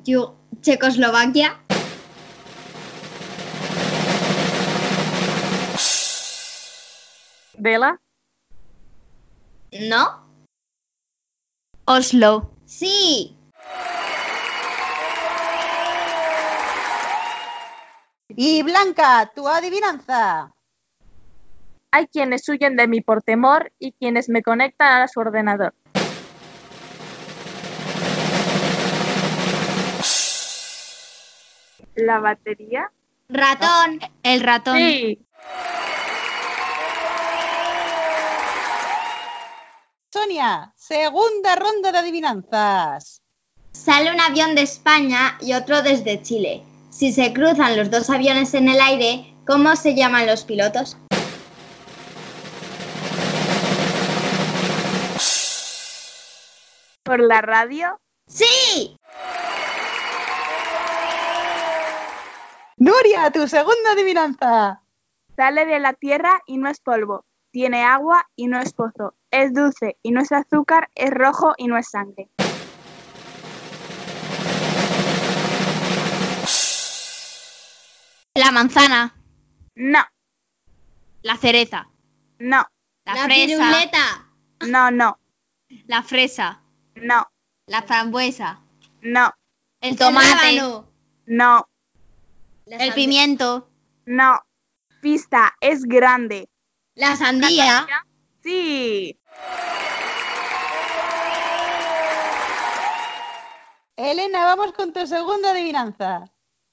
Checoslovaquia? 0.61 1.59
¿Vela? 7.57 7.99
¿No? 9.71 10.29
Oslo. 11.85 12.51
Sí. 12.65 13.35
Y 18.29 18.61
Blanca, 18.61 19.31
tu 19.33 19.47
adivinanza. 19.47 20.53
Hay 21.91 22.07
quienes 22.07 22.47
huyen 22.47 22.75
de 22.75 22.87
mí 22.87 23.01
por 23.01 23.23
temor 23.23 23.71
y 23.79 23.93
quienes 23.93 24.29
me 24.29 24.43
conectan 24.43 25.01
a 25.01 25.07
su 25.07 25.19
ordenador. 25.19 25.73
¿La 31.95 32.19
batería? 32.19 32.91
Ratón. 33.29 33.99
El 34.21 34.41
ratón. 34.41 34.77
Sí. 34.77 35.25
Sonia, 40.13 40.71
segunda 40.75 41.55
ronda 41.55 41.91
de 41.91 41.97
adivinanzas. 41.97 43.21
Sale 43.71 44.11
un 44.11 44.21
avión 44.21 44.53
de 44.53 44.61
España 44.61 45.37
y 45.41 45.53
otro 45.53 45.81
desde 45.81 46.21
Chile. 46.21 46.63
Si 46.99 47.13
se 47.13 47.31
cruzan 47.31 47.77
los 47.77 47.89
dos 47.89 48.09
aviones 48.09 48.53
en 48.53 48.67
el 48.67 48.81
aire, 48.81 49.33
¿cómo 49.47 49.73
se 49.77 49.95
llaman 49.95 50.27
los 50.27 50.43
pilotos? 50.43 50.97
¿Por 57.03 57.21
la 57.21 57.39
radio? 57.39 58.01
¡Sí! 58.27 58.97
Nuria, 62.75 63.31
tu 63.31 63.47
segunda 63.47 63.93
adivinanza. 63.93 64.83
Sale 65.37 65.65
de 65.65 65.79
la 65.79 65.93
tierra 65.93 66.41
y 66.45 66.57
no 66.57 66.69
es 66.69 66.81
polvo. 66.81 67.23
Tiene 67.51 67.81
agua 67.85 68.27
y 68.35 68.47
no 68.47 68.59
es 68.59 68.73
pozo. 68.73 69.15
Es 69.31 69.53
dulce 69.53 69.95
y 70.03 70.11
no 70.11 70.19
es 70.19 70.33
azúcar. 70.33 70.89
Es 70.95 71.11
rojo 71.11 71.53
y 71.57 71.67
no 71.67 71.77
es 71.77 71.87
sangre. 71.87 72.29
La 78.33 78.51
manzana. 78.51 79.15
No, 79.75 79.99
La 81.23 81.37
cereza. 81.37 81.89
no, 82.39 82.65
La, 83.05 83.13
La 83.15 83.23
fresa. 83.25 83.45
piruleta. 83.45 84.27
no, 84.67 84.91
no, 84.91 85.19
La 85.87 86.03
fresa. 86.03 86.61
no, 86.95 87.27
La 87.67 87.81
frambuesa. 87.83 88.61
no, 89.01 89.33
El 89.81 89.97
tomate. 89.97 90.61
no, 91.25 91.69
La 92.65 92.75
El 92.75 92.79
sandía. 92.79 92.95
pimiento. 92.95 93.69
no. 94.05 94.39
Pista, 95.01 95.53
es 95.61 95.83
grande. 95.83 96.49
La 96.95 97.15
sandía. 97.15 97.87
Sí. 98.43 99.17
Elena, 103.95 104.43
vamos 104.45 104.73
con 104.73 104.91
tu 104.93 105.05
segunda 105.07 105.51
adivinanza. 105.51 106.25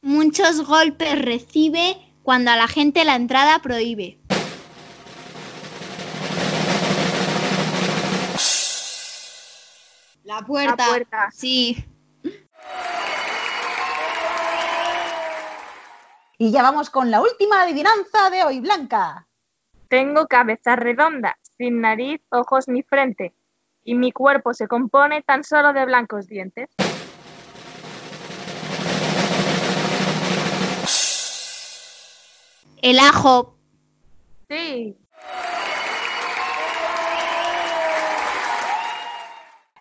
Muchos 0.07 0.65
golpes 0.65 1.21
recibe 1.21 1.97
cuando 2.23 2.53
a 2.53 2.57
la 2.57 2.69
gente 2.69 3.05
la 3.05 3.17
entrada 3.17 3.59
prohíbe. 3.59 4.21
La 10.23 10.43
puerta. 10.43 10.77
La 10.77 10.89
puerta. 10.91 11.31
Sí. 11.33 11.85
Y 16.39 16.53
ya 16.53 16.63
vamos 16.63 16.89
con 16.89 17.11
la 17.11 17.21
última 17.21 17.63
adivinanza 17.63 18.31
de 18.31 18.45
hoy, 18.45 18.61
Blanca. 18.61 19.27
Tengo 19.89 20.29
cabeza 20.29 20.77
redonda, 20.77 21.37
sin 21.59 21.81
nariz, 21.81 22.21
ojos 22.29 22.69
ni 22.69 22.85
frente, 22.85 23.35
y 23.83 23.97
mi 23.97 24.13
cuerpo 24.13 24.55
se 24.55 24.69
compone 24.69 25.23
tan 25.23 25.43
solo 25.43 25.73
de 25.73 25.85
blancos 25.85 26.29
dientes. 26.29 26.69
El 32.87 33.01
ajo. 33.01 33.57
Sí. 34.49 34.97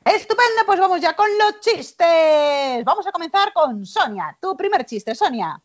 Estupendo, 0.05 0.65
pues 0.65 0.79
vamos 0.79 0.99
ya 1.01 1.15
con 1.15 1.27
los 1.37 1.59
chistes. 1.59 2.83
Vamos 2.83 3.05
a 3.05 3.11
comenzar 3.11 3.53
con 3.53 3.85
Sonia. 3.85 4.35
Tu 4.41 4.57
primer 4.57 4.87
chiste, 4.87 5.13
Sonia. 5.13 5.61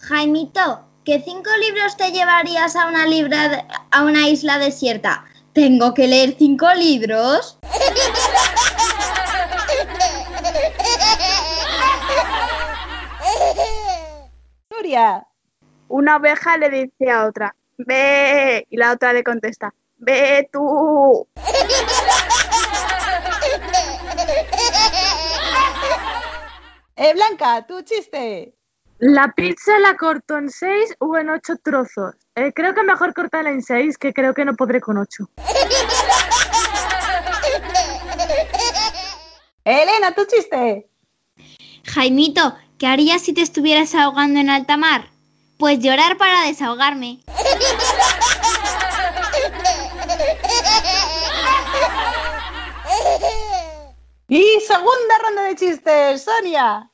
Jaimito, 0.00 0.84
¿qué 1.04 1.22
cinco 1.24 1.50
libros 1.60 1.96
te 1.96 2.10
llevarías 2.10 2.74
a 2.74 2.88
una, 2.88 3.06
libra 3.06 3.48
de- 3.48 3.64
a 3.92 4.02
una 4.02 4.28
isla 4.28 4.58
desierta? 4.58 5.24
¿Tengo 5.52 5.94
que 5.94 6.08
leer 6.08 6.34
cinco 6.36 6.66
libros? 6.74 7.56
Nuria. 14.70 15.26
Una 15.88 16.16
oveja 16.16 16.56
le 16.56 16.70
dice 16.70 17.10
a 17.10 17.26
otra, 17.26 17.54
ve, 17.78 18.66
y 18.70 18.76
la 18.76 18.92
otra 18.92 19.12
le 19.12 19.22
contesta, 19.22 19.74
ve 19.98 20.48
tú. 20.52 21.28
Eh, 26.96 27.12
Blanca, 27.12 27.66
tu 27.66 27.82
chiste. 27.82 28.54
La 28.98 29.32
pizza 29.34 29.80
la 29.80 29.96
corto 29.96 30.38
en 30.38 30.48
seis 30.48 30.94
o 31.00 31.18
en 31.18 31.28
ocho 31.28 31.56
trozos. 31.56 32.14
Eh, 32.36 32.52
creo 32.54 32.72
que 32.72 32.84
mejor 32.84 33.12
cortarla 33.12 33.50
en 33.50 33.62
seis, 33.62 33.98
que 33.98 34.12
creo 34.12 34.32
que 34.32 34.44
no 34.44 34.54
podré 34.54 34.80
con 34.80 34.98
ocho. 34.98 35.28
Elena, 39.64 40.14
tu 40.14 40.24
chiste. 40.26 40.88
Jaimito, 41.84 42.54
¿qué 42.78 42.86
harías 42.86 43.22
si 43.22 43.32
te 43.32 43.42
estuvieras 43.42 43.94
ahogando 43.94 44.38
en 44.38 44.50
alta 44.50 44.76
mar? 44.76 45.10
Pues 45.58 45.78
llorar 45.78 46.16
para 46.16 46.42
desahogarme. 46.46 47.20
Y 54.28 54.60
segunda 54.66 55.18
ronda 55.22 55.42
de 55.44 55.54
chistes, 55.54 56.24
Sonia. 56.24 56.90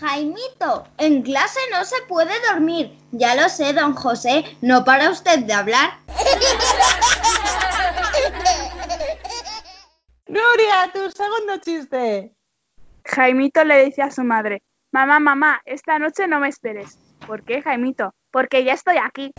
Jaimito, 0.00 0.86
en 0.98 1.22
clase 1.22 1.60
no 1.72 1.84
se 1.84 2.00
puede 2.02 2.34
dormir. 2.48 2.96
Ya 3.12 3.34
lo 3.34 3.48
sé, 3.48 3.72
don 3.72 3.94
José, 3.94 4.44
no 4.60 4.84
para 4.84 5.10
usted 5.10 5.40
de 5.40 5.52
hablar. 5.52 5.98
Nuria, 10.26 10.90
tu 10.92 11.10
segundo 11.10 11.56
chiste. 11.58 12.34
Jaimito 13.04 13.64
le 13.64 13.84
dice 13.86 14.02
a 14.02 14.10
su 14.10 14.22
madre, 14.22 14.62
mamá, 14.92 15.20
mamá, 15.20 15.60
esta 15.64 15.98
noche 15.98 16.26
no 16.26 16.40
me 16.40 16.48
esperes. 16.48 16.98
¿Por 17.26 17.42
qué, 17.44 17.62
Jaimito? 17.62 18.14
Porque 18.30 18.64
ya 18.64 18.74
estoy 18.74 18.96
aquí. 18.98 19.32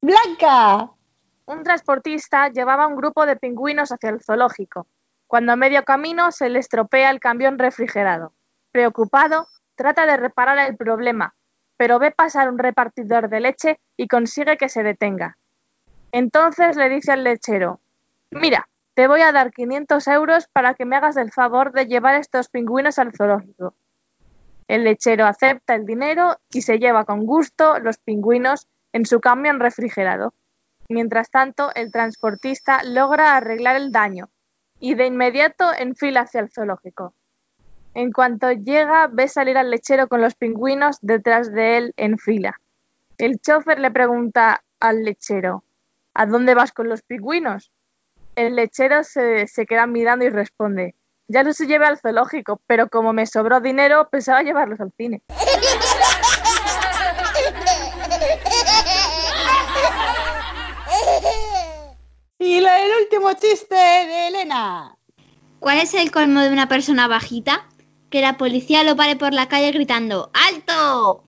Blanca. 0.00 0.90
Un 1.46 1.62
transportista 1.62 2.48
llevaba 2.48 2.86
un 2.86 2.96
grupo 2.96 3.24
de 3.24 3.36
pingüinos 3.36 3.92
hacia 3.92 4.10
el 4.10 4.20
zoológico, 4.20 4.88
cuando 5.26 5.52
a 5.52 5.56
medio 5.56 5.84
camino 5.84 6.32
se 6.32 6.48
le 6.48 6.58
estropea 6.58 7.10
el 7.10 7.20
camión 7.20 7.58
refrigerado. 7.58 8.32
Preocupado, 8.72 9.46
trata 9.76 10.06
de 10.06 10.16
reparar 10.16 10.58
el 10.58 10.76
problema, 10.76 11.34
pero 11.76 11.98
ve 11.98 12.10
pasar 12.10 12.50
un 12.50 12.58
repartidor 12.58 13.28
de 13.28 13.40
leche 13.40 13.80
y 13.96 14.08
consigue 14.08 14.56
que 14.56 14.68
se 14.68 14.82
detenga. 14.82 15.38
Entonces 16.10 16.76
le 16.76 16.88
dice 16.88 17.12
al 17.12 17.22
lechero, 17.22 17.80
mira, 18.30 18.68
te 18.96 19.08
voy 19.08 19.20
a 19.20 19.30
dar 19.30 19.52
500 19.52 20.08
euros 20.08 20.48
para 20.48 20.72
que 20.72 20.86
me 20.86 20.96
hagas 20.96 21.18
el 21.18 21.30
favor 21.30 21.72
de 21.72 21.84
llevar 21.84 22.14
estos 22.14 22.48
pingüinos 22.48 22.98
al 22.98 23.12
zoológico. 23.14 23.74
El 24.68 24.84
lechero 24.84 25.26
acepta 25.26 25.74
el 25.74 25.84
dinero 25.84 26.38
y 26.50 26.62
se 26.62 26.78
lleva 26.78 27.04
con 27.04 27.26
gusto 27.26 27.78
los 27.78 27.98
pingüinos 27.98 28.66
en 28.94 29.04
su 29.04 29.20
camión 29.20 29.60
refrigerado. 29.60 30.32
Mientras 30.88 31.30
tanto, 31.30 31.74
el 31.74 31.92
transportista 31.92 32.82
logra 32.84 33.36
arreglar 33.36 33.76
el 33.76 33.92
daño 33.92 34.30
y 34.80 34.94
de 34.94 35.04
inmediato 35.04 35.74
enfila 35.78 36.22
hacia 36.22 36.40
el 36.40 36.50
zoológico. 36.50 37.12
En 37.92 38.12
cuanto 38.12 38.50
llega, 38.50 39.08
ve 39.08 39.28
salir 39.28 39.58
al 39.58 39.70
lechero 39.70 40.08
con 40.08 40.22
los 40.22 40.36
pingüinos 40.36 40.96
detrás 41.02 41.52
de 41.52 41.76
él 41.76 41.92
en 41.98 42.16
fila. 42.16 42.58
El 43.18 43.40
chofer 43.40 43.78
le 43.78 43.90
pregunta 43.90 44.64
al 44.80 45.04
lechero, 45.04 45.64
¿A 46.14 46.24
dónde 46.24 46.54
vas 46.54 46.72
con 46.72 46.88
los 46.88 47.02
pingüinos? 47.02 47.70
El 48.36 48.54
lechero 48.54 49.02
se, 49.02 49.46
se 49.48 49.66
queda 49.66 49.86
mirando 49.86 50.24
y 50.24 50.28
responde, 50.28 50.94
ya 51.26 51.42
los 51.42 51.58
llevé 51.58 51.86
al 51.86 51.98
zoológico, 51.98 52.60
pero 52.66 52.88
como 52.88 53.12
me 53.12 53.26
sobró 53.26 53.60
dinero, 53.60 54.08
pensaba 54.10 54.42
llevarlos 54.42 54.78
al 54.80 54.92
cine. 54.96 55.22
Y 62.38 62.60
la- 62.60 62.78
el 62.80 62.90
último 63.02 63.32
chiste 63.34 63.74
de 63.74 64.28
Elena. 64.28 64.96
¿Cuál 65.58 65.78
es 65.78 65.94
el 65.94 66.10
colmo 66.10 66.40
de 66.40 66.50
una 66.50 66.68
persona 66.68 67.08
bajita? 67.08 67.66
Que 68.10 68.20
la 68.20 68.36
policía 68.36 68.82
lo 68.84 68.94
pare 68.94 69.16
por 69.16 69.32
la 69.32 69.48
calle 69.48 69.72
gritando 69.72 70.30
¡Alto! 70.48 71.24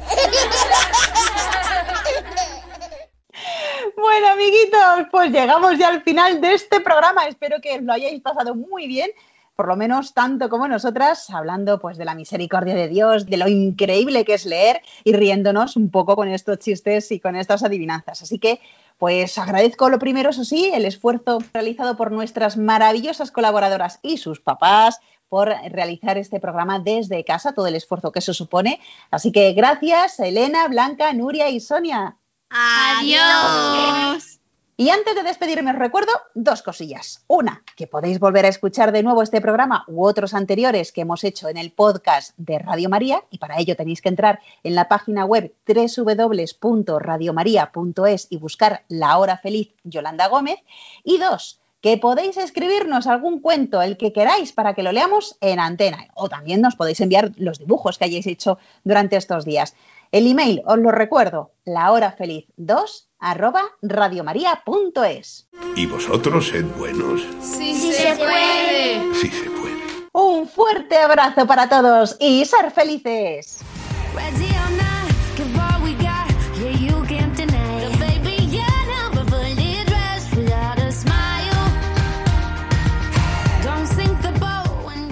Bueno, 4.00 4.28
amiguitos, 4.28 5.08
pues 5.10 5.32
llegamos 5.32 5.76
ya 5.76 5.88
al 5.88 6.02
final 6.02 6.40
de 6.40 6.54
este 6.54 6.80
programa. 6.80 7.26
Espero 7.26 7.60
que 7.60 7.80
lo 7.80 7.92
hayáis 7.92 8.22
pasado 8.22 8.54
muy 8.54 8.86
bien 8.86 9.10
por 9.56 9.66
lo 9.66 9.74
menos 9.74 10.14
tanto 10.14 10.48
como 10.48 10.68
nosotras, 10.68 11.30
hablando 11.30 11.80
pues 11.80 11.98
de 11.98 12.04
la 12.04 12.14
misericordia 12.14 12.76
de 12.76 12.86
Dios, 12.86 13.26
de 13.26 13.36
lo 13.38 13.48
increíble 13.48 14.24
que 14.24 14.34
es 14.34 14.46
leer 14.46 14.82
y 15.02 15.14
riéndonos 15.14 15.74
un 15.74 15.90
poco 15.90 16.14
con 16.14 16.28
estos 16.28 16.60
chistes 16.60 17.10
y 17.10 17.18
con 17.18 17.34
estas 17.34 17.64
adivinanzas. 17.64 18.22
Así 18.22 18.38
que 18.38 18.60
pues 18.98 19.36
agradezco 19.36 19.90
lo 19.90 19.98
primero, 19.98 20.30
eso 20.30 20.44
sí, 20.44 20.70
el 20.72 20.84
esfuerzo 20.84 21.40
realizado 21.52 21.96
por 21.96 22.12
nuestras 22.12 22.56
maravillosas 22.56 23.32
colaboradoras 23.32 23.98
y 24.02 24.18
sus 24.18 24.38
papás 24.38 25.00
por 25.28 25.48
realizar 25.48 26.18
este 26.18 26.38
programa 26.38 26.78
desde 26.78 27.24
casa, 27.24 27.52
todo 27.52 27.66
el 27.66 27.74
esfuerzo 27.74 28.12
que 28.12 28.20
eso 28.20 28.34
supone. 28.34 28.78
Así 29.10 29.32
que 29.32 29.54
gracias, 29.54 30.20
Elena, 30.20 30.68
Blanca, 30.68 31.12
Nuria 31.12 31.50
y 31.50 31.58
Sonia. 31.58 32.16
Adiós. 32.50 34.38
Y 34.80 34.90
antes 34.90 35.16
de 35.16 35.24
despedirme 35.24 35.72
os 35.72 35.76
recuerdo 35.76 36.12
dos 36.34 36.62
cosillas. 36.62 37.24
Una, 37.26 37.64
que 37.74 37.88
podéis 37.88 38.20
volver 38.20 38.46
a 38.46 38.48
escuchar 38.48 38.92
de 38.92 39.02
nuevo 39.02 39.22
este 39.22 39.40
programa 39.40 39.82
u 39.88 40.04
otros 40.04 40.34
anteriores 40.34 40.92
que 40.92 41.00
hemos 41.00 41.24
hecho 41.24 41.48
en 41.48 41.56
el 41.56 41.72
podcast 41.72 42.32
de 42.36 42.60
Radio 42.60 42.88
María 42.88 43.24
y 43.30 43.38
para 43.38 43.58
ello 43.58 43.74
tenéis 43.74 44.00
que 44.00 44.08
entrar 44.08 44.38
en 44.62 44.76
la 44.76 44.86
página 44.86 45.24
web 45.24 45.52
www.radiomaria.es 45.66 48.28
y 48.30 48.36
buscar 48.36 48.84
La 48.86 49.18
Hora 49.18 49.38
Feliz 49.38 49.74
Yolanda 49.82 50.28
Gómez. 50.28 50.60
Y 51.02 51.18
dos, 51.18 51.58
que 51.80 51.96
podéis 51.96 52.36
escribirnos 52.36 53.06
algún 53.06 53.40
cuento, 53.40 53.82
el 53.82 53.96
que 53.96 54.12
queráis, 54.12 54.52
para 54.52 54.74
que 54.74 54.82
lo 54.82 54.92
leamos 54.92 55.36
en 55.40 55.60
antena. 55.60 56.08
O 56.14 56.28
también 56.28 56.60
nos 56.60 56.76
podéis 56.76 57.00
enviar 57.00 57.32
los 57.36 57.58
dibujos 57.58 57.98
que 57.98 58.04
hayáis 58.04 58.26
hecho 58.26 58.58
durante 58.84 59.16
estos 59.16 59.44
días. 59.44 59.74
El 60.10 60.26
email, 60.26 60.62
os 60.64 60.78
lo 60.78 60.90
recuerdo, 60.90 61.52
lahorafeliz2 61.66 63.08
arroba 63.18 63.62
radiomaria.es. 63.82 65.48
¿Y 65.76 65.86
vosotros 65.86 66.48
sed 66.48 66.64
buenos? 66.78 67.26
Sí, 67.40 67.74
sí 67.74 67.92
se 67.92 68.14
puede. 68.16 69.14
Sí 69.14 69.30
se 69.30 69.50
puede. 69.50 70.08
Un 70.12 70.48
fuerte 70.48 70.96
abrazo 70.96 71.46
para 71.46 71.68
todos 71.68 72.16
y 72.20 72.44
ser 72.44 72.70
felices. 72.70 73.60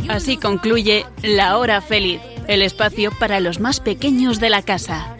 Así 0.08 0.36
concluye 0.38 1.04
La 1.22 1.58
Hora 1.58 1.80
Feliz, 1.82 2.20
el 2.48 2.62
espacio 2.62 3.10
para 3.10 3.40
los 3.40 3.60
más 3.60 3.80
pequeños 3.80 4.40
de 4.40 4.50
la 4.50 4.62
casa. 4.62 5.16